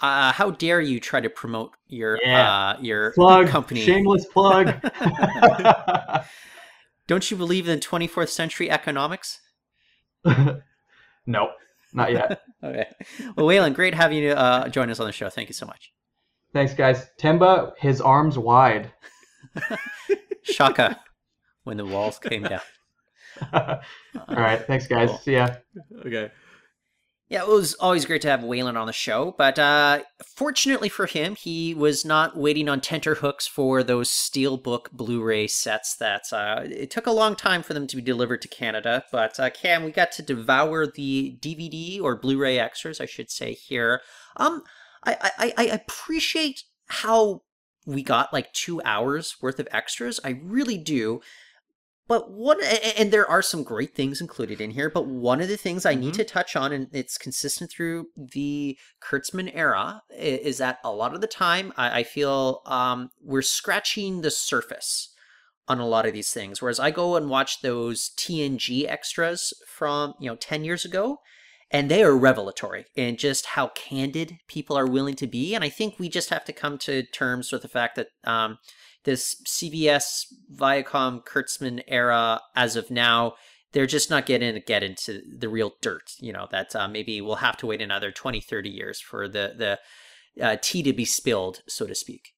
Uh, 0.00 0.32
how 0.32 0.50
dare 0.50 0.82
you 0.82 1.00
try 1.00 1.18
to 1.20 1.30
promote 1.30 1.70
your 1.86 2.18
Yeah. 2.22 2.74
uh, 2.74 2.76
your 2.82 3.12
Plug, 3.14 3.48
company? 3.48 3.80
shameless 3.80 4.26
plug. 4.26 4.74
Don't 7.06 7.30
you 7.30 7.38
believe 7.38 7.68
in 7.70 7.80
24th 7.80 8.28
century 8.28 8.70
economics? 8.70 9.40
nope, 11.26 11.50
not 11.94 12.12
yet. 12.12 12.42
Okay. 12.62 12.86
Well, 13.36 13.46
Waylon, 13.46 13.72
great 13.74 13.94
having 13.94 14.18
you 14.18 14.32
uh, 14.32 14.68
join 14.68 14.90
us 14.90 15.00
on 15.00 15.06
the 15.06 15.12
show. 15.12 15.30
Thank 15.30 15.48
you 15.48 15.54
so 15.54 15.64
much. 15.64 15.90
Thanks, 16.52 16.74
guys. 16.74 17.08
Temba, 17.18 17.72
his 17.78 18.02
arms 18.02 18.36
wide. 18.36 18.92
Shaka, 20.42 21.00
when 21.62 21.78
the 21.78 21.86
walls 21.86 22.18
came 22.18 22.42
down. 22.42 22.60
All 23.52 23.80
right, 24.28 24.64
thanks, 24.66 24.86
guys. 24.86 25.08
Cool. 25.08 25.18
See 25.18 25.34
ya. 25.34 25.48
Okay. 26.04 26.30
Yeah, 27.30 27.42
it 27.42 27.48
was 27.48 27.74
always 27.74 28.04
great 28.04 28.20
to 28.22 28.28
have 28.28 28.40
Waylon 28.40 28.78
on 28.78 28.86
the 28.86 28.92
show, 28.92 29.34
but 29.38 29.58
uh, 29.58 30.02
fortunately 30.36 30.90
for 30.90 31.06
him, 31.06 31.34
he 31.34 31.74
was 31.74 32.04
not 32.04 32.36
waiting 32.36 32.68
on 32.68 32.82
tenterhooks 32.82 33.46
for 33.46 33.82
those 33.82 34.10
Steelbook 34.10 34.90
Blu-ray 34.92 35.46
sets. 35.46 35.96
That 35.96 36.24
uh, 36.32 36.62
it 36.64 36.90
took 36.90 37.06
a 37.06 37.12
long 37.12 37.34
time 37.34 37.62
for 37.62 37.72
them 37.72 37.86
to 37.86 37.96
be 37.96 38.02
delivered 38.02 38.42
to 38.42 38.48
Canada. 38.48 39.04
But 39.10 39.40
uh, 39.40 39.48
Cam, 39.48 39.84
we 39.84 39.90
got 39.90 40.12
to 40.12 40.22
devour 40.22 40.86
the 40.86 41.38
DVD 41.40 42.00
or 42.00 42.14
Blu-ray 42.14 42.58
extras, 42.58 43.00
I 43.00 43.06
should 43.06 43.30
say 43.30 43.54
here. 43.54 44.02
Um, 44.36 44.62
I 45.02 45.30
I, 45.38 45.52
I 45.56 45.64
appreciate 45.64 46.64
how 46.88 47.42
we 47.86 48.02
got 48.02 48.32
like 48.32 48.52
two 48.52 48.82
hours 48.84 49.36
worth 49.40 49.58
of 49.58 49.68
extras. 49.72 50.20
I 50.22 50.40
really 50.42 50.78
do. 50.78 51.20
But 52.06 52.30
one, 52.30 52.58
and 52.98 53.10
there 53.10 53.28
are 53.28 53.40
some 53.40 53.62
great 53.62 53.94
things 53.94 54.20
included 54.20 54.60
in 54.60 54.72
here, 54.72 54.90
but 54.90 55.06
one 55.06 55.40
of 55.40 55.48
the 55.48 55.56
things 55.56 55.86
I 55.86 55.94
need 55.94 56.12
to 56.14 56.24
touch 56.24 56.54
on, 56.54 56.70
and 56.70 56.88
it's 56.92 57.16
consistent 57.16 57.70
through 57.70 58.08
the 58.14 58.76
Kurtzman 59.02 59.50
era, 59.54 60.02
is 60.10 60.58
that 60.58 60.80
a 60.84 60.92
lot 60.92 61.14
of 61.14 61.22
the 61.22 61.26
time 61.26 61.72
I, 61.78 62.00
I 62.00 62.02
feel 62.02 62.60
um, 62.66 63.08
we're 63.22 63.40
scratching 63.40 64.20
the 64.20 64.30
surface 64.30 65.14
on 65.66 65.80
a 65.80 65.86
lot 65.86 66.04
of 66.04 66.12
these 66.12 66.30
things. 66.30 66.60
Whereas 66.60 66.78
I 66.78 66.90
go 66.90 67.16
and 67.16 67.30
watch 67.30 67.62
those 67.62 68.10
TNG 68.18 68.86
extras 68.86 69.54
from, 69.66 70.12
you 70.20 70.28
know, 70.28 70.36
10 70.36 70.62
years 70.64 70.84
ago, 70.84 71.20
and 71.70 71.90
they 71.90 72.02
are 72.02 72.16
revelatory 72.16 72.84
in 72.94 73.16
just 73.16 73.46
how 73.46 73.68
candid 73.68 74.38
people 74.46 74.76
are 74.76 74.86
willing 74.86 75.16
to 75.16 75.26
be. 75.26 75.54
And 75.54 75.64
I 75.64 75.70
think 75.70 75.98
we 75.98 76.10
just 76.10 76.30
have 76.30 76.44
to 76.44 76.52
come 76.52 76.76
to 76.78 77.02
terms 77.02 77.50
with 77.50 77.62
the 77.62 77.68
fact 77.68 77.96
that 77.96 78.08
um, 78.24 78.58
this 79.04 79.36
CBS 79.46 80.26
Viacom 80.54 81.24
Kurtzman 81.24 81.82
era, 81.86 82.40
as 82.56 82.76
of 82.76 82.90
now, 82.90 83.34
they're 83.72 83.86
just 83.86 84.10
not 84.10 84.26
getting 84.26 84.54
to 84.54 84.60
get 84.60 84.82
into 84.82 85.20
the 85.38 85.48
real 85.48 85.74
dirt. 85.80 86.12
You 86.18 86.32
know 86.32 86.48
that 86.50 86.74
uh, 86.74 86.88
maybe 86.88 87.20
we'll 87.20 87.36
have 87.36 87.56
to 87.58 87.66
wait 87.66 87.82
another 87.82 88.10
20, 88.10 88.40
30 88.40 88.70
years 88.70 89.00
for 89.00 89.28
the 89.28 89.78
the 90.36 90.44
uh, 90.44 90.56
tea 90.60 90.82
to 90.82 90.92
be 90.92 91.04
spilled, 91.04 91.62
so 91.68 91.86
to 91.86 91.94
speak. 91.94 92.34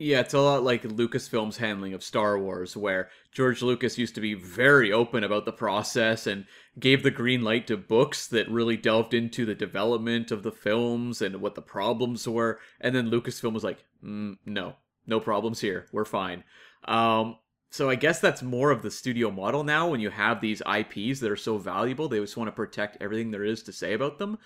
Yeah, 0.00 0.20
it's 0.20 0.34
a 0.34 0.40
lot 0.40 0.62
like 0.62 0.84
Lucasfilm's 0.84 1.56
handling 1.56 1.92
of 1.92 2.04
Star 2.04 2.38
Wars, 2.38 2.76
where 2.76 3.10
George 3.32 3.62
Lucas 3.62 3.98
used 3.98 4.14
to 4.14 4.20
be 4.20 4.34
very 4.34 4.92
open 4.92 5.24
about 5.24 5.44
the 5.44 5.52
process 5.52 6.24
and 6.24 6.44
gave 6.78 7.02
the 7.02 7.10
green 7.10 7.42
light 7.42 7.66
to 7.66 7.76
books 7.76 8.28
that 8.28 8.48
really 8.48 8.76
delved 8.76 9.12
into 9.12 9.44
the 9.44 9.56
development 9.56 10.30
of 10.30 10.44
the 10.44 10.52
films 10.52 11.20
and 11.20 11.40
what 11.40 11.56
the 11.56 11.62
problems 11.62 12.28
were. 12.28 12.60
And 12.80 12.94
then 12.94 13.10
Lucasfilm 13.10 13.52
was 13.52 13.64
like, 13.64 13.84
mm, 14.04 14.38
no, 14.46 14.76
no 15.08 15.20
problems 15.20 15.60
here. 15.60 15.86
We're 15.92 16.04
fine. 16.04 16.44
Um, 16.84 17.36
so 17.70 17.90
I 17.90 17.96
guess 17.96 18.20
that's 18.20 18.42
more 18.42 18.70
of 18.70 18.82
the 18.82 18.90
studio 18.90 19.30
model 19.30 19.62
now 19.62 19.88
when 19.88 20.00
you 20.00 20.10
have 20.10 20.40
these 20.40 20.62
IPs 20.62 21.20
that 21.20 21.30
are 21.30 21.36
so 21.36 21.58
valuable, 21.58 22.08
they 22.08 22.18
just 22.18 22.36
want 22.36 22.48
to 22.48 22.52
protect 22.52 23.02
everything 23.02 23.30
there 23.30 23.44
is 23.44 23.62
to 23.64 23.72
say 23.72 23.92
about 23.92 24.18
them. 24.18 24.38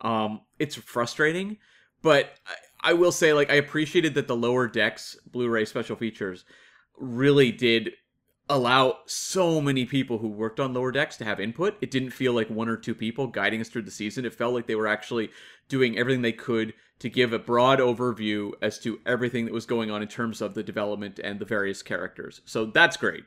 Um, 0.00 0.42
it's 0.58 0.76
frustrating, 0.76 1.56
but 2.02 2.32
I, 2.46 2.90
I 2.90 2.92
will 2.92 3.10
say, 3.10 3.32
like, 3.32 3.50
I 3.50 3.54
appreciated 3.54 4.14
that 4.14 4.28
the 4.28 4.36
lower 4.36 4.68
decks 4.68 5.16
Blu-ray 5.26 5.64
special 5.64 5.96
features 5.96 6.44
really 6.96 7.50
did 7.50 7.92
allow 8.48 8.98
so 9.06 9.60
many 9.60 9.84
people 9.84 10.18
who 10.18 10.28
worked 10.28 10.60
on 10.60 10.72
lower 10.72 10.92
decks 10.92 11.16
to 11.18 11.24
have 11.24 11.40
input. 11.40 11.76
It 11.80 11.90
didn't 11.90 12.10
feel 12.10 12.32
like 12.32 12.48
one 12.48 12.68
or 12.68 12.76
two 12.76 12.94
people 12.94 13.26
guiding 13.26 13.60
us 13.60 13.68
through 13.68 13.82
the 13.82 13.90
season. 13.90 14.24
It 14.24 14.34
felt 14.34 14.54
like 14.54 14.66
they 14.66 14.74
were 14.74 14.86
actually 14.86 15.30
doing 15.68 15.98
everything 15.98 16.22
they 16.22 16.32
could 16.32 16.72
to 16.98 17.08
give 17.08 17.32
a 17.32 17.38
broad 17.38 17.78
overview 17.78 18.52
as 18.60 18.78
to 18.80 19.00
everything 19.06 19.44
that 19.44 19.54
was 19.54 19.66
going 19.66 19.90
on 19.90 20.02
in 20.02 20.08
terms 20.08 20.40
of 20.40 20.54
the 20.54 20.62
development 20.62 21.20
and 21.22 21.38
the 21.38 21.44
various 21.44 21.82
characters. 21.82 22.40
So 22.44 22.66
that's 22.66 22.96
great. 22.96 23.24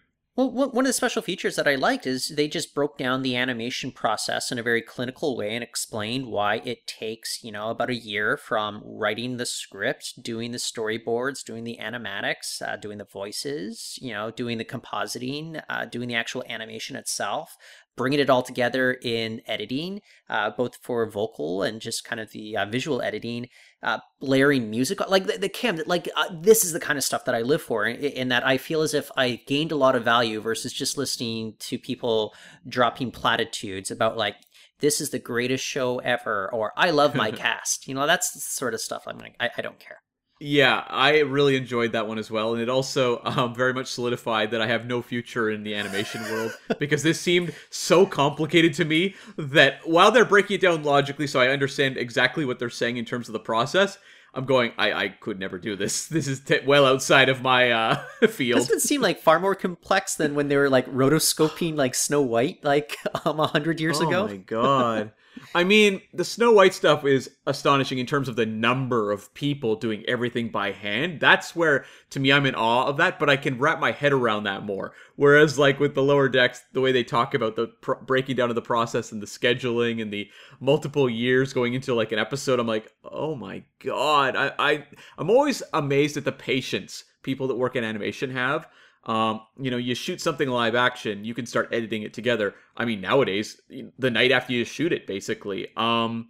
Well, 0.50 0.72
one 0.72 0.86
of 0.86 0.90
the 0.90 0.94
special 0.94 1.22
features 1.22 1.56
that 1.56 1.68
I 1.68 1.76
liked 1.76 2.08
is 2.08 2.30
they 2.30 2.48
just 2.48 2.74
broke 2.74 2.98
down 2.98 3.22
the 3.22 3.36
animation 3.36 3.92
process 3.92 4.52
in 4.52 4.58
a 4.58 4.64
very 4.64 4.82
clinical 4.82 5.38
way 5.38 5.54
and 5.54 5.64
explained 5.64 6.26
why 6.26 6.64
it 6.66 6.88
takes, 6.88 7.44
you 7.44 7.52
know, 7.52 7.70
about 7.70 7.92
a 7.92 7.96
year 7.96 8.38
from 8.38 8.82
writing 8.84 9.38
the 9.38 9.46
script, 9.46 10.24
doing 10.24 10.52
the 10.52 10.58
storyboards, 10.58 11.44
doing 11.44 11.64
the 11.64 11.78
animatics, 11.80 12.60
uh, 12.60 12.76
doing 12.76 12.98
the 12.98 13.06
voices, 13.06 14.00
you 14.02 14.14
know, 14.14 14.32
doing 14.32 14.58
the 14.58 14.66
compositing, 14.66 15.62
uh, 15.70 15.86
doing 15.86 16.08
the 16.08 16.16
actual 16.16 16.44
animation 16.50 16.96
itself, 16.96 17.56
bringing 17.96 18.20
it 18.20 18.30
all 18.30 18.42
together 18.42 18.98
in 19.04 19.42
editing, 19.46 20.02
uh, 20.28 20.50
both 20.50 20.78
for 20.82 21.08
vocal 21.08 21.62
and 21.62 21.82
just 21.82 22.04
kind 22.04 22.20
of 22.20 22.32
the 22.32 22.58
uh, 22.58 22.66
visual 22.66 23.00
editing, 23.02 23.48
uh, 23.84 24.00
layering 24.20 24.70
music, 24.70 25.00
like 25.10 25.26
the, 25.26 25.38
the 25.38 25.50
cam, 25.50 25.80
like 25.86 26.08
uh, 26.16 26.28
this 26.32 26.64
is 26.64 26.72
the 26.72 26.80
kind 26.80 26.98
of 26.98 27.04
stuff 27.04 27.26
that 27.26 27.36
I 27.36 27.42
live 27.42 27.62
for, 27.62 27.86
in, 27.86 27.98
in 27.98 28.28
that 28.30 28.46
I 28.46 28.58
feel 28.58 28.82
as 28.82 28.94
if 28.94 29.10
I 29.18 29.42
gained 29.48 29.72
a 29.72 29.76
lot 29.76 29.96
of 29.96 30.04
value 30.04 30.40
versus 30.42 30.72
just 30.74 30.98
listening 30.98 31.56
to 31.60 31.80
people 31.80 32.34
dropping 32.68 33.12
platitudes 33.12 33.90
about 33.90 34.18
like 34.18 34.36
this 34.80 35.00
is 35.00 35.12
the 35.12 35.20
greatest 35.20 35.64
show 35.64 36.00
ever 36.00 36.50
or 36.54 36.74
I 36.76 36.92
love 36.92 37.16
my 37.16 37.32
cast. 37.32 37.88
You 37.88 37.96
know, 37.96 38.06
that's 38.06 38.32
the 38.32 38.40
sort 38.40 38.74
of 38.74 38.82
stuff 38.82 39.04
I'm 39.08 39.18
like, 39.18 39.36
I, 39.40 39.50
I 39.58 39.62
don't 39.62 39.80
care. 39.80 40.01
Yeah, 40.44 40.84
I 40.88 41.20
really 41.20 41.56
enjoyed 41.56 41.92
that 41.92 42.08
one 42.08 42.18
as 42.18 42.32
well, 42.32 42.54
and 42.54 42.62
it 42.64 42.68
also 42.68 43.22
um, 43.24 43.54
very 43.54 43.76
much 43.76 43.86
solidified 43.86 44.50
that 44.52 44.62
I 44.62 44.66
have 44.66 44.88
no 44.88 45.04
future 45.04 45.52
in 45.52 45.62
the 45.62 45.76
animation 45.76 46.24
world 46.24 46.58
because 46.80 47.04
this 47.04 47.20
seemed 47.20 47.54
so 47.70 48.08
complicated 48.08 48.74
to 48.76 48.86
me 48.86 49.14
that 49.38 49.88
while 49.88 50.10
they're 50.10 50.26
breaking 50.26 50.56
it 50.56 50.62
down 50.62 50.82
logically, 50.82 51.28
so 51.28 51.40
I 51.40 51.50
understand 51.50 51.96
exactly 51.96 52.44
what 52.44 52.58
they're 52.58 52.72
saying 52.72 52.98
in 52.98 53.06
terms 53.06 53.30
of 53.30 53.34
the 53.34 53.40
process, 53.40 54.00
I'm 54.34 54.46
going, 54.46 54.72
I, 54.80 54.94
I 54.94 55.08
could 55.10 55.40
never 55.40 55.60
do 55.60 55.76
this. 55.76 56.08
This 56.12 56.28
is 56.28 56.40
t- 56.40 56.62
well 56.66 56.88
outside 56.88 57.30
of 57.30 57.44
my 57.44 57.70
uh, 57.70 58.04
field. 58.28 58.62
Doesn't 58.62 58.78
it 58.78 58.82
seem 58.82 59.02
like 59.02 59.20
far 59.20 59.40
more 59.40 59.54
complex 59.54 60.16
than 60.16 60.34
when 60.34 60.48
they 60.48 60.58
were 60.58 60.72
like 60.72 60.88
rotoscoping 60.88 61.76
like 61.76 61.94
Snow 61.94 62.24
White 62.24 62.64
like 62.64 62.98
um 63.26 63.40
a 63.40 63.46
hundred 63.46 63.80
years 63.80 64.00
oh 64.02 64.08
ago? 64.08 64.24
Oh 64.24 64.28
my 64.28 64.38
god. 64.38 65.12
I 65.54 65.64
mean, 65.64 66.02
the 66.14 66.24
Snow 66.24 66.52
White 66.52 66.74
stuff 66.74 67.06
is 67.06 67.30
astonishing 67.46 67.98
in 67.98 68.06
terms 68.06 68.28
of 68.28 68.36
the 68.36 68.46
number 68.46 69.12
of 69.12 69.34
people 69.34 69.76
doing 69.76 70.04
everything 70.08 70.50
by 70.50 70.72
hand. 70.72 71.20
That's 71.20 71.56
where, 71.56 71.86
to 72.12 72.20
me, 72.20 72.32
I'm 72.32 72.46
in 72.46 72.56
awe 72.56 72.88
of 72.88 72.98
that, 72.98 73.20
but 73.20 73.30
I 73.30 73.38
can 73.38 73.58
wrap 73.58 73.80
my 73.80 73.92
head 73.92 74.14
around 74.14 74.44
that 74.44 74.64
more. 74.64 74.94
Whereas, 75.16 75.60
like 75.60 75.80
with 75.80 75.96
the 75.96 76.04
lower 76.04 76.30
decks, 76.30 76.64
the 76.74 76.82
way 76.82 76.92
they 76.92 77.04
talk 77.04 77.34
about 77.34 77.56
the 77.56 77.72
breaking 78.06 78.36
down 78.36 78.50
of 78.50 78.56
the 78.56 78.62
process 78.62 79.12
and 79.12 79.22
the 79.22 79.28
scheduling 79.28 80.02
and 80.02 80.12
the 80.12 80.30
multiple 80.60 81.10
years 81.10 81.54
going 81.54 81.74
into 81.74 81.94
like 81.94 82.12
an 82.12 82.20
episode, 82.20 82.60
I'm 82.60 82.68
like, 82.68 82.92
oh 83.04 83.36
my 83.36 83.64
god. 83.80 84.36
I, 84.36 84.52
I 84.58 84.86
I'm 85.18 85.30
always 85.30 85.64
amazed 85.74 86.18
at 86.18 86.26
the 86.26 86.32
patience 86.32 87.04
people 87.24 87.48
that 87.48 87.56
work 87.56 87.76
in 87.76 87.84
animation 87.84 88.32
have 88.32 88.68
um, 89.06 89.42
you 89.60 89.72
know, 89.72 89.78
you 89.78 89.96
shoot 89.96 90.22
something 90.22 90.48
live 90.48 90.76
action, 90.76 91.26
you 91.26 91.34
can 91.34 91.46
start 91.46 91.70
editing 91.72 92.04
it 92.04 92.14
together. 92.14 92.54
I 92.78 92.86
mean, 92.86 93.02
nowadays, 93.02 93.60
the 93.98 94.12
night 94.12 94.32
after 94.32 94.54
you 94.54 94.64
shoot 94.64 94.94
it, 94.94 95.08
basically. 95.08 95.70
Um, 95.76 96.30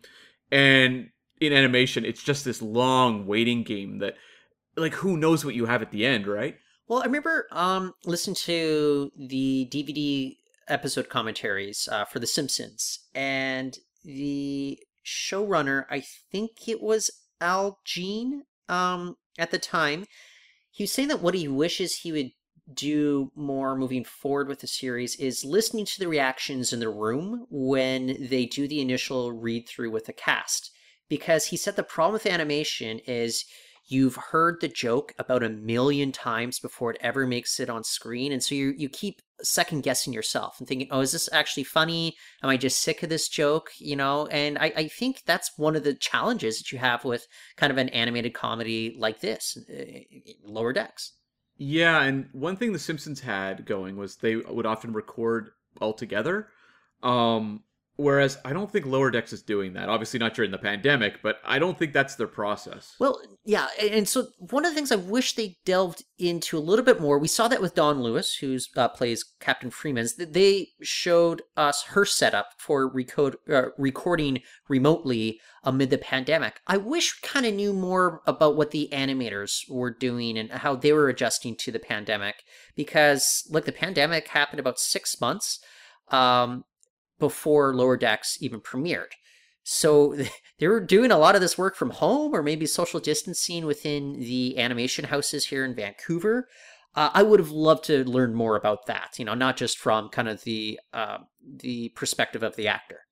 and 0.52 1.10
in 1.42 1.54
animation, 1.54 2.06
it's 2.06 2.24
just 2.24 2.46
this 2.46 2.62
long 2.62 3.26
waiting 3.28 3.64
game 3.64 4.00
that, 4.00 4.16
like, 4.78 4.94
who 4.94 5.18
knows 5.18 5.44
what 5.44 5.56
you 5.56 5.66
have 5.66 5.82
at 5.82 5.92
the 5.92 6.06
end, 6.06 6.28
right? 6.28 6.56
Well, 6.88 7.02
I 7.02 7.06
remember 7.06 7.48
um 7.52 7.94
listening 8.06 8.36
to 8.36 9.12
the 9.18 9.70
DVD 9.72 10.36
episode 10.68 11.10
commentaries 11.10 11.88
uh, 11.92 12.06
for 12.06 12.20
The 12.20 12.28
Simpsons, 12.28 13.00
and 13.14 13.78
the 14.04 14.80
showrunner, 15.06 15.86
I 15.90 16.04
think 16.32 16.68
it 16.68 16.82
was 16.82 17.12
Al 17.40 17.80
Jean, 17.86 18.44
um, 18.70 19.18
at 19.38 19.52
the 19.52 19.60
time, 19.60 20.06
he 20.70 20.84
was 20.84 20.92
saying 20.92 21.10
that 21.10 21.22
what 21.22 21.34
he 21.34 21.48
wishes 21.48 21.98
he 21.98 22.12
would 22.12 22.32
do 22.76 23.32
more 23.36 23.76
moving 23.76 24.04
forward 24.04 24.48
with 24.48 24.60
the 24.60 24.68
series 24.68 25.16
is 25.16 25.46
listening 25.46 25.86
to 25.86 26.00
the 26.00 26.08
reactions 26.08 26.74
in 26.74 26.80
the 26.80 26.90
room 26.90 27.46
when 27.50 28.18
they 28.30 28.46
do 28.46 28.68
the 28.68 28.82
initial 28.82 29.32
read 29.32 29.68
through 29.68 29.92
with 29.92 30.06
the 30.06 30.14
cast. 30.14 30.72
Because 31.10 31.48
he 31.48 31.58
said 31.58 31.76
the 31.76 31.84
problem 31.84 32.14
with 32.14 32.26
animation 32.26 33.00
is 33.00 33.46
you've 33.88 34.16
heard 34.16 34.62
the 34.62 34.68
joke 34.68 35.14
about 35.20 35.44
a 35.44 35.50
million 35.50 36.12
times 36.12 36.60
before 36.60 36.92
it 36.92 36.98
ever 37.02 37.28
makes 37.28 37.60
it 37.60 37.70
on 37.70 37.84
screen 37.84 38.32
and 38.32 38.42
so 38.42 38.56
you 38.56 38.74
you 38.78 38.88
keep 38.88 39.22
second 39.44 39.84
guessing 39.84 40.14
yourself 40.14 40.60
and 40.60 40.68
thinking, 40.68 40.88
oh, 40.92 41.02
is 41.02 41.12
this 41.12 41.30
actually 41.32 41.64
funny? 41.64 42.16
Am 42.44 42.50
I 42.50 42.58
just 42.58 42.80
sick 42.80 43.04
of 43.04 43.10
this 43.10 43.28
joke? 43.28 43.72
You 43.78 43.96
know, 43.96 44.28
and 44.28 44.58
I, 44.58 44.74
I 44.76 44.88
think 44.88 45.24
that's 45.26 45.58
one 45.58 45.76
of 45.76 45.84
the 45.84 45.94
challenges 45.94 46.58
that 46.58 46.72
you 46.72 46.78
have 46.78 47.04
with 47.06 47.28
kind 47.58 47.72
of 47.72 47.78
an 47.78 47.90
animated 47.90 48.34
comedy 48.34 48.96
like 48.98 49.22
this, 49.22 49.58
uh, 49.70 49.84
Lower 50.44 50.74
Decks. 50.74 51.14
Yeah, 51.64 52.02
and 52.02 52.28
one 52.32 52.56
thing 52.56 52.74
The 52.74 52.80
Simpsons 52.80 53.20
had 53.20 53.68
going 53.68 53.96
was 53.96 54.16
they 54.16 54.36
would 54.36 54.66
often 54.66 54.94
record 54.94 55.52
all 55.80 55.94
together. 55.94 56.48
Um, 57.04 57.62
Whereas 57.98 58.40
I 58.44 58.54
don't 58.54 58.72
think 58.72 58.86
Lower 58.86 59.12
Decks 59.12 59.34
is 59.34 59.44
doing 59.44 59.74
that. 59.74 59.90
Obviously, 59.90 60.18
not 60.18 60.34
during 60.34 60.50
the 60.50 60.58
pandemic, 60.58 61.22
but 61.22 61.38
I 61.46 61.60
don't 61.60 61.78
think 61.78 61.94
that's 61.94 62.16
their 62.16 62.26
process. 62.26 62.96
Well, 63.00 63.22
yeah, 63.46 63.68
and 63.80 64.08
so 64.08 64.28
one 64.38 64.66
of 64.66 64.72
the 64.72 64.76
things 64.76 64.92
I 64.92 64.96
wish 64.96 65.36
they 65.36 65.58
delved 65.66 66.04
into 66.18 66.58
a 66.58 66.60
little 66.60 66.86
bit 66.86 67.02
more. 67.02 67.20
We 67.20 67.28
saw 67.28 67.48
that 67.50 67.62
with 67.62 67.76
Dawnn 67.76 68.02
Lewis, 68.02 68.36
who 68.36 68.58
uh, 68.78 68.88
plays 68.88 69.26
Captain 69.40 69.70
Freeman's. 69.70 70.16
They 70.16 70.70
showed 70.82 71.42
us 71.58 71.84
her 71.90 72.06
setup 72.06 72.54
for 72.58 72.92
recode, 72.92 73.36
uh, 73.50 73.70
recording 73.78 74.42
remotely 74.70 75.40
amid 75.64 75.90
the 75.90 75.98
pandemic. 75.98 76.62
I 76.66 76.78
wish 76.78 77.20
we 77.22 77.28
kind 77.28 77.46
of 77.46 77.54
knew 77.54 77.74
more 77.74 78.22
about 78.26 78.56
what 78.56 78.72
the 78.72 78.90
animators 78.92 79.70
were 79.70 79.92
doing 79.92 80.38
and 80.38 80.50
how 80.50 80.76
they 80.76 80.94
were 80.94 81.10
adjusting 81.10 81.56
to 81.58 81.72
the 81.72 81.80
pandemic, 81.80 82.36
because 82.76 83.48
like 83.52 83.66
the 83.66 83.72
pandemic 83.72 84.30
happened 84.30 84.60
about 84.60 84.80
six 84.80 85.20
months. 85.20 85.60
Um, 86.08 86.64
before 87.22 87.74
Lower 87.74 87.96
Decks 87.96 88.38
even 88.42 88.60
premiered. 88.60 89.14
So 89.64 90.18
they 90.60 90.68
were 90.68 90.82
doing 90.82 91.12
a 91.12 91.18
lot 91.18 91.36
of 91.36 91.42
this 91.42 91.58
work 91.58 91.78
from 91.78 91.92
home 91.92 92.36
or 92.36 92.44
maybe 92.44 92.66
social 92.66 93.00
distancing 93.00 93.66
within 93.66 94.20
the 94.20 94.58
animation 94.58 95.06
houses 95.06 95.46
here 95.46 95.64
in 95.64 95.74
Vancouver. 95.74 96.50
Uh, 96.94 97.10
I 97.14 97.24
would 97.24 97.40
have 97.40 97.52
loved 97.52 97.86
to 97.86 98.04
learn 98.04 98.34
more 98.34 98.58
about 98.58 98.88
that, 98.88 99.18
you 99.18 99.24
know, 99.24 99.34
not 99.34 99.56
just 99.56 99.78
from 99.78 100.10
kind 100.10 100.28
of 100.28 100.44
the 100.44 100.78
uh, 100.94 101.20
the 101.42 101.90
perspective 101.96 102.44
of 102.44 102.58
the 102.58 102.68
actor. 102.68 103.06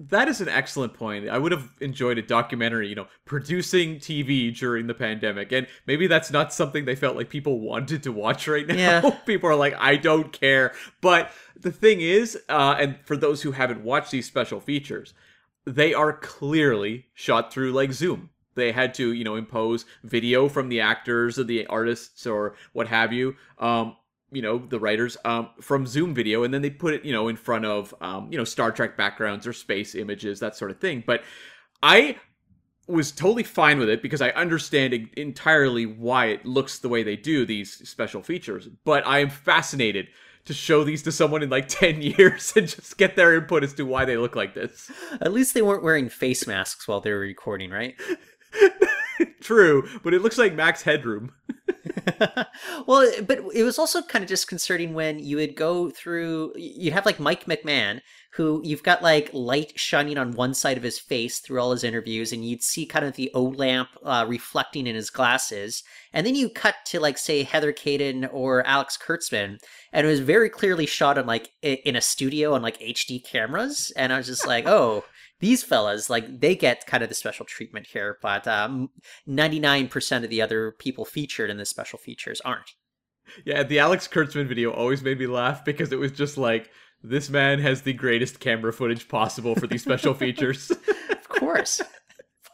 That 0.00 0.28
is 0.28 0.40
an 0.40 0.48
excellent 0.48 0.94
point. 0.94 1.28
I 1.28 1.38
would 1.38 1.52
have 1.52 1.70
enjoyed 1.80 2.18
a 2.18 2.22
documentary, 2.22 2.88
you 2.88 2.96
know, 2.96 3.06
producing 3.24 3.96
TV 3.96 4.56
during 4.56 4.88
the 4.88 4.94
pandemic. 4.94 5.52
And 5.52 5.68
maybe 5.86 6.08
that's 6.08 6.32
not 6.32 6.52
something 6.52 6.84
they 6.84 6.96
felt 6.96 7.16
like 7.16 7.30
people 7.30 7.60
wanted 7.60 8.02
to 8.02 8.12
watch 8.12 8.48
right 8.48 8.66
now. 8.66 8.74
Yeah. 8.74 9.10
people 9.26 9.48
are 9.48 9.54
like, 9.54 9.74
I 9.78 9.96
don't 9.96 10.32
care. 10.32 10.72
But 11.00 11.30
the 11.56 11.70
thing 11.70 12.00
is, 12.00 12.36
uh, 12.48 12.76
and 12.78 12.98
for 13.04 13.16
those 13.16 13.42
who 13.42 13.52
haven't 13.52 13.84
watched 13.84 14.10
these 14.10 14.26
special 14.26 14.58
features, 14.58 15.14
they 15.64 15.94
are 15.94 16.12
clearly 16.12 17.06
shot 17.14 17.52
through 17.52 17.72
like 17.72 17.92
Zoom. 17.92 18.30
They 18.56 18.72
had 18.72 18.94
to, 18.94 19.12
you 19.12 19.24
know, 19.24 19.36
impose 19.36 19.84
video 20.02 20.48
from 20.48 20.68
the 20.68 20.80
actors 20.80 21.38
or 21.38 21.44
the 21.44 21.66
artists 21.66 22.26
or 22.26 22.54
what 22.72 22.88
have 22.88 23.12
you. 23.12 23.36
Um, 23.58 23.96
you 24.34 24.42
know 24.42 24.58
the 24.58 24.78
writers 24.78 25.16
um, 25.24 25.48
from 25.60 25.86
zoom 25.86 26.14
video 26.14 26.42
and 26.42 26.52
then 26.52 26.62
they 26.62 26.70
put 26.70 26.94
it 26.94 27.04
you 27.04 27.12
know 27.12 27.28
in 27.28 27.36
front 27.36 27.64
of 27.64 27.94
um, 28.00 28.28
you 28.30 28.38
know 28.38 28.44
star 28.44 28.72
trek 28.72 28.96
backgrounds 28.96 29.46
or 29.46 29.52
space 29.52 29.94
images 29.94 30.40
that 30.40 30.56
sort 30.56 30.70
of 30.70 30.78
thing. 30.80 31.02
But 31.06 31.22
i 31.82 32.16
was 32.86 33.12
totally 33.12 33.42
fine 33.42 33.78
with 33.78 33.88
it 33.88 34.02
because 34.02 34.20
i 34.20 34.28
understand 34.30 34.92
entirely 35.16 35.86
why 35.86 36.26
it 36.26 36.44
looks 36.44 36.78
the 36.78 36.88
way 36.88 37.02
they 37.02 37.16
do 37.16 37.46
these 37.46 37.88
special 37.88 38.22
features. 38.22 38.68
But 38.84 39.06
i 39.06 39.20
am 39.20 39.30
fascinated 39.30 40.08
to 40.44 40.52
show 40.52 40.84
these 40.84 41.02
to 41.04 41.12
someone 41.12 41.42
in 41.42 41.50
like 41.50 41.68
10 41.68 42.02
years 42.02 42.52
and 42.56 42.68
just 42.68 42.98
get 42.98 43.16
their 43.16 43.34
input 43.34 43.64
as 43.64 43.72
to 43.74 43.84
why 43.84 44.04
they 44.04 44.16
look 44.16 44.36
like 44.36 44.54
this. 44.54 44.90
At 45.20 45.32
least 45.32 45.54
they 45.54 45.62
weren't 45.62 45.82
wearing 45.82 46.08
face 46.08 46.46
masks 46.46 46.86
while 46.86 47.00
they 47.00 47.12
were 47.12 47.20
recording 47.20 47.70
right? 47.70 47.94
True 49.40 49.88
but 50.02 50.14
it 50.14 50.22
looks 50.22 50.38
like 50.38 50.54
max 50.54 50.82
headroom 50.82 51.32
well, 52.86 53.10
but 53.26 53.40
it 53.54 53.62
was 53.62 53.78
also 53.78 54.02
kind 54.02 54.22
of 54.22 54.28
disconcerting 54.28 54.94
when 54.94 55.18
you 55.18 55.36
would 55.36 55.56
go 55.56 55.90
through, 55.90 56.52
you'd 56.56 56.92
have 56.92 57.06
like 57.06 57.20
Mike 57.20 57.44
McMahan, 57.44 58.00
who 58.32 58.60
you've 58.64 58.82
got 58.82 59.02
like 59.02 59.30
light 59.32 59.78
shining 59.78 60.18
on 60.18 60.32
one 60.32 60.54
side 60.54 60.76
of 60.76 60.82
his 60.82 60.98
face 60.98 61.38
through 61.38 61.60
all 61.60 61.72
his 61.72 61.84
interviews, 61.84 62.32
and 62.32 62.44
you'd 62.44 62.62
see 62.62 62.86
kind 62.86 63.04
of 63.04 63.14
the 63.14 63.30
O 63.34 63.42
lamp 63.44 63.88
uh, 64.04 64.24
reflecting 64.28 64.86
in 64.86 64.94
his 64.94 65.10
glasses. 65.10 65.82
And 66.12 66.26
then 66.26 66.34
you 66.34 66.48
cut 66.48 66.74
to 66.86 67.00
like, 67.00 67.18
say, 67.18 67.42
Heather 67.42 67.72
Kadin 67.72 68.28
or 68.32 68.66
Alex 68.66 68.96
Kurtzman, 68.96 69.58
and 69.92 70.06
it 70.06 70.10
was 70.10 70.20
very 70.20 70.48
clearly 70.48 70.86
shot 70.86 71.18
on 71.18 71.26
like 71.26 71.50
in 71.62 71.96
a 71.96 72.00
studio 72.00 72.54
on 72.54 72.62
like 72.62 72.80
HD 72.80 73.22
cameras. 73.24 73.92
And 73.96 74.12
I 74.12 74.18
was 74.18 74.26
just 74.26 74.46
like, 74.46 74.66
oh, 74.66 75.04
these 75.44 75.62
fellas 75.62 76.08
like 76.08 76.40
they 76.40 76.56
get 76.56 76.86
kind 76.86 77.02
of 77.02 77.10
the 77.10 77.14
special 77.14 77.44
treatment 77.44 77.86
here 77.86 78.16
but 78.22 78.48
um, 78.48 78.88
99% 79.28 80.24
of 80.24 80.30
the 80.30 80.40
other 80.40 80.72
people 80.78 81.04
featured 81.04 81.50
in 81.50 81.58
the 81.58 81.66
special 81.66 81.98
features 81.98 82.40
aren't. 82.46 82.70
Yeah 83.44 83.62
the 83.62 83.78
alex 83.78 84.08
kurtzman 84.08 84.48
video 84.48 84.72
always 84.72 85.02
made 85.02 85.18
me 85.18 85.26
laugh 85.26 85.62
because 85.62 85.92
it 85.92 85.98
was 85.98 86.12
just 86.12 86.38
like 86.38 86.70
this 87.02 87.28
man 87.28 87.58
has 87.58 87.82
the 87.82 87.92
greatest 87.92 88.40
camera 88.40 88.72
footage 88.72 89.06
possible 89.06 89.54
for 89.54 89.66
these 89.66 89.82
special 89.82 90.14
features. 90.22 90.70
Of 90.70 91.28
course. 91.28 91.82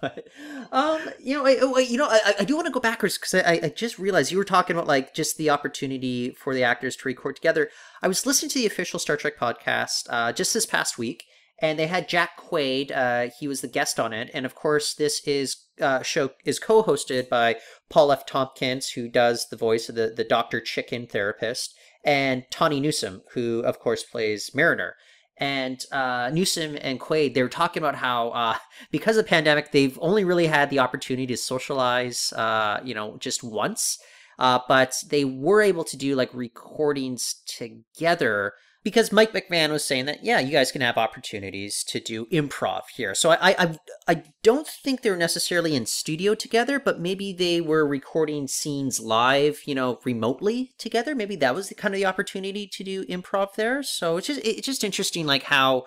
But 0.03 0.28
um 0.72 0.99
you 1.18 1.36
know 1.36 1.45
I, 1.45 1.80
you 1.80 1.99
know 1.99 2.09
i, 2.09 2.32
I 2.38 2.45
do 2.45 2.57
want 2.57 2.64
to 2.64 2.72
go 2.72 2.80
backwards 2.80 3.18
because 3.18 3.34
I, 3.34 3.61
I 3.64 3.68
just 3.68 3.99
realized 3.99 4.32
you 4.32 4.38
were 4.38 4.45
talking 4.47 4.74
about 4.74 4.88
like 4.88 5.12
just 5.12 5.36
the 5.36 5.51
opportunity 5.51 6.30
for 6.30 6.55
the 6.55 6.62
actors 6.62 6.97
to 6.97 7.03
record 7.07 7.36
together. 7.36 7.68
I 8.01 8.09
was 8.09 8.24
listening 8.24 8.49
to 8.53 8.59
the 8.61 8.64
official 8.64 8.99
star 8.99 9.18
trek 9.18 9.38
podcast 9.38 10.07
uh, 10.09 10.32
just 10.32 10.55
this 10.55 10.64
past 10.64 10.97
week 10.97 11.26
and 11.61 11.79
they 11.79 11.87
had 11.87 12.09
Jack 12.09 12.39
Quaid. 12.39 12.91
Uh, 12.91 13.31
he 13.39 13.47
was 13.47 13.61
the 13.61 13.69
guest 13.69 14.01
on 14.01 14.13
it, 14.13 14.31
and 14.33 14.47
of 14.47 14.55
course, 14.55 14.95
this 14.95 15.27
is 15.27 15.57
uh, 15.81 16.03
show 16.03 16.31
is 16.45 16.59
co-hosted 16.59 17.29
by 17.29 17.57
Paul 17.89 18.13
F. 18.13 18.27
Tompkins, 18.27 18.91
who 18.91 19.09
does 19.09 19.49
the 19.49 19.57
voice 19.57 19.89
of 19.89 19.95
the 19.95 20.13
the 20.17 20.25
Doctor 20.25 20.61
Chicken 20.61 21.07
therapist, 21.07 21.75
and 22.05 22.45
Tawny 22.51 22.81
Newsom, 22.81 23.23
who 23.33 23.61
of 23.61 23.79
course 23.79 24.03
plays 24.03 24.55
Mariner. 24.55 24.97
And 25.37 25.83
uh, 25.91 26.31
Newsom 26.35 26.77
and 26.83 27.01
Quaid, 27.01 27.33
they 27.33 27.43
were 27.43 27.49
talking 27.49 27.83
about 27.83 27.95
how 27.95 28.29
uh, 28.31 28.57
because 28.91 29.17
of 29.17 29.25
the 29.25 29.29
pandemic, 29.31 29.73
they've 29.73 29.99
only 30.01 30.25
really 30.25 30.47
had 30.47 30.69
the 30.69 30.81
opportunity 30.81 31.27
to 31.29 31.37
socialize, 31.37 32.33
uh, 32.35 32.81
you 32.85 32.95
know, 32.95 33.17
just 33.19 33.43
once. 33.43 33.99
Uh, 34.39 34.59
but 34.69 34.97
they 35.09 35.25
were 35.25 35.61
able 35.61 35.85
to 35.85 35.97
do 35.99 36.15
like 36.15 36.33
recordings 36.33 37.43
together 37.47 38.55
because 38.83 39.12
Mike 39.12 39.33
McMahan 39.33 39.70
was 39.70 39.85
saying 39.85 40.07
that 40.07 40.24
yeah, 40.24 40.41
you 40.41 40.53
guys 40.53 40.72
can 40.72 40.81
have 40.81 40.97
opportunities 40.97 41.85
to 41.85 42.01
do 42.01 42.26
improv 42.26 42.83
here. 42.95 43.14
So 43.14 43.31
I 43.31 43.55
I 43.59 43.78
I 44.09 44.22
don't 44.43 44.66
think 44.66 45.03
they're 45.03 45.16
necessarily 45.16 45.76
in 45.76 45.87
studio 45.87 46.35
together, 46.35 46.81
but 46.81 47.01
maybe 47.01 47.33
they 47.33 47.61
were 47.61 47.87
recording 47.87 48.49
scenes 48.49 48.99
live, 48.99 49.61
you 49.66 49.74
know, 49.74 50.01
remotely 50.05 50.72
together. 50.78 51.14
Maybe 51.14 51.37
that 51.37 51.55
was 51.55 51.68
the 51.68 51.74
kind 51.74 51.95
of 51.95 51.99
the 51.99 52.07
opportunity 52.07 52.66
to 52.66 52.85
do 52.85 53.05
improv 53.05 53.55
there. 53.55 53.83
So 53.83 54.16
it's 54.16 54.26
just 54.26 54.41
it's 54.45 54.66
just 54.66 54.85
interesting, 54.85 55.26
like 55.26 55.45
how 55.45 55.85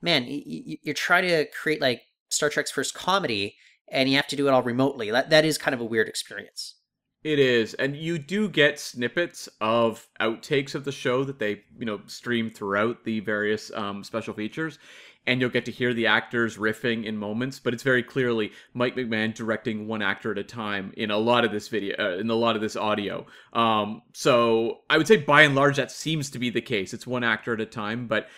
man 0.00 0.26
you're 0.28 0.94
trying 0.94 1.26
to 1.26 1.46
create 1.46 1.80
like 1.80 2.02
Star 2.28 2.48
Trek's 2.48 2.70
first 2.70 2.94
comedy, 2.94 3.56
and 3.90 4.08
you 4.08 4.16
have 4.16 4.28
to 4.28 4.36
do 4.36 4.46
it 4.46 4.52
all 4.52 4.62
remotely. 4.62 5.10
That 5.10 5.30
that 5.30 5.44
is 5.44 5.58
kind 5.58 5.74
of 5.74 5.80
a 5.80 5.84
weird 5.84 6.08
experience. 6.08 6.75
It 7.26 7.40
is, 7.40 7.74
and 7.74 7.96
you 7.96 8.18
do 8.18 8.48
get 8.48 8.78
snippets 8.78 9.48
of 9.60 10.06
outtakes 10.20 10.76
of 10.76 10.84
the 10.84 10.92
show 10.92 11.24
that 11.24 11.40
they, 11.40 11.64
you 11.76 11.84
know, 11.84 11.98
stream 12.06 12.50
throughout 12.50 13.02
the 13.02 13.18
various 13.18 13.72
um, 13.74 14.04
special 14.04 14.32
features, 14.32 14.78
and 15.26 15.40
you'll 15.40 15.50
get 15.50 15.64
to 15.64 15.72
hear 15.72 15.92
the 15.92 16.06
actors 16.06 16.56
riffing 16.56 17.04
in 17.04 17.16
moments. 17.16 17.58
But 17.58 17.74
it's 17.74 17.82
very 17.82 18.04
clearly 18.04 18.52
Mike 18.74 18.94
McMahan 18.94 19.34
directing 19.34 19.88
one 19.88 20.02
actor 20.02 20.30
at 20.30 20.38
a 20.38 20.44
time 20.44 20.92
in 20.96 21.10
a 21.10 21.18
lot 21.18 21.44
of 21.44 21.50
this 21.50 21.66
video, 21.66 21.96
uh, 21.98 22.16
in 22.18 22.30
a 22.30 22.34
lot 22.36 22.54
of 22.54 22.62
this 22.62 22.76
audio. 22.76 23.26
Um, 23.52 24.02
so 24.12 24.82
I 24.88 24.96
would 24.96 25.08
say 25.08 25.16
by 25.16 25.42
and 25.42 25.56
large 25.56 25.78
that 25.78 25.90
seems 25.90 26.30
to 26.30 26.38
be 26.38 26.50
the 26.50 26.60
case. 26.60 26.94
It's 26.94 27.08
one 27.08 27.24
actor 27.24 27.54
at 27.54 27.60
a 27.60 27.66
time, 27.66 28.06
but 28.06 28.28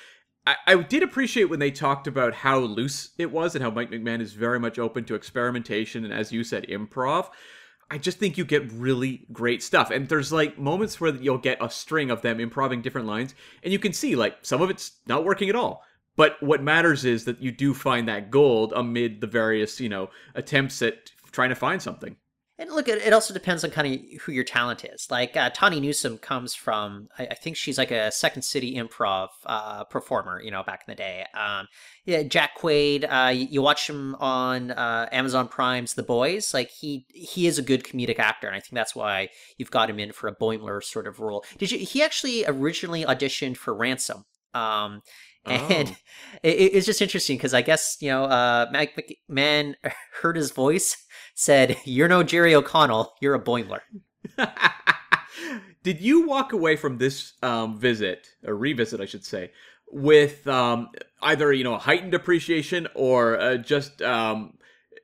I, 0.47 0.57
I 0.67 0.77
did 0.77 1.03
appreciate 1.03 1.51
when 1.51 1.61
they 1.61 1.71
talked 1.71 2.07
about 2.07 2.33
how 2.33 2.61
loose 2.61 3.11
it 3.19 3.31
was 3.31 3.55
and 3.55 3.63
how 3.63 3.71
Mike 3.71 3.91
McMahan 3.91 4.23
is 4.23 4.33
very 4.33 4.59
much 4.59 4.79
open 4.79 5.05
to 5.05 5.15
experimentation 5.15 6.07
and, 6.07 6.15
as 6.15 6.33
you 6.33 6.43
said, 6.43 6.67
improv. 6.69 7.29
I 7.91 7.99
just 7.99 8.19
think 8.19 8.37
you 8.37 8.45
get 8.45 8.71
really 8.73 9.27
great 9.33 9.63
stuff. 9.63 9.91
And 9.91 10.09
there's 10.09 10.31
like 10.33 10.59
moments 10.59 11.01
where 11.01 11.15
you'll 11.15 11.39
get 11.39 11.59
a 11.63 11.71
string 11.71 12.11
of 12.11 12.23
them 12.23 12.39
improving 12.41 12.83
different 12.83 13.07
lines, 13.07 13.35
and 13.63 13.73
you 13.73 13.79
can 13.79 13.93
see 13.93 14.15
like 14.15 14.37
some 14.43 14.61
of 14.61 14.71
it's 14.71 14.93
not 15.07 15.25
working 15.25 15.49
at 15.49 15.57
all. 15.57 15.85
But 16.17 16.43
what 16.43 16.63
matters 16.63 17.05
is 17.05 17.25
that 17.25 17.41
you 17.41 17.53
do 17.53 17.73
find 17.73 18.09
that 18.09 18.31
gold 18.31 18.73
amid 18.75 19.21
the 19.21 19.27
various, 19.27 19.81
you 19.81 19.89
know, 19.89 20.11
attempts 20.35 20.83
at 20.83 21.13
trying 21.31 21.51
to 21.51 21.55
find 21.55 21.81
something. 21.81 22.17
And 22.61 22.71
look, 22.73 22.89
it 22.89 23.13
also 23.13 23.33
depends 23.33 23.63
on 23.63 23.71
kind 23.71 23.95
of 23.95 24.21
who 24.23 24.33
your 24.33 24.43
talent 24.43 24.85
is. 24.85 25.07
Like 25.13 25.37
uh, 25.37 25.51
Tawny 25.51 25.79
Newsom 25.79 26.19
comes 26.19 26.57
from, 26.57 27.09
I, 27.17 27.29
I, 27.29 27.35
think 27.35 27.57
she's 27.57 27.79
like 27.79 27.93
a 27.93 28.11
Second 28.11 28.43
City 28.43 28.75
improv 28.75 29.29
uh, 29.47 29.85
performer, 29.85 30.43
you 30.43 30.51
know, 30.51 30.65
back 30.65 30.83
in 30.87 30.91
the 30.91 30.97
day. 30.97 31.25
Um, 31.35 31.69
yeah, 32.05 32.25
Jack 32.25 32.59
Quaid, 32.59 33.05
uh, 33.05 33.31
you, 33.31 33.47
you, 33.49 33.63
watch 33.63 33.89
him 33.89 34.17
on 34.17 34.73
uh, 34.73 35.09
Amazon 35.13 35.47
Prime's 35.47 35.95
The 35.95 36.03
Boys. 36.03 36.53
Like 36.53 36.71
he 36.71 37.07
he 37.15 37.47
is 37.47 37.59
a 37.59 37.63
good 37.63 37.85
comedic 37.85 38.19
actor, 38.19 38.49
and 38.49 38.57
I 38.57 38.61
think 38.61 38.73
that's 38.73 38.97
why 38.97 39.29
you've 39.57 39.71
got 39.71 39.89
him 39.89 40.01
in 40.01 40.11
for 40.11 40.27
a 40.27 40.35
Boimler 40.35 40.83
sort 40.83 41.07
of 41.07 41.21
role. 41.21 41.45
Did 41.59 41.71
you? 41.71 41.79
He 41.79 42.03
actually 42.03 42.45
originally 42.45 43.05
auditioned 43.05 43.57
for 43.57 43.73
Ransom. 43.73 44.25
Um, 44.53 45.03
and 45.45 45.89
oh. 45.89 45.97
it, 46.43 46.49
it's 46.49 46.87
just 46.87 47.03
interesting 47.03 47.37
because 47.37 47.55
I 47.55 47.63
guess 47.63 47.97
you 48.01 48.09
know, 48.09 48.25
uh, 48.25 48.67
Mike 48.73 49.15
McMahan 49.31 49.75
heard 50.23 50.37
his 50.37 50.51
voice, 50.51 50.97
said, 51.39 51.77
"You're 51.85 52.09
no 52.09 52.23
Jerry 52.25 52.55
O'Connell. 52.55 53.15
You're 53.21 53.35
a 53.35 53.41
Boimler." 53.41 53.81
Did 55.85 56.01
you 56.01 56.27
walk 56.27 56.53
away 56.53 56.75
from 56.75 56.99
this 56.99 57.35
um, 57.43 57.79
visit 57.79 58.29
or 58.45 58.57
revisit, 58.57 59.01
I 59.01 59.07
should 59.07 59.25
say, 59.25 59.53
with 59.91 60.47
um, 60.49 60.89
either 61.23 61.53
you 61.53 61.63
know 61.63 61.75
a 61.75 61.79
heightened 61.79 62.15
appreciation 62.15 62.89
or 62.95 63.39
uh, 63.39 63.57
just 63.57 64.03
um, 64.03 64.59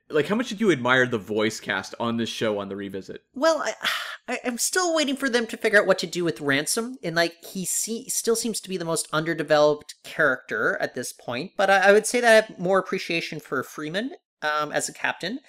like 0.09 0.27
how 0.27 0.35
much 0.35 0.49
did 0.49 0.59
you 0.59 0.71
admire 0.71 1.07
the 1.07 1.17
voice 1.17 1.61
cast 1.61 1.95
on 1.99 2.17
this 2.17 2.29
show 2.29 2.59
on 2.59 2.67
the 2.67 2.75
revisit? 2.75 3.23
Well, 3.33 3.61
I, 3.63 3.73
I, 4.27 4.39
I'm 4.43 4.57
still 4.57 4.93
waiting 4.93 5.15
for 5.15 5.29
them 5.29 5.47
to 5.47 5.57
figure 5.57 5.79
out 5.79 5.87
what 5.87 5.99
to 5.99 6.07
do 6.07 6.25
with 6.25 6.41
Ransom, 6.41 6.97
and 7.01 7.15
like 7.15 7.35
he 7.45 7.63
see, 7.63 8.09
still 8.09 8.35
seems 8.35 8.59
to 8.59 8.69
be 8.69 8.75
the 8.75 8.83
most 8.83 9.07
underdeveloped 9.13 9.95
character 10.03 10.77
at 10.81 10.95
this 10.95 11.13
point. 11.13 11.53
But 11.55 11.69
I, 11.69 11.77
I 11.77 11.91
would 11.93 12.05
say 12.05 12.19
that 12.19 12.31
I 12.31 12.35
have 12.35 12.59
more 12.59 12.77
appreciation 12.77 13.39
for 13.39 13.63
Freeman 13.63 14.11
um, 14.41 14.73
as 14.73 14.89
a 14.89 14.93
captain. 14.93 15.39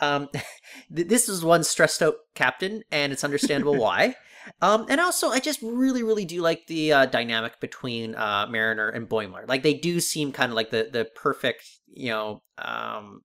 Um, 0.00 0.28
th- 0.94 1.08
this 1.08 1.28
is 1.28 1.44
one 1.44 1.64
stressed 1.64 2.02
out 2.02 2.14
captain, 2.34 2.82
and 2.90 3.12
it's 3.12 3.24
understandable 3.24 3.76
why. 3.80 4.16
Um, 4.60 4.86
and 4.88 5.00
also, 5.00 5.30
I 5.30 5.40
just 5.40 5.62
really, 5.62 6.02
really 6.02 6.24
do 6.24 6.42
like 6.42 6.66
the 6.66 6.92
uh, 6.92 7.06
dynamic 7.06 7.60
between 7.60 8.14
uh, 8.14 8.46
Mariner 8.48 8.88
and 8.88 9.08
Boimler. 9.08 9.48
Like 9.48 9.62
they 9.62 9.74
do 9.74 10.00
seem 10.00 10.32
kind 10.32 10.50
of 10.50 10.56
like 10.56 10.70
the 10.70 10.88
the 10.92 11.06
perfect, 11.14 11.64
you 11.86 12.10
know, 12.10 12.42
um, 12.58 13.22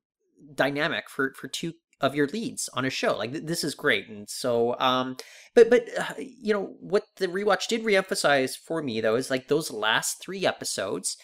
dynamic 0.55 1.09
for 1.09 1.33
for 1.35 1.47
two 1.47 1.73
of 2.01 2.15
your 2.15 2.27
leads 2.27 2.69
on 2.73 2.85
a 2.85 2.89
show. 2.89 3.17
Like 3.17 3.33
th- 3.33 3.45
this 3.45 3.63
is 3.63 3.75
great, 3.75 4.07
and 4.07 4.29
so, 4.29 4.77
um, 4.79 5.17
but 5.55 5.69
but 5.69 5.87
uh, 5.97 6.13
you 6.17 6.53
know 6.53 6.75
what 6.79 7.03
the 7.17 7.27
rewatch 7.27 7.67
did 7.67 7.83
reemphasize 7.83 8.55
for 8.57 8.81
me 8.81 9.01
though 9.01 9.15
is 9.15 9.29
like 9.29 9.47
those 9.47 9.71
last 9.71 10.21
three 10.21 10.45
episodes. 10.45 11.17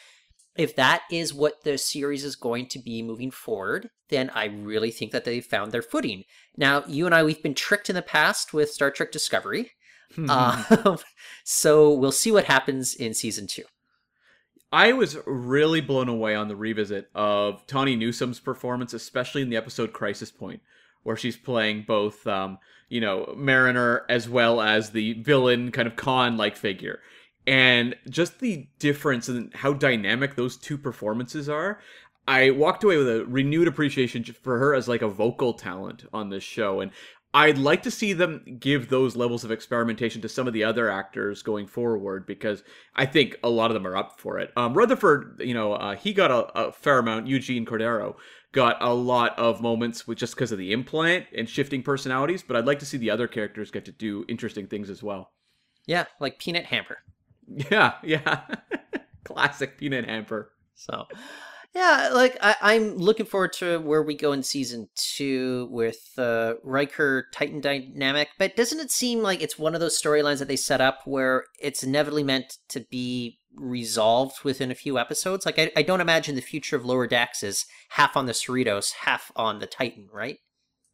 If 0.58 0.76
that 0.78 1.03
is 1.12 1.34
what 1.34 1.64
the 1.64 1.78
series 1.78 2.24
is 2.24 2.36
going 2.36 2.68
to 2.68 2.80
be 2.80 3.01
moving 3.01 3.32
forward, 3.32 3.89
then 4.10 4.30
I 4.34 4.45
really 4.45 4.91
think 4.91 5.12
that 5.12 5.26
they've 5.26 5.45
found 5.45 5.72
their 5.72 5.82
footing. 5.82 6.24
Now, 6.56 6.84
you 6.88 7.06
and 7.06 7.14
I, 7.14 7.24
we've 7.24 7.43
been 7.43 7.56
tricked 7.56 7.89
in 7.89 7.95
the 7.95 8.01
past 8.01 8.53
with 8.53 8.72
Star 8.72 8.89
Trek 8.89 9.12
Discovery. 9.12 9.72
um, 10.30 10.66
so 11.43 11.91
we'll 11.91 12.12
see 12.12 12.32
what 12.32 12.45
happens 12.45 12.95
in 12.95 13.14
season 13.14 13.47
two. 13.47 13.64
I 14.72 14.93
was 14.93 15.18
really 15.26 15.82
blown 15.82 16.10
away 16.10 16.36
on 16.36 16.47
the 16.47 16.56
revisit 16.56 17.10
of 17.14 17.66
Tawny 17.68 17.95
Newsom's 17.95 18.39
performance, 18.39 18.93
especially 18.93 19.41
in 19.41 19.49
the 19.49 19.58
episode 19.58 19.93
Crisis 19.93 20.32
Point, 20.32 20.62
where 21.03 21.16
she's 21.16 21.38
playing 21.38 21.86
both, 21.88 22.26
um, 22.28 22.58
you 22.89 22.99
know, 22.99 23.34
Mariner 23.38 24.06
as 24.10 24.28
well 24.28 24.62
as 24.62 24.89
the 24.89 25.14
villain 25.22 25.72
kind 25.72 25.88
of 25.88 25.95
Khan 25.95 26.38
like 26.38 26.56
figure. 26.56 26.99
And 27.48 27.96
just 28.10 28.39
the 28.39 28.68
difference 28.80 29.30
in 29.30 29.52
how 29.54 29.74
dynamic 29.74 30.36
those 30.36 30.58
two 30.58 30.78
performances 30.78 31.48
are. 31.48 31.80
I 32.28 32.50
walked 32.50 32.84
away 32.84 32.98
with 32.98 33.08
a 33.08 33.26
renewed 33.26 33.68
appreciation 33.68 34.24
for 34.24 34.58
her 34.58 34.74
as 34.74 34.88
like 34.88 35.04
a 35.04 35.08
vocal 35.08 35.54
talent 35.54 36.06
on 36.12 36.30
this 36.30 36.43
show. 36.43 36.82
And 36.82 36.91
I'd 37.36 37.58
like 37.58 37.84
to 37.84 37.91
see 37.91 38.14
them 38.14 38.46
give 38.60 38.88
those 38.88 39.18
levels 39.18 39.43
of 39.43 39.52
experimentation 39.52 40.22
to 40.22 40.30
some 40.30 40.48
of 40.48 40.54
the 40.54 40.64
other 40.64 40.89
actors 40.89 41.43
going 41.43 41.68
forward 41.68 42.26
because 42.26 42.64
I 42.96 43.06
think 43.06 43.36
a 43.43 43.50
lot 43.50 43.70
of 43.70 43.74
them 43.74 43.86
are 43.86 43.98
up 43.98 44.22
for 44.22 44.39
it. 44.39 44.54
Um, 44.56 44.74
Rutherford, 44.74 45.41
you 45.43 45.54
know, 45.54 45.74
uh, 45.74 45.98
he 45.98 46.14
got 46.14 46.32
a, 46.32 46.68
a, 46.68 46.72
fair 46.72 47.00
amount. 47.00 47.28
Eugene 47.28 47.66
Cordero 47.66 48.16
got 48.54 48.78
a 48.82 48.93
lot 48.93 49.38
of 49.38 49.62
moments 49.62 50.08
with 50.08 50.18
just 50.18 50.34
because 50.34 50.54
of 50.54 50.58
the 50.58 50.72
implant 50.72 51.26
and 51.38 51.50
shifting 51.50 51.84
personalities, 51.84 52.41
but 52.41 52.56
I'd 52.56 52.66
like 52.66 52.80
to 52.80 52.86
see 52.86 52.98
the 52.98 53.12
other 53.12 53.28
characters 53.28 53.70
get 53.70 53.84
to 53.84 53.91
do 53.91 54.24
interesting 54.30 54.68
things 54.68 54.89
as 54.89 55.04
well. 55.04 55.34
Yeah, 55.86 56.06
like 56.22 56.39
Peanut 56.39 56.64
Hamper. 56.64 57.00
Yeah, 57.48 57.93
yeah. 58.04 58.41
Classic 59.24 59.78
Peanut 59.78 60.06
Hamper. 60.06 60.52
So, 60.76 61.06
yeah, 61.74 62.10
like 62.14 62.38
I, 62.41 62.74
am 62.74 62.98
looking 62.98 63.26
forward 63.26 63.54
to 63.54 63.80
where 63.80 64.02
we 64.02 64.16
go 64.16 64.32
in 64.32 64.43
season 64.43 64.88
two 64.96 65.68
with 65.72 66.12
uh, 66.18 66.54
Riker 66.64 67.28
Titan 67.34 67.60
dynamic. 67.60 68.30
But 68.38 68.56
doesn't 68.56 68.80
it 68.80 68.91
seem 68.91 69.20
like 69.20 69.41
it's 69.41 69.60
one 69.60 69.74
of 69.74 69.82
those 69.82 70.00
storylines 70.02 70.39
that 70.39 70.48
they 70.48 70.56
set 70.56 70.80
up 70.80 71.02
where 71.06 71.46
it's 71.60 71.84
inevitably 71.84 72.24
meant 72.24 72.58
to 72.70 72.80
be 72.80 73.39
resolved 73.56 74.43
within 74.43 74.72
a 74.72 74.76
few 74.76 74.98
episodes? 74.98 75.46
Like 75.46 75.60
I, 75.60 75.72
I 75.76 75.82
don't 75.82 76.02
imagine 76.02 76.36
the 76.36 76.41
future 76.41 76.76
of 76.76 76.86
Lower 76.86 77.08
Decks 77.08 77.43
is 77.43 77.66
half 77.89 78.16
on 78.16 78.26
the 78.26 78.34
Cerritos, 78.34 78.93
half 79.02 79.32
on 79.36 79.60
the 79.60 79.68
Titan, 79.68 80.08
right? 80.14 80.38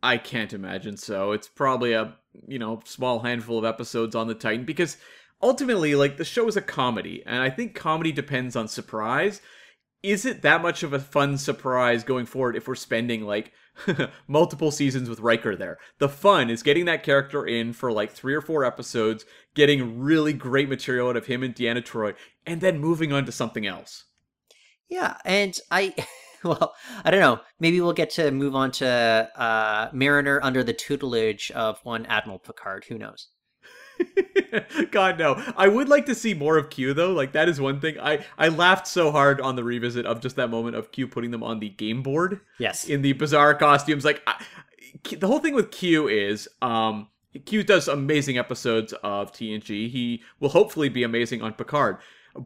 I 0.04 0.18
can't 0.18 0.54
imagine 0.54 0.97
so. 0.97 1.32
It's 1.32 1.47
probably 1.47 1.93
a 1.93 2.16
you 2.47 2.58
know 2.58 2.82
small 2.86 3.20
handful 3.20 3.60
of 3.60 3.66
episodes 3.66 4.16
on 4.16 4.28
the 4.28 4.34
Titan 4.34 4.66
because 4.66 4.97
ultimately, 5.42 5.96
like 5.96 6.18
the 6.18 6.26
show 6.26 6.48
is 6.48 6.58
a 6.58 6.62
comedy, 6.62 7.24
and 7.26 7.42
I 7.42 7.50
think 7.50 7.76
comedy 7.76 8.12
depends 8.12 8.56
on 8.56 8.68
surprise. 8.68 9.42
Is 10.04 10.26
it 10.26 10.42
that 10.42 10.62
much 10.62 10.82
of 10.84 10.94
a 10.94 11.00
fun 11.00 11.38
surprise 11.38 12.04
going 12.04 12.26
forward 12.26 12.56
if 12.56 12.68
we're 12.68 12.76
spending 12.76 13.24
like 13.24 13.52
multiple 14.28 14.72
seasons 14.72 15.10
with 15.10 15.20
Riker 15.20 15.56
there? 15.56 15.78
The 16.00 16.10
fun 16.10 16.50
is 16.50 16.64
getting 16.64 16.86
that 16.86 17.04
character 17.04 17.46
in 17.46 17.74
for 17.74 17.92
like 17.92 18.12
three 18.12 18.34
or 18.34 18.42
four 18.42 18.66
episodes, 18.66 19.26
getting 19.54 20.00
really 20.00 20.34
great 20.34 20.70
material 20.70 21.10
out 21.10 21.18
of 21.18 21.28
him 21.28 21.44
and 21.44 21.56
Deanna 21.56 21.84
Troi, 21.84 22.16
and 22.46 22.62
then 22.62 22.80
moving 22.80 23.14
on 23.14 23.26
to 23.26 23.32
something 23.32 23.68
else. 23.68 24.06
Yeah, 24.89 25.18
and 25.24 25.58
I. 25.70 25.96
well, 26.44 26.74
I 27.04 27.12
don't 27.12 27.20
know. 27.20 27.39
Maybe 27.60 27.80
we'll 27.80 27.94
get 27.94 28.10
to 28.12 28.32
move 28.32 28.56
on 28.56 28.72
to 28.74 29.30
uh, 29.36 29.89
Mariner 29.94 30.39
under 30.44 30.64
the 30.64 30.74
tutelage 30.74 31.52
of 31.52 31.80
one 31.84 32.06
Admiral 32.08 32.39
Picard. 32.39 32.86
Who 32.86 32.98
knows? 32.98 33.28
God 34.91 35.18
no. 35.20 35.41
I 35.56 35.68
would 35.68 35.89
like 35.89 36.06
to 36.08 36.16
see 36.16 36.34
more 36.34 36.58
of 36.58 36.70
Q 36.70 36.93
though. 36.93 37.12
Like 37.12 37.34
that 37.34 37.49
is 37.49 37.60
one 37.60 37.80
thing. 37.80 37.99
I 37.99 38.26
I 38.38 38.49
laughed 38.49 38.88
so 38.88 39.12
hard 39.12 39.41
on 39.41 39.56
the 39.56 39.64
revisit 39.64 40.06
of 40.06 40.22
just 40.22 40.36
that 40.36 40.49
moment 40.49 40.76
of 40.76 40.91
Q 40.91 41.08
putting 41.08 41.32
them 41.32 41.43
on 41.43 41.60
the 41.60 41.70
game 41.70 42.04
board. 42.04 42.41
Yes. 42.60 42.86
In 42.86 43.02
the 43.02 43.14
bizarre 43.14 43.56
costumes. 43.56 44.06
Like 44.06 44.22
I, 44.28 44.43
the 45.18 45.28
whole 45.28 45.39
thing 45.39 45.54
with 45.54 45.72
Q 45.72 46.08
is 46.08 46.47
um 46.62 47.08
Q 47.45 47.64
does 47.64 47.88
amazing 47.88 48.38
episodes 48.38 48.93
of 49.04 49.32
TNG. 49.32 49.89
He 49.89 50.24
will 50.39 50.49
hopefully 50.49 50.89
be 50.89 51.04
amazing 51.04 51.41
on 51.41 51.54
Picard. 51.54 51.97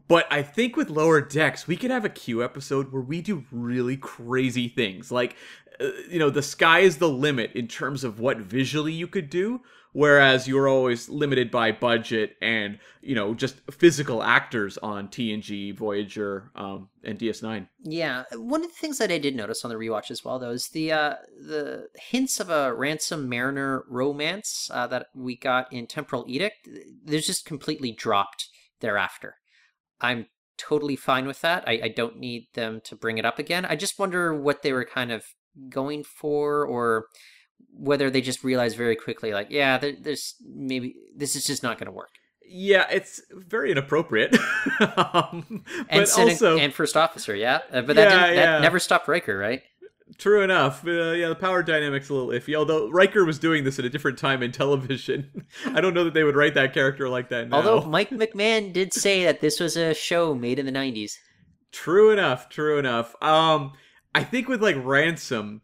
But 0.08 0.26
I 0.30 0.42
think 0.42 0.76
with 0.76 0.90
Lower 0.90 1.20
Decks, 1.20 1.66
we 1.66 1.76
could 1.76 1.90
have 1.90 2.04
a 2.04 2.10
Q 2.10 2.42
episode 2.42 2.92
where 2.92 3.02
we 3.02 3.20
do 3.20 3.44
really 3.52 3.96
crazy 3.96 4.68
things. 4.68 5.12
Like, 5.12 5.36
uh, 5.80 5.90
you 6.08 6.18
know, 6.18 6.30
the 6.30 6.42
sky 6.42 6.80
is 6.80 6.98
the 6.98 7.08
limit 7.08 7.52
in 7.54 7.68
terms 7.68 8.02
of 8.02 8.18
what 8.18 8.38
visually 8.38 8.92
you 8.92 9.06
could 9.06 9.30
do 9.30 9.60
whereas 9.92 10.46
you're 10.46 10.68
always 10.68 11.08
limited 11.08 11.50
by 11.50 11.72
budget 11.72 12.36
and 12.40 12.78
you 13.00 13.14
know 13.14 13.34
just 13.34 13.56
physical 13.70 14.22
actors 14.22 14.78
on 14.78 15.08
TNG, 15.08 15.76
Voyager, 15.76 16.50
um, 16.54 16.88
and 17.04 17.18
DS9. 17.18 17.68
Yeah, 17.82 18.24
one 18.34 18.62
of 18.62 18.68
the 18.68 18.74
things 18.74 18.98
that 18.98 19.10
I 19.10 19.18
did 19.18 19.36
notice 19.36 19.64
on 19.64 19.70
the 19.70 19.76
rewatch 19.76 20.10
as 20.10 20.24
well, 20.24 20.38
though, 20.38 20.50
is 20.50 20.68
the 20.68 20.92
uh, 20.92 21.14
the 21.38 21.88
hints 21.94 22.40
of 22.40 22.50
a 22.50 22.74
ransom 22.74 23.28
mariner 23.28 23.84
romance 23.88 24.70
uh, 24.72 24.86
that 24.88 25.06
we 25.14 25.36
got 25.36 25.72
in 25.72 25.86
Temporal 25.86 26.24
Edict. 26.28 26.68
They're 27.04 27.20
just 27.20 27.44
completely 27.44 27.92
dropped 27.92 28.48
thereafter. 28.80 29.36
I'm 30.00 30.26
totally 30.58 30.96
fine 30.96 31.26
with 31.26 31.40
that. 31.42 31.64
I, 31.66 31.80
I 31.84 31.88
don't 31.88 32.18
need 32.18 32.48
them 32.54 32.80
to 32.84 32.96
bring 32.96 33.18
it 33.18 33.24
up 33.24 33.38
again. 33.38 33.64
I 33.64 33.76
just 33.76 33.98
wonder 33.98 34.34
what 34.34 34.62
they 34.62 34.72
were 34.72 34.84
kind 34.84 35.12
of 35.12 35.24
going 35.68 36.04
for, 36.04 36.66
or 36.66 37.06
whether 37.78 38.10
they 38.10 38.20
just 38.20 38.42
realize 38.44 38.74
very 38.74 38.96
quickly, 38.96 39.32
like, 39.32 39.48
yeah, 39.50 39.78
there, 39.78 39.92
there's 40.00 40.34
maybe 40.44 40.94
this 41.14 41.36
is 41.36 41.44
just 41.44 41.62
not 41.62 41.78
going 41.78 41.86
to 41.86 41.92
work. 41.92 42.10
Yeah, 42.48 42.86
it's 42.90 43.20
very 43.30 43.72
inappropriate. 43.72 44.36
um, 44.96 45.64
and 45.88 46.08
also, 46.16 46.58
and 46.58 46.72
first 46.72 46.96
officer, 46.96 47.34
yeah, 47.34 47.60
uh, 47.72 47.82
but 47.82 47.96
that, 47.96 48.34
yeah, 48.34 48.52
that 48.52 48.62
never 48.62 48.78
stopped 48.78 49.08
Riker, 49.08 49.36
right? 49.36 49.62
True 50.18 50.42
enough. 50.42 50.86
Uh, 50.86 51.12
yeah, 51.12 51.28
the 51.28 51.34
power 51.34 51.64
dynamics 51.64 52.08
a 52.08 52.14
little 52.14 52.28
iffy. 52.28 52.54
Although 52.54 52.88
Riker 52.90 53.24
was 53.24 53.40
doing 53.40 53.64
this 53.64 53.78
at 53.80 53.84
a 53.84 53.90
different 53.90 54.18
time 54.18 54.42
in 54.42 54.52
television, 54.52 55.46
I 55.66 55.80
don't 55.80 55.94
know 55.94 56.04
that 56.04 56.14
they 56.14 56.22
would 56.22 56.36
write 56.36 56.54
that 56.54 56.72
character 56.72 57.08
like 57.08 57.28
that 57.30 57.48
now. 57.48 57.56
Although 57.56 57.82
Mike 57.82 58.10
McMahan 58.12 58.72
did 58.72 58.92
say 58.92 59.24
that 59.24 59.40
this 59.40 59.58
was 59.58 59.76
a 59.76 59.94
show 59.94 60.32
made 60.34 60.60
in 60.60 60.66
the 60.66 60.72
'90s. 60.72 61.14
True 61.72 62.10
enough. 62.10 62.48
True 62.48 62.78
enough. 62.78 63.20
Um, 63.20 63.72
I 64.14 64.22
think 64.22 64.48
with 64.48 64.62
like 64.62 64.76
Ransom, 64.78 65.62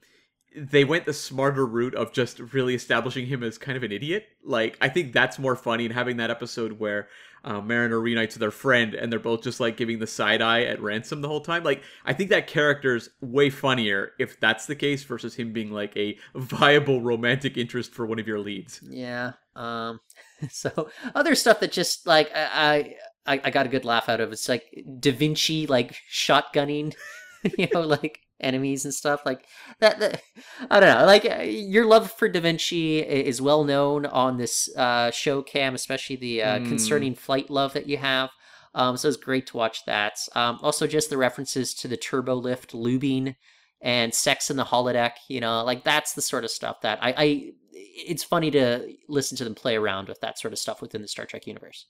they 0.57 0.84
went 0.84 1.07
the 1.07 1.12
smarter 1.12 1.64
route 1.64 1.94
of 1.94 2.12
just 2.12 2.38
really 2.38 2.74
establishing 2.74 3.26
him 3.26 3.42
as 3.42 3.59
kind 3.59 3.76
of 3.76 3.82
an 3.82 3.92
idiot. 3.92 4.28
Like, 4.44 4.76
I 4.80 4.88
think 4.88 5.12
that's 5.12 5.38
more 5.38 5.57
funny 5.57 5.84
and 5.84 5.94
having 5.94 6.18
that 6.18 6.30
episode 6.30 6.78
where 6.78 7.09
uh, 7.44 7.61
Mariner 7.61 8.00
reunites 8.00 8.34
with 8.34 8.40
their 8.40 8.50
friend 8.50 8.94
and 8.94 9.11
they're 9.11 9.18
both 9.18 9.42
just 9.42 9.61
like 9.61 9.76
giving 9.76 9.98
the 9.98 10.07
side 10.07 10.42
eye 10.42 10.62
at 10.62 10.80
Ransom 10.80 11.20
the 11.20 11.28
whole 11.28 11.40
time. 11.40 11.64
Like, 11.64 11.82
I 12.05 12.12
think 12.12 12.30
that 12.30 12.46
character's 12.46 13.09
way 13.20 13.50
funnier 13.50 14.12
if 14.18 14.38
that's 14.40 14.66
the 14.66 14.76
case 14.76 15.03
versus 15.05 15.34
him 15.34 15.53
being 15.53 15.70
like 15.70 15.96
a 15.96 16.18
viable 16.34 17.00
romantic 17.00 17.57
interest 17.57 17.92
for 17.94 18.07
one 18.07 18.18
of 18.18 18.28
your 18.28 18.38
leads. 18.38 18.80
Yeah. 18.82 19.32
Um. 19.57 20.00
So 20.50 20.90
other 21.14 21.36
stuff 21.36 21.61
that 21.61 21.70
just 21.70 22.05
like 22.05 22.28
I 22.34 22.96
I 23.26 23.40
I 23.44 23.50
got 23.50 23.64
a 23.66 23.68
good 23.68 23.84
laugh 23.84 24.09
out 24.09 24.20
of. 24.20 24.32
It's 24.32 24.48
like 24.48 24.84
Da 24.98 25.12
Vinci 25.12 25.68
like 25.68 25.94
shotgunning, 26.11 26.96
you 27.57 27.68
know, 27.72 27.82
like 27.82 28.21
enemies 28.43 28.84
and 28.84 28.95
stuff 28.95 29.24
like 29.24 29.47
that, 29.80 29.99
that 29.99 30.22
i 30.70 30.80
don't 30.80 30.99
know 30.99 31.07
like 31.07 31.24
uh, 31.24 31.43
your 31.43 31.86
love 31.86 32.11
for 32.11 32.28
da 32.28 32.40
vinci 32.40 32.99
is 33.01 33.40
well 33.40 33.64
known 33.64 34.07
on 34.07 34.36
this 34.36 34.68
uh, 34.76 35.11
show 35.11 35.43
cam 35.43 35.74
especially 35.74 36.16
the 36.16 36.43
uh, 36.43 36.59
mm. 36.59 36.68
concerning 36.68 37.14
flight 37.14 37.51
love 37.51 37.72
that 37.72 37.88
you 37.88 37.97
have 37.97 38.30
um, 38.74 38.97
so 38.97 39.07
it's 39.09 39.18
great 39.18 39.47
to 39.49 39.57
watch 39.57 39.84
that 39.84 40.18
um, 40.34 40.59
also 40.62 40.86
just 40.86 41.11
the 41.11 41.18
references 41.18 41.74
to 41.74 41.88
the 41.88 41.97
turbo 41.97 42.34
lift 42.34 42.72
lubing 42.72 43.34
and 43.82 44.14
sex 44.14 44.49
in 44.51 44.57
the 44.57 44.64
holodeck. 44.64 45.12
You 45.28 45.40
know, 45.40 45.62
like 45.64 45.84
that's 45.84 46.14
the 46.14 46.22
sort 46.22 46.45
of 46.45 46.51
stuff 46.51 46.80
that 46.82 46.99
I, 47.03 47.14
I 47.16 47.53
it's 47.72 48.24
funny 48.24 48.51
to 48.53 48.95
listen 49.09 49.36
to 49.38 49.45
them 49.45 49.55
play 49.55 49.76
around 49.76 50.09
with 50.09 50.20
that 50.20 50.38
sort 50.38 50.53
of 50.53 50.59
stuff 50.59 50.80
within 50.80 51.03
the 51.03 51.09
Star 51.09 51.26
Trek 51.26 51.47
universe. 51.47 51.86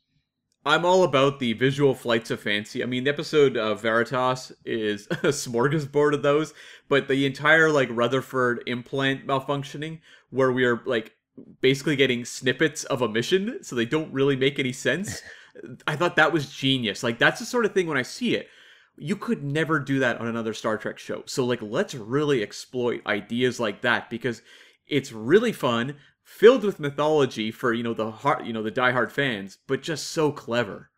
I'm 0.64 0.84
all 0.84 1.02
about 1.02 1.40
the 1.40 1.54
visual 1.54 1.94
flights 1.94 2.30
of 2.30 2.40
fancy. 2.40 2.82
I 2.82 2.86
mean, 2.86 3.04
the 3.04 3.10
episode 3.10 3.56
of 3.56 3.82
Veritas 3.82 4.52
is 4.64 5.06
a 5.10 5.28
smorgasbord 5.28 6.14
of 6.14 6.22
those, 6.22 6.54
but 6.88 7.08
the 7.08 7.26
entire 7.26 7.70
like 7.70 7.88
Rutherford 7.90 8.62
implant 8.66 9.26
malfunctioning, 9.26 10.00
where 10.30 10.52
we 10.52 10.64
are 10.64 10.80
like 10.86 11.16
basically 11.60 11.96
getting 11.96 12.24
snippets 12.24 12.84
of 12.84 13.02
a 13.02 13.08
mission, 13.08 13.58
so 13.62 13.74
they 13.74 13.86
don't 13.86 14.12
really 14.12 14.36
make 14.36 14.58
any 14.58 14.72
sense. 14.72 15.22
I 15.86 15.96
thought 15.96 16.16
that 16.16 16.32
was 16.32 16.50
genius. 16.54 17.02
Like 17.02 17.18
that's 17.18 17.40
the 17.40 17.46
sort 17.46 17.64
of 17.64 17.74
thing 17.74 17.88
when 17.88 17.98
I 17.98 18.02
see 18.02 18.36
it, 18.36 18.48
you 18.96 19.16
could 19.16 19.42
never 19.42 19.80
do 19.80 19.98
that 19.98 20.18
on 20.18 20.28
another 20.28 20.54
Star 20.54 20.78
Trek 20.78 20.98
show. 20.98 21.22
So 21.26 21.44
like 21.44 21.60
let's 21.60 21.94
really 21.94 22.42
exploit 22.42 23.04
ideas 23.06 23.58
like 23.58 23.82
that 23.82 24.10
because 24.10 24.42
it's 24.86 25.12
really 25.12 25.52
fun 25.52 25.96
filled 26.32 26.64
with 26.64 26.80
mythology 26.80 27.50
for 27.50 27.72
you 27.72 27.82
know 27.82 27.94
the 27.94 28.10
heart 28.10 28.44
you 28.44 28.52
know 28.52 28.62
the 28.62 28.72
diehard 28.72 29.10
fans, 29.10 29.58
but 29.66 29.82
just 29.82 30.08
so 30.08 30.32
clever. 30.32 30.90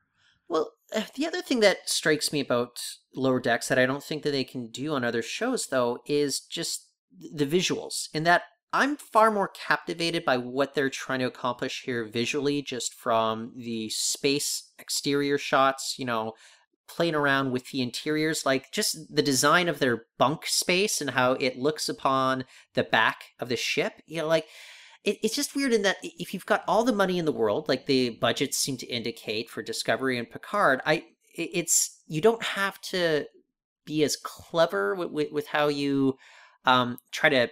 Well, 0.48 0.72
the 1.16 1.26
other 1.26 1.42
thing 1.42 1.60
that 1.60 1.88
strikes 1.88 2.32
me 2.32 2.40
about 2.40 2.80
Lower 3.14 3.40
Decks 3.40 3.68
that 3.68 3.78
I 3.78 3.86
don't 3.86 4.04
think 4.04 4.22
that 4.22 4.30
they 4.30 4.44
can 4.44 4.68
do 4.68 4.94
on 4.94 5.04
other 5.04 5.22
shows 5.22 5.66
though 5.66 5.98
is 6.06 6.40
just 6.40 6.88
the 7.32 7.46
visuals. 7.46 8.08
In 8.14 8.24
that 8.24 8.42
I'm 8.72 8.96
far 8.96 9.30
more 9.30 9.48
captivated 9.48 10.24
by 10.24 10.36
what 10.36 10.74
they're 10.74 10.90
trying 10.90 11.20
to 11.20 11.26
accomplish 11.26 11.82
here 11.84 12.04
visually, 12.04 12.62
just 12.62 12.94
from 12.94 13.52
the 13.56 13.88
space 13.90 14.72
exterior 14.78 15.38
shots, 15.38 15.94
you 15.98 16.04
know, 16.04 16.32
playing 16.88 17.14
around 17.14 17.50
with 17.50 17.70
the 17.70 17.82
interiors, 17.82 18.44
like 18.44 18.72
just 18.72 19.14
the 19.14 19.22
design 19.22 19.68
of 19.68 19.78
their 19.78 20.06
bunk 20.18 20.46
space 20.46 21.00
and 21.00 21.10
how 21.10 21.32
it 21.32 21.56
looks 21.56 21.88
upon 21.88 22.44
the 22.74 22.84
back 22.84 23.24
of 23.38 23.48
the 23.48 23.56
ship. 23.56 23.94
You 24.06 24.22
know, 24.22 24.28
like 24.28 24.46
it, 25.04 25.18
it's 25.22 25.36
just 25.36 25.54
weird 25.54 25.72
in 25.72 25.82
that 25.82 25.96
if 26.02 26.34
you've 26.34 26.46
got 26.46 26.64
all 26.66 26.84
the 26.84 26.92
money 26.92 27.18
in 27.18 27.24
the 27.24 27.32
world, 27.32 27.68
like 27.68 27.86
the 27.86 28.10
budgets 28.10 28.56
seem 28.56 28.76
to 28.78 28.86
indicate 28.86 29.50
for 29.50 29.62
Discovery 29.62 30.18
and 30.18 30.28
Picard, 30.28 30.80
I 30.84 31.04
it's 31.36 32.00
you 32.06 32.20
don't 32.20 32.42
have 32.42 32.80
to 32.80 33.26
be 33.84 34.02
as 34.04 34.16
clever 34.16 34.94
with, 34.94 35.10
with, 35.10 35.32
with 35.32 35.46
how 35.48 35.68
you 35.68 36.16
um, 36.64 36.98
try 37.10 37.28
to 37.28 37.48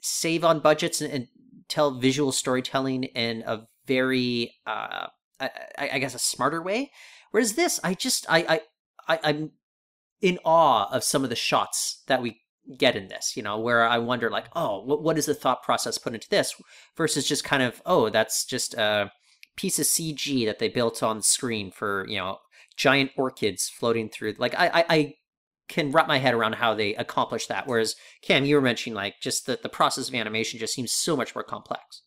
save 0.00 0.44
on 0.44 0.60
budgets 0.60 1.00
and, 1.00 1.12
and, 1.12 1.28
tell 1.68 1.98
visual 1.98 2.30
storytelling 2.30 3.02
in 3.02 3.42
a 3.44 3.66
very 3.86 4.54
uh, 4.68 5.08
I, 5.40 5.50
I, 5.78 5.98
guess 5.98 6.14
a 6.14 6.18
smarter 6.20 6.62
way. 6.62 6.92
Whereas 7.32 7.54
this, 7.54 7.80
I 7.82 7.94
just 7.94 8.24
I, 8.28 8.60
I 9.08 9.16
I 9.16 9.20
I'm 9.24 9.50
in 10.20 10.38
awe 10.44 10.88
of 10.92 11.02
some 11.02 11.24
of 11.24 11.30
the 11.30 11.34
shots 11.34 12.04
that 12.06 12.22
we 12.22 12.40
get 12.78 12.96
in 12.96 13.08
this, 13.08 13.36
you 13.36 13.42
know, 13.42 13.58
where 13.58 13.86
I 13.86 13.98
wonder 13.98 14.30
like, 14.30 14.46
oh, 14.54 14.82
what, 14.82 15.02
what 15.02 15.18
is 15.18 15.26
the 15.26 15.34
thought 15.34 15.62
process 15.62 15.98
put 15.98 16.14
into 16.14 16.28
this 16.28 16.54
versus 16.96 17.26
just 17.26 17.44
kind 17.44 17.62
of, 17.62 17.80
oh, 17.86 18.10
that's 18.10 18.44
just 18.44 18.74
a 18.74 19.12
piece 19.56 19.78
of 19.78 19.86
CG 19.86 20.44
that 20.46 20.58
they 20.58 20.68
built 20.68 21.02
on 21.02 21.22
screen 21.22 21.70
for, 21.70 22.06
you 22.08 22.18
know, 22.18 22.38
giant 22.76 23.10
orchids 23.16 23.68
floating 23.68 24.08
through. 24.08 24.34
Like 24.38 24.54
I, 24.58 24.68
I, 24.68 24.84
I 24.88 25.14
can 25.68 25.90
wrap 25.90 26.06
my 26.06 26.18
head 26.18 26.34
around 26.34 26.54
how 26.54 26.74
they 26.74 26.94
accomplish 26.94 27.46
that. 27.46 27.66
Whereas 27.66 27.96
Cam, 28.22 28.44
you 28.44 28.56
were 28.56 28.62
mentioning 28.62 28.94
like 28.94 29.14
just 29.20 29.46
that 29.46 29.62
the 29.62 29.68
process 29.68 30.08
of 30.08 30.14
animation 30.14 30.58
just 30.58 30.74
seems 30.74 30.92
so 30.92 31.16
much 31.16 31.34
more 31.34 31.44
complex. 31.44 32.02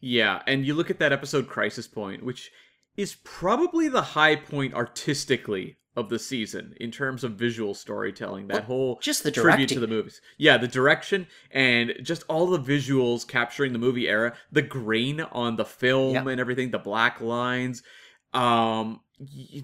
Yeah, 0.00 0.42
and 0.46 0.66
you 0.66 0.74
look 0.74 0.90
at 0.90 0.98
that 0.98 1.12
episode 1.12 1.46
Crisis 1.46 1.86
Point, 1.86 2.24
which 2.24 2.50
is 2.96 3.16
probably 3.24 3.88
the 3.88 4.02
high 4.02 4.36
point 4.36 4.74
artistically 4.74 5.78
of 5.94 6.08
the 6.08 6.18
season 6.18 6.74
in 6.80 6.90
terms 6.90 7.22
of 7.22 7.32
visual 7.32 7.74
storytelling. 7.74 8.48
That 8.48 8.54
well, 8.54 8.62
whole 8.62 8.98
just 9.00 9.22
the 9.22 9.30
tribute 9.30 9.68
directing. 9.68 9.76
to 9.76 9.80
the 9.80 9.88
movies. 9.88 10.20
Yeah, 10.38 10.56
the 10.56 10.68
direction 10.68 11.26
and 11.50 11.94
just 12.02 12.24
all 12.28 12.46
the 12.46 12.58
visuals 12.58 13.26
capturing 13.26 13.72
the 13.72 13.78
movie 13.78 14.08
era, 14.08 14.34
the 14.50 14.62
grain 14.62 15.20
on 15.20 15.56
the 15.56 15.64
film 15.64 16.14
yep. 16.14 16.26
and 16.26 16.40
everything, 16.40 16.70
the 16.70 16.78
black 16.78 17.20
lines. 17.20 17.82
Um 18.32 19.00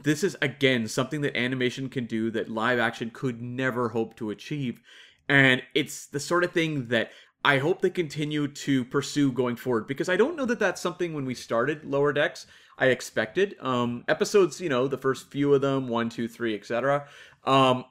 this 0.05 0.23
is 0.23 0.37
again 0.41 0.87
something 0.87 1.23
that 1.23 1.37
animation 1.37 1.89
can 1.89 2.07
do 2.07 2.31
that 2.31 2.49
live 2.49 2.79
action 2.79 3.11
could 3.11 3.41
never 3.43 3.89
hope 3.89 4.15
to 4.17 4.31
achieve. 4.31 4.81
And 5.29 5.63
it's 5.75 6.07
the 6.07 6.21
sort 6.21 6.45
of 6.45 6.53
thing 6.53 6.89
that 6.89 7.11
I 7.45 7.59
hope 7.59 7.81
they 7.81 7.91
continue 7.91 8.49
to 8.49 8.85
pursue 8.85 9.33
going 9.33 9.57
forward 9.57 9.87
because 9.87 10.09
I 10.09 10.17
don't 10.17 10.37
know 10.37 10.45
that 10.45 10.59
that's 10.59 10.81
something 10.81 11.15
when 11.15 11.25
we 11.25 11.35
started 11.35 11.85
Lower 11.85 12.13
Decks 12.13 12.47
I 12.79 12.87
expected. 12.87 13.57
Um, 13.61 14.05
episodes, 14.09 14.61
you 14.61 14.69
know, 14.69 14.87
the 14.87 14.99
first 14.99 15.31
few 15.31 15.53
of 15.53 15.61
them, 15.61 15.89
one, 15.89 16.09
two, 16.09 16.29
three, 16.29 16.55
etc. 16.55 17.07
Um, 17.45 17.85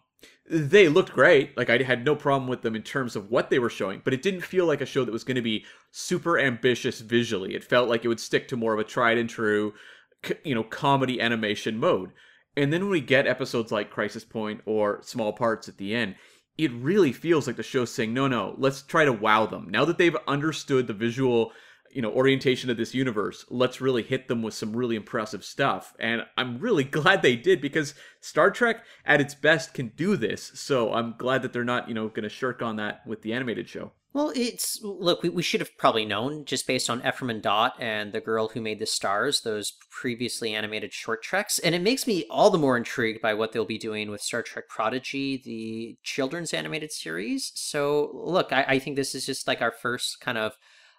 they 0.50 0.88
looked 0.88 1.12
great. 1.12 1.58
Like 1.58 1.70
I 1.70 1.84
had 1.84 2.06
no 2.06 2.16
problem 2.16 2.50
with 2.50 2.62
them 2.62 2.76
in 2.76 2.84
terms 2.84 3.16
of 3.16 3.30
what 3.30 3.50
they 3.50 3.60
were 3.60 3.70
showing, 3.70 4.02
but 4.04 4.14
it 4.14 4.22
didn't 4.22 4.42
feel 4.42 4.66
like 4.66 4.82
a 4.82 4.86
show 4.86 5.04
that 5.04 5.12
was 5.12 5.26
going 5.26 5.36
to 5.36 5.42
be 5.42 5.66
super 5.92 6.40
ambitious 6.40 7.02
visually. 7.02 7.54
It 7.54 7.64
felt 7.64 7.90
like 7.90 8.06
it 8.06 8.08
would 8.08 8.20
stick 8.20 8.48
to 8.50 8.58
more 8.58 8.74
of 8.74 8.80
a 8.80 8.86
tried 8.86 9.18
and 9.18 9.30
true, 9.30 9.74
you 10.44 10.56
know, 10.56 10.64
comedy 10.64 11.20
animation 11.20 11.78
mode. 11.78 12.14
And 12.56 12.72
then 12.72 12.84
when 12.84 12.92
we 12.92 13.02
get 13.02 13.28
episodes 13.28 13.72
like 13.72 13.92
Crisis 13.92 14.24
Point 14.24 14.62
or 14.66 15.02
Small 15.04 15.34
Parts 15.34 15.68
at 15.68 15.78
the 15.78 15.94
end, 15.94 16.16
it 16.58 16.72
really 16.74 17.12
feels 17.12 17.48
like 17.48 17.56
the 17.56 17.64
show's 17.64 17.92
saying, 17.92 18.14
no, 18.14 18.28
no, 18.28 18.56
let's 18.58 18.82
try 18.82 19.06
to 19.06 19.14
wow 19.14 19.46
them. 19.46 19.68
Now 19.70 19.86
that 19.86 19.98
they've 19.98 20.18
understood 20.28 20.88
the 20.88 20.94
visual 20.94 21.52
you 21.90 22.02
know 22.02 22.12
orientation 22.12 22.70
of 22.70 22.76
this 22.76 22.94
universe 22.94 23.46
let's 23.50 23.80
really 23.80 24.04
hit 24.04 24.28
them 24.28 24.44
with 24.44 24.54
some 24.54 24.76
really 24.76 24.98
impressive 24.98 25.44
stuff. 25.44 25.94
And 26.00 26.24
i'm 26.36 26.60
really 26.60 26.84
glad 26.98 27.22
they 27.22 27.36
did 27.38 27.62
because 27.62 27.94
star 28.20 28.52
trek 28.52 28.84
at 29.06 29.22
its 29.22 29.34
best 29.34 29.74
can 29.74 29.88
do 29.96 30.18
this. 30.18 30.52
So 30.56 30.94
i'm 30.94 31.16
glad 31.18 31.42
that 31.44 31.54
they're 31.54 31.64
not 31.64 31.88
you 31.88 31.96
know 31.96 32.10
going 32.10 32.24
to 32.24 32.30
shirk 32.30 32.62
on 32.62 32.76
that 32.76 33.08
with 33.08 33.22
the 33.22 33.34
animated 33.34 33.70
show 33.70 33.94
well 34.14 34.32
it's 34.36 34.80
look 34.82 35.22
we, 35.24 35.30
we 35.30 35.44
should 35.44 35.60
have 35.60 35.78
probably 35.78 36.06
known 36.06 36.46
just 36.46 36.68
based 36.68 36.90
on 36.90 37.06
ephraim 37.06 37.30
and 37.30 37.42
dot 37.42 37.74
and 37.80 38.14
the 38.14 38.22
girl 38.22 38.50
who 38.50 38.62
made 38.62 38.80
the 38.80 38.86
stars 38.86 39.42
those 39.42 39.74
previously 39.90 40.54
animated 40.54 40.94
short 40.94 41.22
treks 41.22 41.60
and 41.60 41.76
it 41.76 41.82
makes 41.82 42.08
me 42.08 42.26
all 42.30 42.50
the 42.50 42.58
more 42.58 42.78
intrigued 42.78 43.22
by 43.22 43.34
what 43.34 43.52
they'll 43.52 43.66
be 43.66 43.78
doing 43.78 44.10
with 44.10 44.22
star 44.22 44.42
trek 44.42 44.68
prodigy 44.70 45.42
the 45.44 45.98
children's 46.04 46.54
animated 46.54 46.92
series 46.92 47.52
so 47.56 48.12
look 48.14 48.52
i, 48.52 48.64
I 48.68 48.80
think 48.80 48.96
this 48.96 49.14
is 49.14 49.26
just 49.26 49.48
like 49.48 49.62
our 49.62 49.72
first 49.72 50.20
kind 50.20 50.38
of 50.38 50.58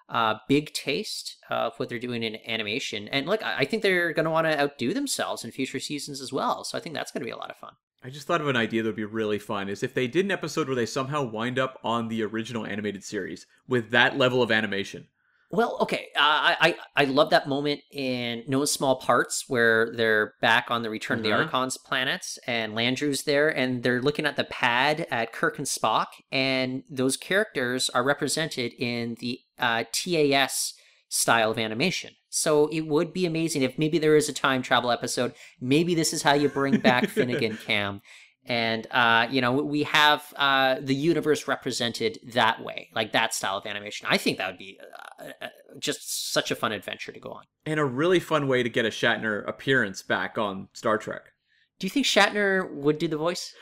uh, 0.09 0.35
big 0.49 0.73
taste 0.73 1.37
of 1.51 1.75
what 1.77 1.89
they're 1.89 1.99
doing 1.99 2.23
in 2.23 2.39
animation. 2.47 3.09
And 3.09 3.27
look, 3.27 3.43
I 3.45 3.65
think 3.65 3.83
they're 3.83 4.13
going 4.13 4.25
to 4.25 4.31
want 4.31 4.47
to 4.47 4.59
outdo 4.59 4.95
themselves 4.95 5.45
in 5.45 5.51
future 5.51 5.81
seasons 5.81 6.21
as 6.21 6.33
well. 6.33 6.65
So 6.65 6.79
I 6.79 6.81
think 6.81 6.95
that's 6.95 7.11
going 7.11 7.21
to 7.21 7.27
be 7.27 7.31
a 7.31 7.37
lot 7.37 7.51
of 7.51 7.57
fun. 7.57 7.75
I 8.03 8.11
just 8.11 8.27
thought 8.27 8.41
of 8.41 8.49
an 8.49 8.57
idea 8.57 8.83
that 8.83 8.89
would 8.89 8.97
be 8.97 9.05
really 9.05 9.39
fun 9.39 9.69
is 9.69 9.83
if 9.83 9.93
they 9.93 10.07
did 10.07 10.25
an 10.25 10.31
episode 10.31 10.69
where 10.69 10.77
they 10.77 10.87
somehow 10.87 11.23
wind 11.23 11.59
up 11.59 11.79
on 11.83 12.09
the 12.09 12.23
original 12.23 12.65
animated 12.65 13.03
series 13.03 13.47
with 13.67 13.91
that 13.91 14.17
level 14.17 14.41
of 14.41 14.53
animation. 14.53 15.09
Well, 15.51 15.79
okay, 15.81 16.09
uh, 16.15 16.55
I 16.61 16.77
I 16.95 17.05
love 17.05 17.31
that 17.31 17.49
moment 17.49 17.81
in 17.91 18.45
No 18.47 18.67
Small 18.67 18.97
Parts 18.97 19.47
where 19.49 19.91
they're 19.95 20.35
back 20.43 20.67
on 20.71 20.83
the 20.83 20.91
Return 20.91 21.19
mm-hmm. 21.19 21.25
of 21.25 21.31
the 21.31 21.35
uh-huh. 21.35 21.45
Archons 21.45 21.79
planets 21.79 22.39
and 22.47 22.75
Landru's 22.75 23.23
there 23.23 23.49
and 23.49 23.83
they're 23.83 24.03
looking 24.03 24.27
at 24.27 24.37
the 24.37 24.45
pad 24.45 25.07
at 25.11 25.33
Kirk 25.33 25.57
and 25.57 25.67
Spock 25.67 26.07
and 26.31 26.83
those 26.91 27.17
characters 27.17 27.89
are 27.91 28.05
represented 28.05 28.75
in 28.75 29.17
the 29.21 29.41
uh, 29.59 29.85
TAS 29.91 30.75
style 31.09 31.51
of 31.51 31.59
animation. 31.59 32.13
So 32.29 32.69
it 32.69 32.83
would 32.83 33.13
be 33.13 33.27
amazing 33.27 33.63
if 33.63 33.79
maybe 33.79 33.99
there 33.99 34.17
is 34.17 34.29
a 34.29 34.33
time 34.33 34.63
travel 34.63 34.91
episode. 34.91 35.35
Maybe 35.61 35.95
this 35.95 36.13
is 36.13 36.23
how 36.23 36.35
you 36.35 36.49
bring 36.49 36.79
back 36.79 37.07
Finnegan 37.09 37.57
Cam. 37.57 38.03
And 38.45 38.87
uh, 38.91 39.27
you 39.31 39.43
know 39.43 39.53
we 39.53 39.83
have 39.83 40.33
uh, 40.37 40.77
the 40.81 40.95
universe 40.95 41.47
represented 41.47 42.19
that 42.33 42.65
way 42.65 42.89
like 42.95 43.13
that 43.13 43.35
style 43.35 43.59
of 43.59 43.67
animation. 43.67 44.07
I 44.11 44.17
think 44.17 44.39
that 44.39 44.49
would 44.49 44.59
be 44.59 44.79
uh, 45.21 45.33
uh, 45.43 45.49
just 45.79 46.33
such 46.33 46.51
a 46.51 46.55
fun 46.55 46.73
adventure 46.73 47.13
to 47.13 47.21
go 47.21 47.31
on. 47.31 47.45
And 47.67 47.79
a 47.79 47.85
really 47.85 48.21
fun 48.21 48.49
way 48.49 48.63
to 48.63 48.71
get 48.71 48.87
a 48.87 48.91
shatner 48.91 49.47
appearance 49.47 50.03
back 50.03 50.39
on 50.39 50.69
star 50.73 50.97
trek. 50.97 51.33
Do 51.79 51.87
you 51.87 51.91
think 51.91 52.07
shatner 52.07 52.73
would 52.73 52.99
do 52.99 53.07
the 53.07 53.19
voice 53.19 53.55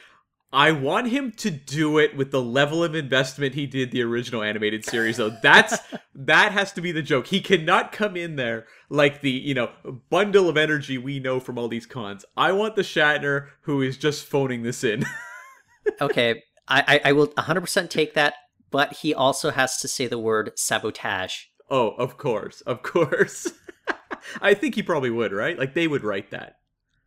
I 0.53 0.71
want 0.73 1.09
him 1.09 1.33
to 1.33 1.51
do 1.51 1.99
it 1.99 2.17
with 2.17 2.31
the 2.31 2.41
level 2.41 2.83
of 2.85 2.95
investment 2.95 3.55
he 3.55 3.67
did 3.67 3.91
the 3.91 4.03
original 4.03 4.43
animated 4.43 4.85
series 4.85 5.17
though. 5.17 5.37
That's 5.43 5.79
that 6.15 6.53
has 6.53 6.73
to 6.73 6.81
be 6.81 6.93
the 6.93 7.03
joke. 7.03 7.27
He 7.27 7.41
cannot 7.41 7.93
come 7.93 8.17
in 8.17 8.37
there 8.37 8.67
like 8.89 9.21
the, 9.21 9.31
you 9.31 9.55
know, 9.55 9.71
bundle 10.09 10.49
of 10.49 10.57
energy 10.57 10.99
we 10.99 11.19
know 11.19 11.41
from 11.41 11.59
all 11.59 11.69
these 11.69 11.87
cons. 11.87 12.25
I 12.37 12.53
want 12.53 12.77
the 12.77 12.83
Shatner 12.83 13.49
who 13.63 13.83
is 13.83 13.97
just 13.97 14.25
phoning 14.25 14.63
this 14.63 14.85
in. 14.85 15.05
okay, 16.01 16.43
I, 16.69 17.01
I 17.05 17.13
will 17.13 17.29
100% 17.29 17.91
take 17.91 18.15
that, 18.15 18.35
but 18.71 18.95
he 18.95 19.15
also 19.15 19.51
has 19.51 19.79
to 19.79 19.89
say 19.89 20.07
the 20.07 20.19
word 20.19 20.53
sabotage. 20.57 21.45
Oh, 21.71 21.91
of 21.91 22.17
course. 22.19 22.61
Of 22.63 22.83
course. 22.83 23.53
I 24.41 24.55
think 24.55 24.75
he 24.75 24.83
probably 24.83 25.11
would, 25.11 25.33
right? 25.33 25.59
Like 25.59 25.75
they 25.75 25.89
would 25.89 26.05
write 26.05 26.31
that. 26.31 26.57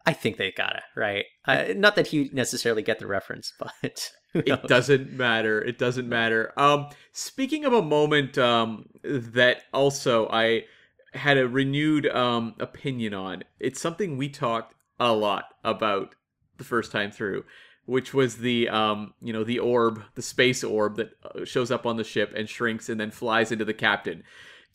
I 0.05 0.13
think 0.13 0.37
they 0.37 0.51
got 0.51 0.75
it 0.75 0.83
right. 0.95 1.25
Uh, 1.45 1.65
not 1.75 1.95
that 1.95 2.07
he 2.07 2.29
necessarily 2.33 2.81
get 2.81 2.99
the 2.99 3.07
reference, 3.07 3.53
but 3.59 4.11
it 4.33 4.67
doesn't 4.67 5.13
matter. 5.13 5.61
It 5.61 5.77
doesn't 5.77 6.07
matter. 6.07 6.53
Um, 6.57 6.89
speaking 7.11 7.65
of 7.65 7.73
a 7.73 7.81
moment 7.81 8.37
um, 8.37 8.85
that 9.03 9.63
also 9.73 10.27
I 10.29 10.65
had 11.13 11.37
a 11.37 11.47
renewed 11.47 12.07
um, 12.07 12.55
opinion 12.59 13.13
on. 13.13 13.43
It's 13.59 13.81
something 13.81 14.17
we 14.17 14.29
talked 14.29 14.75
a 14.99 15.13
lot 15.13 15.45
about 15.63 16.15
the 16.57 16.63
first 16.63 16.91
time 16.91 17.11
through, 17.11 17.45
which 17.85 18.13
was 18.13 18.37
the 18.37 18.69
um, 18.69 19.13
you 19.21 19.33
know, 19.33 19.43
the 19.43 19.59
orb, 19.59 20.03
the 20.15 20.21
space 20.21 20.63
orb 20.63 20.97
that 20.97 21.11
uh, 21.23 21.45
shows 21.45 21.71
up 21.71 21.85
on 21.85 21.97
the 21.97 22.03
ship 22.03 22.33
and 22.35 22.47
shrinks 22.47 22.89
and 22.89 22.99
then 22.99 23.11
flies 23.11 23.51
into 23.51 23.65
the 23.65 23.73
captain. 23.73 24.23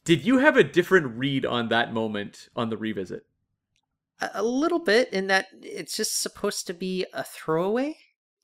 Did 0.04 0.24
you 0.24 0.38
have 0.38 0.56
a 0.56 0.64
different 0.64 1.16
read 1.16 1.46
on 1.46 1.68
that 1.68 1.92
moment 1.92 2.48
on 2.54 2.68
the 2.68 2.76
revisit? 2.76 3.24
A, 4.20 4.42
little 4.42 4.78
bit 4.78 5.12
in 5.12 5.26
that 5.26 5.46
it's 5.60 5.96
just 5.96 6.22
supposed 6.22 6.66
to 6.66 6.74
be 6.74 7.04
a 7.12 7.24
throwaway. 7.24 7.96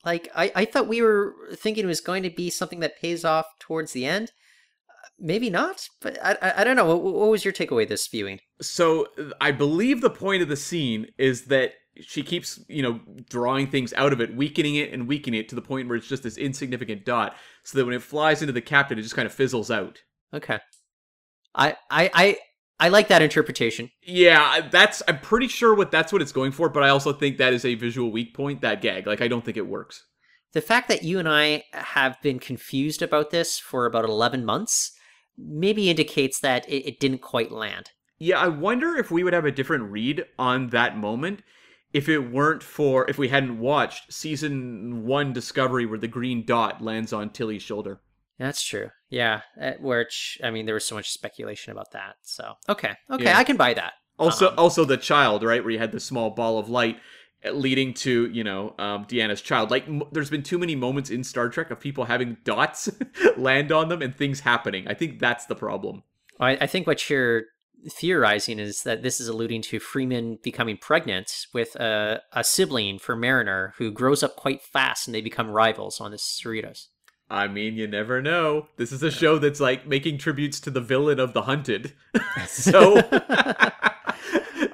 Like 0.03 0.29
I, 0.35 0.51
I 0.55 0.65
thought 0.65 0.87
we 0.87 1.01
were 1.01 1.33
thinking 1.55 1.83
it 1.83 1.87
was 1.87 2.01
going 2.01 2.23
to 2.23 2.29
be 2.29 2.49
something 2.49 2.81
that 2.81 2.99
pays 2.99 3.23
off 3.23 3.45
towards 3.59 3.93
the 3.93 4.05
end. 4.05 4.31
Uh, 4.89 5.07
Maybe 5.17 5.49
not, 5.49 5.87
but 6.01 6.17
I, 6.23 6.37
I, 6.41 6.53
I 6.57 6.63
don't 6.63 6.75
know. 6.75 6.85
What, 6.85 7.01
what 7.01 7.29
was 7.29 7.45
your 7.45 7.53
takeaway 7.53 7.87
this 7.87 8.07
viewing? 8.07 8.39
So 8.61 9.07
I 9.39 9.51
believe 9.51 10.01
the 10.01 10.09
point 10.09 10.41
of 10.43 10.49
the 10.49 10.55
scene 10.55 11.07
is 11.17 11.45
that 11.45 11.73
she 11.99 12.23
keeps, 12.23 12.63
you 12.67 12.81
know, 12.81 12.99
drawing 13.29 13.67
things 13.67 13.93
out 13.93 14.13
of 14.13 14.21
it, 14.21 14.35
weakening 14.35 14.75
it 14.75 14.93
and 14.93 15.07
weakening 15.07 15.39
it 15.39 15.49
to 15.49 15.55
the 15.55 15.61
point 15.61 15.87
where 15.87 15.97
it's 15.97 16.07
just 16.07 16.23
this 16.23 16.37
insignificant 16.37 17.05
dot, 17.05 17.35
so 17.63 17.77
that 17.77 17.85
when 17.85 17.93
it 17.93 18.01
flies 18.01 18.41
into 18.41 18.53
the 18.53 18.61
captain, 18.61 18.97
it 18.97 19.01
just 19.03 19.15
kind 19.15 19.25
of 19.25 19.33
fizzles 19.33 19.69
out. 19.69 19.99
Okay, 20.33 20.59
I, 21.53 21.75
I, 21.89 22.09
I, 22.13 22.37
I 22.81 22.89
like 22.89 23.09
that 23.09 23.21
interpretation. 23.21 23.91
Yeah, 24.01 24.67
that's. 24.71 25.03
I'm 25.07 25.19
pretty 25.19 25.47
sure 25.47 25.75
what 25.75 25.91
that's 25.91 26.11
what 26.11 26.21
it's 26.21 26.31
going 26.31 26.51
for, 26.51 26.67
but 26.67 26.81
I 26.81 26.89
also 26.89 27.13
think 27.13 27.37
that 27.37 27.53
is 27.53 27.63
a 27.63 27.75
visual 27.75 28.11
weak 28.11 28.33
point. 28.33 28.61
That 28.61 28.81
gag, 28.81 29.05
like, 29.05 29.21
I 29.21 29.27
don't 29.27 29.45
think 29.45 29.55
it 29.55 29.67
works. 29.67 30.03
The 30.53 30.61
fact 30.61 30.87
that 30.87 31.03
you 31.03 31.19
and 31.19 31.29
I 31.29 31.63
have 31.73 32.19
been 32.23 32.39
confused 32.39 33.03
about 33.03 33.29
this 33.29 33.59
for 33.59 33.85
about 33.85 34.05
eleven 34.05 34.43
months 34.43 34.93
maybe 35.37 35.89
indicates 35.91 36.39
that 36.39 36.67
it, 36.67 36.87
it 36.87 36.99
didn't 36.99 37.21
quite 37.21 37.51
land. 37.51 37.91
Yeah, 38.17 38.39
I 38.39 38.47
wonder 38.47 38.97
if 38.97 39.11
we 39.11 39.23
would 39.23 39.33
have 39.33 39.45
a 39.45 39.51
different 39.51 39.91
read 39.91 40.25
on 40.37 40.69
that 40.69 40.97
moment 40.97 41.41
if 41.93 42.09
it 42.09 42.31
weren't 42.31 42.63
for 42.63 43.09
if 43.09 43.17
we 43.17 43.27
hadn't 43.27 43.59
watched 43.59 44.11
season 44.11 45.05
one 45.05 45.33
Discovery 45.33 45.85
where 45.85 45.99
the 45.99 46.07
green 46.07 46.45
dot 46.45 46.81
lands 46.81 47.13
on 47.13 47.29
Tilly's 47.29 47.61
shoulder. 47.61 48.01
That's 48.39 48.63
true. 48.63 48.89
Yeah, 49.09 49.41
which 49.79 50.39
I 50.43 50.49
mean, 50.51 50.65
there 50.65 50.73
was 50.75 50.85
so 50.85 50.95
much 50.95 51.11
speculation 51.11 51.71
about 51.71 51.91
that. 51.91 52.15
So 52.23 52.53
okay, 52.69 52.93
okay, 53.09 53.25
Yeah. 53.25 53.37
I 53.37 53.43
can 53.43 53.57
buy 53.57 53.73
that. 53.75 53.93
Also, 54.17 54.49
Um, 54.49 54.55
also 54.57 54.85
the 54.85 54.97
child, 54.97 55.43
right, 55.43 55.63
where 55.63 55.71
you 55.71 55.79
had 55.79 55.91
the 55.91 55.99
small 55.99 56.29
ball 56.31 56.57
of 56.59 56.69
light 56.69 56.99
uh, 57.45 57.51
leading 57.51 57.93
to 57.95 58.29
you 58.31 58.43
know 58.43 58.73
um, 58.79 59.05
Deanna's 59.05 59.41
child. 59.41 59.71
Like, 59.71 59.87
m- 59.87 60.03
there's 60.11 60.29
been 60.29 60.43
too 60.43 60.57
many 60.59 60.75
moments 60.75 61.09
in 61.09 61.23
Star 61.23 61.49
Trek 61.49 61.71
of 61.71 61.79
people 61.79 62.05
having 62.05 62.37
dots 62.43 62.89
land 63.37 63.71
on 63.71 63.89
them 63.89 64.01
and 64.01 64.15
things 64.15 64.41
happening. 64.41 64.87
I 64.87 64.93
think 64.93 65.19
that's 65.19 65.45
the 65.45 65.55
problem. 65.55 66.03
I, 66.39 66.51
I 66.61 66.67
think 66.67 66.87
what 66.87 67.09
you're 67.09 67.43
theorizing 67.89 68.59
is 68.59 68.83
that 68.83 69.01
this 69.01 69.19
is 69.19 69.27
alluding 69.27 69.61
to 69.63 69.79
Freeman 69.79 70.37
becoming 70.43 70.77
pregnant 70.77 71.47
with 71.53 71.75
a, 71.75 72.21
a 72.31 72.43
sibling 72.43 72.99
for 72.99 73.15
Mariner 73.15 73.73
who 73.77 73.91
grows 73.91 74.21
up 74.21 74.35
quite 74.35 74.61
fast 74.61 75.07
and 75.07 75.15
they 75.15 75.21
become 75.21 75.49
rivals 75.49 75.99
on 75.99 76.11
the 76.11 76.17
Cerritos. 76.17 76.87
I 77.31 77.47
mean, 77.47 77.75
you 77.75 77.87
never 77.87 78.21
know. 78.21 78.67
This 78.75 78.91
is 78.91 79.01
a 79.03 79.09
show 79.09 79.37
that's 79.39 79.61
like 79.61 79.87
making 79.87 80.17
tributes 80.17 80.59
to 80.59 80.69
the 80.69 80.81
villain 80.81 81.17
of 81.17 81.31
The 81.31 81.43
Hunted. 81.43 81.93
so 82.47 82.97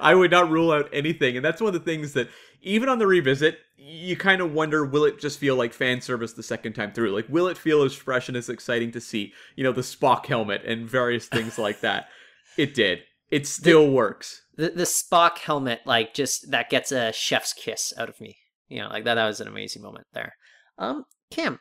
I 0.00 0.14
would 0.14 0.32
not 0.32 0.50
rule 0.50 0.72
out 0.72 0.88
anything. 0.92 1.36
And 1.36 1.44
that's 1.44 1.60
one 1.60 1.72
of 1.72 1.80
the 1.80 1.90
things 1.90 2.14
that, 2.14 2.28
even 2.60 2.88
on 2.88 2.98
the 2.98 3.06
revisit, 3.06 3.60
you 3.76 4.16
kind 4.16 4.40
of 4.40 4.52
wonder 4.52 4.84
will 4.84 5.04
it 5.04 5.20
just 5.20 5.38
feel 5.38 5.54
like 5.54 5.72
fan 5.72 6.00
service 6.00 6.32
the 6.32 6.42
second 6.42 6.72
time 6.72 6.92
through? 6.92 7.14
Like, 7.14 7.28
will 7.28 7.46
it 7.46 7.56
feel 7.56 7.84
as 7.84 7.94
fresh 7.94 8.26
and 8.26 8.36
as 8.36 8.48
exciting 8.48 8.90
to 8.90 9.00
see, 9.00 9.32
you 9.54 9.62
know, 9.62 9.70
the 9.70 9.82
Spock 9.82 10.26
helmet 10.26 10.62
and 10.66 10.90
various 10.90 11.26
things 11.26 11.58
like 11.58 11.80
that? 11.80 12.08
It 12.56 12.74
did. 12.74 13.04
It 13.30 13.46
still 13.46 13.88
works. 13.88 14.42
The 14.56 14.70
the 14.70 14.82
Spock 14.82 15.38
helmet, 15.38 15.82
like 15.84 16.12
just 16.12 16.50
that 16.50 16.70
gets 16.70 16.90
a 16.90 17.12
chef's 17.12 17.52
kiss 17.52 17.92
out 17.96 18.08
of 18.08 18.20
me. 18.20 18.36
You 18.66 18.80
know, 18.80 18.88
like 18.88 19.04
that. 19.04 19.14
That 19.14 19.28
was 19.28 19.40
an 19.40 19.46
amazing 19.46 19.80
moment 19.80 20.08
there. 20.12 20.34
Um, 20.76 21.04
Cam, 21.30 21.60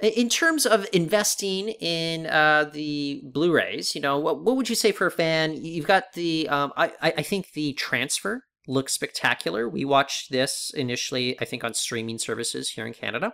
in 0.00 0.28
terms 0.28 0.64
of 0.64 0.86
investing 0.92 1.68
in 1.68 2.26
uh 2.26 2.70
the 2.72 3.22
Blu-rays, 3.24 3.94
you 3.94 4.00
know, 4.00 4.18
what 4.18 4.42
what 4.44 4.56
would 4.56 4.68
you 4.68 4.76
say 4.76 4.92
for 4.92 5.06
a 5.06 5.10
fan? 5.10 5.54
You've 5.56 5.86
got 5.86 6.12
the 6.14 6.48
um, 6.48 6.72
I 6.76 6.92
I 7.02 7.22
think 7.22 7.52
the 7.52 7.72
transfer 7.74 8.44
looks 8.68 8.92
spectacular. 8.92 9.68
We 9.68 9.84
watched 9.84 10.30
this 10.30 10.70
initially, 10.74 11.40
I 11.40 11.44
think, 11.44 11.64
on 11.64 11.74
streaming 11.74 12.18
services 12.18 12.70
here 12.70 12.86
in 12.86 12.92
Canada. 12.92 13.32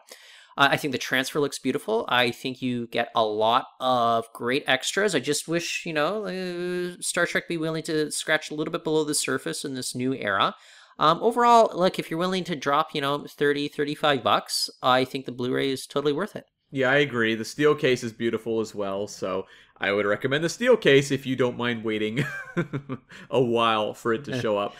Uh, 0.57 0.69
I 0.71 0.77
think 0.77 0.93
the 0.93 0.99
transfer 0.99 1.41
looks 1.41 1.59
beautiful. 1.59 2.07
I 2.09 2.31
think 2.31 2.62
you 2.62 2.87
get 2.87 3.11
a 3.15 3.25
lot 3.25 3.67
of 3.81 4.27
great 4.33 4.62
extras. 4.69 5.15
I 5.15 5.19
just 5.21 5.49
wish, 5.49 5.85
you 5.85 5.93
know, 5.93 6.27
uh, 6.27 6.97
Star 7.01 7.27
Trek 7.27 7.49
be 7.49 7.57
willing 7.57 7.83
to 7.85 8.11
scratch 8.12 8.51
a 8.51 8.55
little 8.55 8.71
bit 8.71 8.85
below 8.85 9.03
the 9.05 9.17
surface 9.17 9.65
in 9.65 9.75
this 9.75 9.95
new 9.95 10.15
era. 10.15 10.55
Um, 10.99 11.19
overall, 11.21 11.73
like 11.75 11.99
if 11.99 12.09
you're 12.09 12.21
willing 12.21 12.45
to 12.45 12.55
drop, 12.55 12.95
you 12.95 13.01
know, 13.01 13.27
30, 13.29 13.67
35 13.67 14.23
bucks, 14.23 14.71
I 14.81 15.05
think 15.05 15.27
the 15.27 15.33
Blu-ray 15.33 15.71
is 15.71 15.87
totally 15.87 16.12
worth 16.12 16.37
it. 16.37 16.45
Yeah, 16.75 16.91
I 16.91 16.97
agree. 16.97 17.37
The 17.37 17.45
steel 17.45 17.77
case 17.77 18.03
is 18.03 18.12
beautiful 18.12 18.59
as 18.61 18.75
well, 18.75 19.07
so 19.07 19.47
I 19.79 19.93
would 19.93 20.07
recommend 20.07 20.43
the 20.43 20.49
steel 20.49 20.77
case 20.77 21.12
if 21.12 21.25
you 21.25 21.37
don't 21.37 21.57
mind 21.57 21.85
waiting 21.85 22.25
a 23.31 23.41
while 23.41 23.95
for 23.95 24.12
it 24.12 24.25
to 24.25 24.41
show 24.41 24.59
up. 24.59 24.75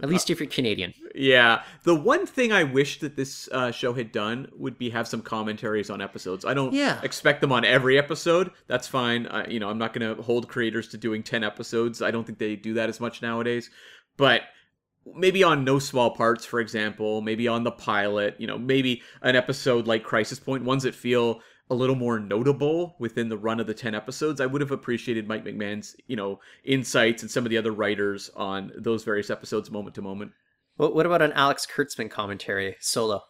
At 0.00 0.08
least 0.08 0.30
if 0.30 0.38
you're 0.40 0.48
Canadian. 0.48 0.94
Yeah, 1.16 1.64
the 1.82 1.94
one 1.96 2.26
thing 2.26 2.52
I 2.52 2.62
wish 2.62 3.00
that 3.00 3.16
this 3.16 3.48
uh, 3.50 3.72
show 3.72 3.92
had 3.92 4.12
done 4.12 4.48
would 4.56 4.78
be 4.78 4.88
have 4.90 5.06
some 5.08 5.20
commentaries 5.20 5.90
on 5.90 6.00
episodes. 6.00 6.44
I 6.44 6.54
don't 6.54 6.72
Yeah. 6.72 7.00
expect 7.02 7.40
them 7.40 7.50
on 7.52 7.64
every 7.64 7.98
episode. 7.98 8.52
That's 8.68 8.86
fine. 8.88 9.26
I, 9.26 9.48
you 9.48 9.58
know, 9.60 9.68
I'm 9.68 9.78
not 9.78 9.92
going 9.92 10.16
to 10.16 10.22
hold 10.22 10.48
creators 10.48 10.88
to 10.88 10.96
doing 10.96 11.22
10 11.24 11.42
episodes. 11.44 12.00
I 12.00 12.10
don't 12.12 12.24
think 12.24 12.38
they 12.38 12.54
do 12.56 12.72
that 12.74 12.88
as 12.88 13.00
much 13.00 13.20
nowadays. 13.20 13.68
But 14.16 14.42
maybe 15.14 15.42
on 15.42 15.64
no 15.64 15.78
small 15.78 16.10
parts, 16.10 16.44
for 16.44 16.60
example, 16.60 17.20
maybe 17.20 17.48
on 17.48 17.64
the 17.64 17.72
pilot, 17.72 18.36
you 18.38 18.46
know, 18.46 18.58
maybe 18.58 19.02
an 19.22 19.36
episode 19.36 19.86
like 19.86 20.04
Crisis 20.04 20.38
Point, 20.38 20.64
ones 20.64 20.84
that 20.84 20.94
feel 20.94 21.40
a 21.70 21.74
little 21.74 21.96
more 21.96 22.20
notable 22.20 22.96
within 22.98 23.28
the 23.28 23.38
run 23.38 23.58
of 23.58 23.66
the 23.66 23.74
10 23.74 23.94
episodes. 23.94 24.40
I 24.40 24.46
would 24.46 24.60
have 24.60 24.70
appreciated 24.70 25.26
Mike 25.26 25.44
McMahan's, 25.44 25.96
you 26.06 26.16
know, 26.16 26.40
insights 26.64 27.22
and 27.22 27.30
some 27.30 27.46
of 27.46 27.50
the 27.50 27.56
other 27.56 27.72
writers 27.72 28.30
on 28.36 28.72
those 28.76 29.04
various 29.04 29.30
episodes 29.30 29.70
moment 29.70 29.94
to 29.94 30.02
moment. 30.02 30.32
What, 30.76 30.94
what 30.94 31.06
about 31.06 31.22
an 31.22 31.32
Alex 31.32 31.66
Kurtzman 31.66 32.10
commentary 32.10 32.76
solo? 32.80 33.22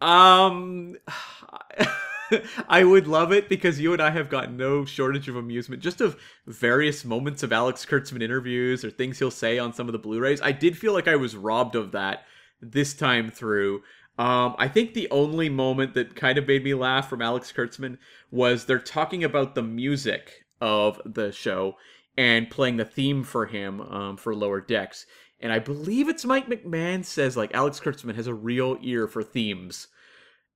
Um, 0.00 0.96
I 2.68 2.84
would 2.84 3.06
love 3.06 3.32
it 3.32 3.48
because 3.48 3.80
you 3.80 3.92
and 3.92 4.02
I 4.02 4.10
have 4.10 4.28
got 4.28 4.52
no 4.52 4.84
shortage 4.84 5.28
of 5.28 5.36
amusement, 5.36 5.82
just 5.82 6.00
of 6.00 6.18
various 6.46 7.04
moments 7.04 7.42
of 7.42 7.52
Alex 7.52 7.84
Kurtzman 7.84 8.22
interviews 8.22 8.84
or 8.84 8.90
things 8.90 9.18
he'll 9.18 9.30
say 9.30 9.58
on 9.58 9.72
some 9.72 9.88
of 9.88 9.92
the 9.92 9.98
Blu-rays. 9.98 10.40
I 10.42 10.52
did 10.52 10.76
feel 10.76 10.92
like 10.92 11.08
I 11.08 11.16
was 11.16 11.36
robbed 11.36 11.74
of 11.74 11.92
that 11.92 12.24
this 12.60 12.94
time 12.94 13.30
through. 13.30 13.82
Um, 14.18 14.56
I 14.58 14.66
think 14.66 14.94
the 14.94 15.08
only 15.10 15.48
moment 15.48 15.94
that 15.94 16.16
kind 16.16 16.38
of 16.38 16.46
made 16.48 16.64
me 16.64 16.74
laugh 16.74 17.08
from 17.08 17.22
Alex 17.22 17.52
Kurtzman 17.52 17.98
was 18.30 18.64
they're 18.64 18.80
talking 18.80 19.22
about 19.22 19.54
the 19.54 19.62
music 19.62 20.44
of 20.60 21.00
the 21.04 21.30
show 21.30 21.76
and 22.16 22.50
playing 22.50 22.78
the 22.78 22.84
theme 22.84 23.22
for 23.22 23.46
him 23.46 23.80
um, 23.80 24.16
for 24.16 24.34
Lower 24.34 24.60
Decks. 24.60 25.06
And 25.40 25.52
I 25.52 25.60
believe 25.60 26.08
it's 26.08 26.24
Mike 26.24 26.48
McMahan 26.48 27.04
says 27.04 27.36
like 27.36 27.54
Alex 27.54 27.78
Kurtzman 27.78 28.16
has 28.16 28.26
a 28.26 28.34
real 28.34 28.76
ear 28.82 29.06
for 29.06 29.22
themes. 29.22 29.86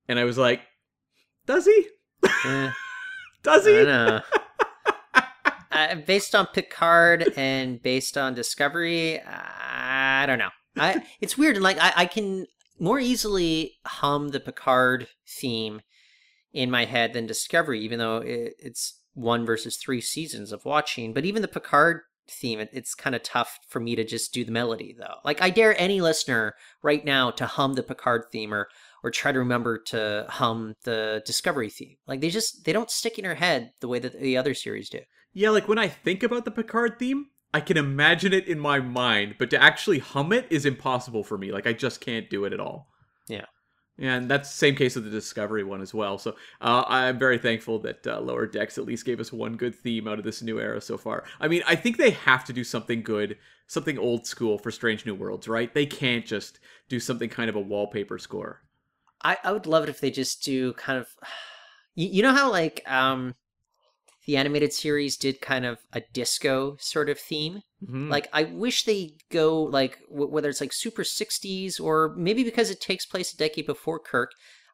And 0.09 0.19
I 0.19 0.25
was 0.25 0.37
like, 0.37 0.63
does 1.47 1.67
he? 1.67 1.87
Eh, 2.45 2.71
Does 3.43 3.67
I 3.67 3.71
he? 3.71 3.77
don't 3.77 3.87
know. 3.87 4.21
uh, 5.73 5.95
based 6.07 6.35
on 6.35 6.47
Picard 6.47 7.33
and 7.37 7.83
based 7.83 8.17
on 8.17 8.35
Discovery, 8.35 9.21
I 9.21 10.25
don't 10.27 10.39
know. 10.39 10.51
I 10.77 11.03
it's 11.21 11.37
weird. 11.37 11.59
Like 11.61 11.79
I, 11.81 11.93
I 11.97 12.07
can 12.07 12.47
more 12.79 13.01
easily 13.01 13.73
hum 13.85 14.29
the 14.29 14.41
Picard 14.41 15.09
theme 15.29 15.81
in 16.53 16.71
my 16.71 16.85
head 16.85 17.13
than 17.13 17.27
Discovery, 17.27 17.81
even 17.81 17.99
though 17.99 18.19
it, 18.19 18.55
it's 18.59 19.01
one 19.15 19.45
versus 19.45 19.77
three 19.77 20.01
seasons 20.01 20.53
of 20.53 20.65
watching. 20.65 21.13
But 21.13 21.25
even 21.25 21.43
the 21.43 21.49
Picard 21.49 22.01
theme, 22.29 22.61
it, 22.61 22.71
it's 22.73 22.95
kind 22.95 23.17
of 23.17 23.23
tough 23.23 23.59
for 23.69 23.81
me 23.81 23.97
to 23.97 24.05
just 24.05 24.33
do 24.33 24.45
the 24.45 24.53
melody 24.53 24.95
though. 24.99 25.17
Like 25.25 25.43
I 25.43 25.51
dare 25.51 25.79
any 25.81 26.01
listener 26.01 26.55
right 26.83 27.05
now 27.05 27.31
to 27.33 27.47
hum 27.47 27.75
the 27.75 27.83
Picard 27.83 28.25
theme 28.31 28.55
or 28.55 28.69
or 29.03 29.11
try 29.11 29.33
to 29.33 29.39
remember 29.39 29.79
to 29.79 30.27
hum 30.29 30.75
the 30.85 31.23
Discovery 31.27 31.71
theme. 31.71 31.97
Like 32.07 32.21
they 32.21 32.31
just 32.31 32.65
they 32.65 32.73
don't 32.73 32.91
stick 32.91 33.19
in 33.19 33.25
your 33.25 33.35
head 33.35 33.73
the 33.81 33.89
way 33.89 33.99
that 33.99 34.19
the 34.19 34.37
other 34.37 34.55
series 34.55 34.89
do. 34.89 35.01
Yeah, 35.33 35.51
like 35.51 35.69
when 35.69 35.79
I 35.79 35.89
think 35.89 36.23
about 36.23 36.45
the 36.45 36.51
Picard 36.51 36.99
theme, 36.99 37.27
I 37.55 37.61
can 37.61 37.77
imagine 37.77 38.33
it 38.33 38.49
in 38.49 38.59
my 38.59 38.81
mind, 38.81 39.37
but 39.39 39.51
to 39.51 39.63
actually 39.63 39.99
hum 39.99 40.33
it 40.33 40.47
is 40.51 40.67
impossible 40.67 41.25
for 41.25 41.37
me. 41.39 41.53
Like 41.53 41.67
I 41.67 41.73
just 41.73 42.01
can't 42.01 42.31
do 42.31 42.45
it 42.45 42.53
at 42.53 42.61
all. 42.61 42.89
Yeah. 43.29 43.47
And 43.99 44.29
that's 44.29 44.51
the 44.51 44.57
same 44.57 44.75
case 44.75 44.95
with 44.95 45.05
the 45.05 45.11
Discovery 45.11 45.65
one 45.65 45.83
as 45.83 45.93
well. 45.93 46.17
So 46.17 46.35
uh, 46.61 46.85
I'm 46.89 47.19
very 47.19 47.37
thankful 47.37 47.79
that 47.81 48.07
uh, 48.07 48.21
Lower 48.21 48.47
Decks 48.47 48.79
at 48.79 48.87
least 48.87 49.05
gave 49.05 49.21
us 49.21 49.33
one 49.33 49.57
good 49.57 49.75
theme 49.75 50.09
out 50.09 50.19
of 50.19 50.25
this 50.25 50.43
new 50.43 50.59
era 50.59 50.81
so 50.81 50.97
far. 50.97 51.25
I 51.41 51.49
mean, 51.49 51.63
I 51.67 51.77
think 51.77 51.99
they 51.99 52.11
have 52.11 52.45
to 52.47 52.55
do 52.55 52.65
something 52.65 53.03
good, 53.03 53.37
something 53.67 53.99
old 53.99 54.27
school 54.27 54.59
for 54.59 54.71
Strange 54.71 55.05
New 55.05 55.15
Worlds, 55.15 55.47
right? 55.47 55.73
They 55.73 55.87
can't 55.87 56.25
just 56.25 56.59
do 56.89 56.99
something 56.99 57.29
kind 57.29 57.51
of 57.51 57.57
a 57.57 57.61
wallpaper 57.61 58.19
score. 58.19 58.63
I, 59.25 59.39
I 59.45 59.53
would 59.53 59.67
love 59.67 59.85
it 59.85 59.89
if 59.91 60.01
they 60.01 60.11
just 60.11 60.43
do 60.43 60.73
kind 60.75 60.99
of 60.99 61.09
you, 61.95 62.09
you 62.09 62.23
know 62.23 62.33
how 62.35 62.51
like 62.51 62.83
um 62.91 63.35
the 64.27 64.37
animated 64.37 64.73
series 64.73 65.17
did 65.17 65.41
kind 65.41 65.65
of 65.67 65.79
a 65.93 66.01
disco 66.13 66.77
sort 66.79 67.09
of 67.09 67.19
theme. 67.19 67.61
Mhm. 67.85 68.09
Like 68.09 68.29
I 68.33 68.45
wish 68.45 68.85
they 68.85 69.17
go 69.31 69.63
like 69.63 69.99
w- 70.09 70.31
whether 70.31 70.49
it's 70.49 70.61
like 70.61 70.73
super 70.73 71.03
60s 71.05 71.81
or 71.81 72.15
maybe 72.17 72.45
because 72.45 72.71
it 72.71 72.81
takes 72.81 73.05
place 73.05 73.33
a 73.35 73.37
decade 73.37 73.67
before 73.67 73.99
Kirk. 73.99 74.31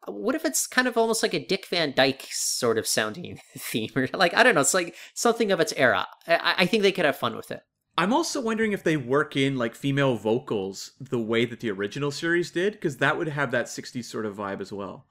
uh, 0.06 0.12
What 0.12 0.34
if 0.34 0.44
it's 0.44 0.66
kind 0.66 0.86
of 0.86 0.98
almost 0.98 1.22
like 1.22 1.32
a 1.34 1.44
Dick 1.44 1.66
Van 1.66 1.92
Dyke 1.96 2.26
sort 2.30 2.76
of 2.78 2.86
sounding 2.86 3.40
theme, 3.58 3.90
or 3.96 4.08
like 4.14 4.34
I 4.34 4.42
don't 4.42 4.54
know, 4.54 4.60
it's 4.60 4.74
like 4.74 4.94
something 5.14 5.50
of 5.50 5.60
its 5.60 5.72
era. 5.76 6.06
I, 6.26 6.54
I 6.58 6.66
think 6.66 6.82
they 6.82 6.92
could 6.92 7.06
have 7.06 7.16
fun 7.16 7.34
with 7.36 7.50
it. 7.50 7.62
I'm 7.98 8.12
also 8.12 8.40
wondering 8.40 8.70
if 8.70 8.84
they 8.84 8.96
work 8.96 9.36
in 9.36 9.56
like 9.56 9.74
female 9.74 10.14
vocals 10.14 10.92
the 11.00 11.18
way 11.18 11.44
that 11.44 11.58
the 11.58 11.72
original 11.72 12.12
series 12.12 12.52
did, 12.52 12.74
because 12.74 12.98
that 12.98 13.18
would 13.18 13.26
have 13.26 13.50
that 13.50 13.66
60s 13.66 14.04
sort 14.04 14.24
of 14.24 14.36
vibe 14.36 14.60
as 14.60 14.72
well. 14.72 15.04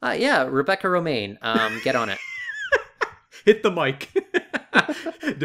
Uh, 0.00 0.14
yeah, 0.16 0.44
Rebecca 0.44 0.86
Romijn, 0.86 1.36
um, 1.42 1.80
get 1.82 1.96
on 1.96 2.08
it. 2.08 2.18
Hit 3.44 3.64
the 3.64 3.72
mic. 3.72 4.08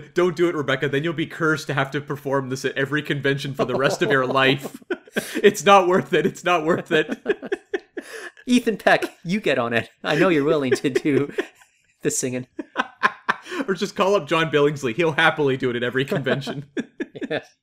Don't 0.13 0.35
do 0.35 0.49
it, 0.49 0.55
Rebecca. 0.55 0.87
Then 0.87 1.03
you'll 1.03 1.13
be 1.13 1.25
cursed 1.25 1.65
to 1.65 1.73
have 1.73 1.89
to 1.91 1.99
perform 1.99 2.49
this 2.49 2.63
at 2.63 2.77
every 2.77 3.01
convention 3.01 3.55
for 3.55 3.65
the 3.65 3.73
rest 3.73 4.03
of 4.03 4.11
your 4.11 4.27
life. 4.27 4.83
it's 5.41 5.65
not 5.65 5.87
worth 5.87 6.13
it. 6.13 6.27
It's 6.27 6.43
not 6.43 6.63
worth 6.63 6.91
it. 6.91 7.09
Ethan 8.45 8.77
Peck, 8.77 9.17
you 9.23 9.39
get 9.39 9.57
on 9.57 9.73
it. 9.73 9.89
I 10.03 10.13
know 10.13 10.29
you're 10.29 10.43
willing 10.43 10.73
to 10.73 10.91
do 10.91 11.33
the 12.03 12.11
singing. 12.11 12.45
or 13.67 13.73
just 13.73 13.95
call 13.95 14.15
up 14.15 14.27
John 14.27 14.51
Billingsley. 14.51 14.95
He'll 14.95 15.13
happily 15.13 15.57
do 15.57 15.69
it 15.69 15.75
at 15.75 15.83
every 15.83 16.05
convention. 16.05 16.65
Yes. 17.29 17.47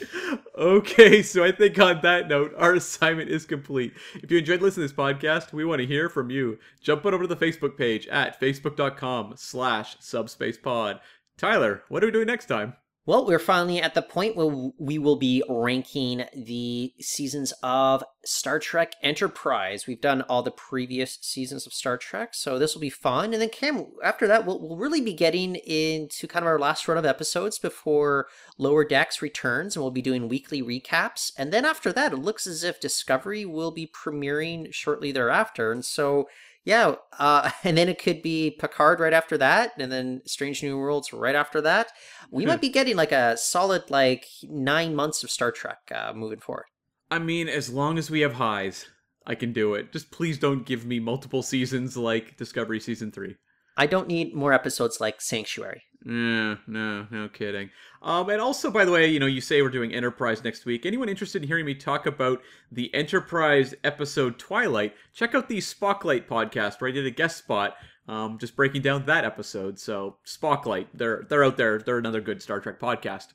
Okay, 0.58 1.22
so 1.22 1.42
I 1.42 1.50
think 1.50 1.78
on 1.78 2.00
that 2.02 2.28
note, 2.28 2.52
our 2.56 2.74
assignment 2.74 3.30
is 3.30 3.44
complete. 3.46 3.92
If 4.14 4.30
you 4.30 4.38
enjoyed 4.38 4.60
listening 4.60 4.86
to 4.86 4.94
this 4.94 4.96
podcast, 4.96 5.52
we 5.52 5.64
want 5.64 5.80
to 5.80 5.86
hear 5.86 6.08
from 6.08 6.30
you. 6.30 6.58
Jump 6.80 7.04
on 7.06 7.14
over 7.14 7.26
to 7.26 7.34
the 7.34 7.44
Facebook 7.44 7.76
page 7.76 8.06
at 8.08 8.38
facebook.com 8.38 9.34
slash 9.36 9.96
subspacepod. 9.98 11.00
Tyler, 11.36 11.82
what 11.88 12.02
are 12.02 12.06
we 12.06 12.12
doing 12.12 12.26
next 12.26 12.46
time? 12.46 12.74
Well, 13.04 13.26
we're 13.26 13.40
finally 13.40 13.80
at 13.82 13.94
the 13.94 14.02
point 14.02 14.36
where 14.36 14.70
we 14.78 14.96
will 14.96 15.16
be 15.16 15.42
ranking 15.48 16.24
the 16.36 16.94
seasons 17.00 17.52
of 17.60 18.04
Star 18.24 18.60
Trek 18.60 18.92
Enterprise. 19.02 19.88
We've 19.88 20.00
done 20.00 20.22
all 20.22 20.44
the 20.44 20.52
previous 20.52 21.18
seasons 21.20 21.66
of 21.66 21.72
Star 21.72 21.98
Trek, 21.98 22.32
so 22.32 22.60
this 22.60 22.74
will 22.74 22.80
be 22.80 22.90
fun. 22.90 23.32
And 23.32 23.42
then, 23.42 23.48
Cam, 23.48 23.86
after 24.04 24.28
that, 24.28 24.46
we'll, 24.46 24.60
we'll 24.60 24.76
really 24.76 25.00
be 25.00 25.14
getting 25.14 25.56
into 25.56 26.28
kind 26.28 26.44
of 26.44 26.46
our 26.46 26.60
last 26.60 26.86
run 26.86 26.96
of 26.96 27.04
episodes 27.04 27.58
before 27.58 28.28
Lower 28.56 28.84
Decks 28.84 29.20
returns, 29.20 29.74
and 29.74 29.82
we'll 29.82 29.90
be 29.90 30.00
doing 30.00 30.28
weekly 30.28 30.62
recaps. 30.62 31.32
And 31.36 31.52
then 31.52 31.64
after 31.64 31.92
that, 31.92 32.12
it 32.12 32.18
looks 32.18 32.46
as 32.46 32.62
if 32.62 32.78
Discovery 32.78 33.44
will 33.44 33.72
be 33.72 33.90
premiering 33.92 34.72
shortly 34.72 35.10
thereafter. 35.10 35.72
And 35.72 35.84
so, 35.84 36.28
yeah, 36.64 36.94
uh, 37.18 37.50
and 37.64 37.76
then 37.76 37.88
it 37.88 38.02
could 38.02 38.22
be 38.22 38.50
Picard 38.58 39.00
right 39.00 39.12
after 39.12 39.38
that, 39.38 39.72
and 39.78 39.90
then 39.90 40.22
Strange 40.26 40.62
New 40.62 40.78
Worlds 40.78 41.12
right 41.12 41.34
after 41.34 41.60
that. 41.62 41.88
We 42.30 42.46
might 42.46 42.60
be 42.60 42.70
getting 42.70 42.96
like 42.96 43.12
a 43.12 43.36
solid 43.36 43.90
like 43.90 44.26
nine 44.44 44.94
months 44.94 45.22
of 45.22 45.30
Star 45.30 45.50
Trek 45.50 45.78
uh, 45.94 46.12
moving 46.14 46.40
forward. 46.40 46.64
I 47.10 47.18
mean, 47.18 47.48
as 47.48 47.68
long 47.68 47.98
as 47.98 48.10
we 48.10 48.20
have 48.20 48.34
highs, 48.34 48.86
I 49.26 49.34
can 49.34 49.52
do 49.52 49.74
it. 49.74 49.92
Just 49.92 50.10
please 50.10 50.38
don't 50.38 50.64
give 50.64 50.86
me 50.86 50.98
multiple 50.98 51.42
seasons 51.42 51.96
like 51.96 52.36
Discovery 52.36 52.80
Season 52.80 53.12
3. 53.12 53.36
I 53.76 53.86
don't 53.86 54.08
need 54.08 54.34
more 54.34 54.52
episodes 54.52 55.00
like 55.00 55.20
Sanctuary. 55.20 55.84
No, 56.04 56.58
no, 56.66 57.06
no 57.10 57.28
kidding. 57.28 57.70
Um, 58.02 58.28
and 58.28 58.40
also, 58.40 58.70
by 58.70 58.84
the 58.84 58.90
way, 58.90 59.06
you 59.06 59.20
know, 59.20 59.26
you 59.26 59.40
say 59.40 59.62
we're 59.62 59.68
doing 59.68 59.94
Enterprise 59.94 60.42
next 60.42 60.64
week. 60.64 60.84
Anyone 60.84 61.08
interested 61.08 61.42
in 61.42 61.48
hearing 61.48 61.64
me 61.64 61.74
talk 61.74 62.06
about 62.06 62.42
the 62.72 62.92
Enterprise 62.94 63.74
episode 63.84 64.38
Twilight? 64.38 64.94
Check 65.14 65.34
out 65.34 65.48
the 65.48 65.58
Spocklight 65.58 66.26
podcast 66.26 66.80
where 66.80 66.90
I 66.90 66.92
did 66.92 67.06
a 67.06 67.10
guest 67.10 67.38
spot, 67.38 67.76
um, 68.08 68.38
just 68.38 68.56
breaking 68.56 68.82
down 68.82 69.06
that 69.06 69.24
episode. 69.24 69.78
So 69.78 70.16
Spocklight, 70.26 70.88
they're 70.92 71.24
they're 71.28 71.44
out 71.44 71.56
there. 71.56 71.78
They're 71.78 71.98
another 71.98 72.20
good 72.20 72.42
Star 72.42 72.58
Trek 72.60 72.80
podcast. 72.80 73.28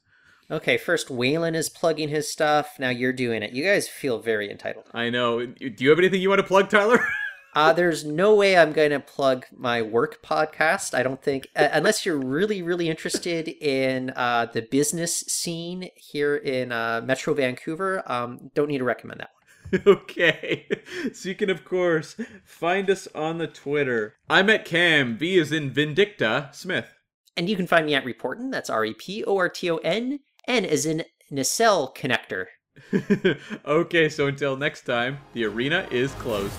Okay, 0.49 0.77
first 0.77 1.09
Waylon 1.09 1.55
is 1.55 1.69
plugging 1.69 2.09
his 2.09 2.31
stuff. 2.31 2.75
Now 2.79 2.89
you're 2.89 3.13
doing 3.13 3.43
it. 3.43 3.51
You 3.51 3.63
guys 3.65 3.87
feel 3.87 4.19
very 4.19 4.49
entitled. 4.49 4.85
I 4.93 5.09
know. 5.09 5.45
Do 5.45 5.73
you 5.77 5.89
have 5.89 5.99
anything 5.99 6.21
you 6.21 6.29
want 6.29 6.39
to 6.39 6.47
plug, 6.47 6.69
Tyler? 6.69 6.99
Uh, 7.57 7.73
there's 7.73 8.05
no 8.05 8.35
way 8.35 8.55
I'm 8.55 8.71
going 8.71 8.91
to 8.91 8.99
plug 8.99 9.47
my 9.51 9.81
work 9.81 10.21
podcast. 10.21 10.93
I 10.93 11.01
don't 11.01 11.19
think, 11.19 11.47
uh, 11.55 11.69
unless 11.71 12.05
you're 12.05 12.19
really, 12.19 12.61
really 12.61 12.87
interested 12.87 13.47
in 13.47 14.11
uh, 14.11 14.45
the 14.53 14.61
business 14.61 15.21
scene 15.21 15.89
here 15.95 16.35
in 16.35 16.71
uh, 16.71 17.01
Metro 17.03 17.33
Vancouver. 17.33 18.03
Um, 18.05 18.51
don't 18.53 18.67
need 18.67 18.77
to 18.77 18.83
recommend 18.83 19.21
that 19.21 19.31
one. 19.71 19.81
okay. 19.87 20.67
So 21.11 21.29
you 21.29 21.33
can, 21.33 21.49
of 21.49 21.65
course, 21.65 22.15
find 22.45 22.91
us 22.91 23.07
on 23.15 23.39
the 23.39 23.47
Twitter. 23.47 24.17
I'm 24.29 24.51
at 24.51 24.63
Cam. 24.63 25.17
V 25.17 25.39
is 25.39 25.51
in 25.51 25.71
Vindicta 25.71 26.53
Smith. 26.53 26.93
And 27.35 27.49
you 27.49 27.55
can 27.55 27.65
find 27.65 27.87
me 27.87 27.95
at 27.95 28.05
Reporton. 28.05 28.51
That's 28.51 28.69
R 28.69 28.85
E 28.85 28.93
P 28.93 29.23
O 29.23 29.35
R 29.35 29.49
T 29.49 29.71
O 29.71 29.77
N. 29.77 30.19
N 30.47 30.63
is 30.63 30.85
in 30.85 31.05
nacelle 31.31 31.91
connector. 31.91 32.45
okay, 33.65 34.09
so 34.09 34.27
until 34.27 34.55
next 34.55 34.83
time, 34.83 35.17
the 35.33 35.45
arena 35.45 35.87
is 35.89 36.11
closed. 36.13 36.53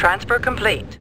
Transfer 0.00 0.38
complete. 0.38 0.96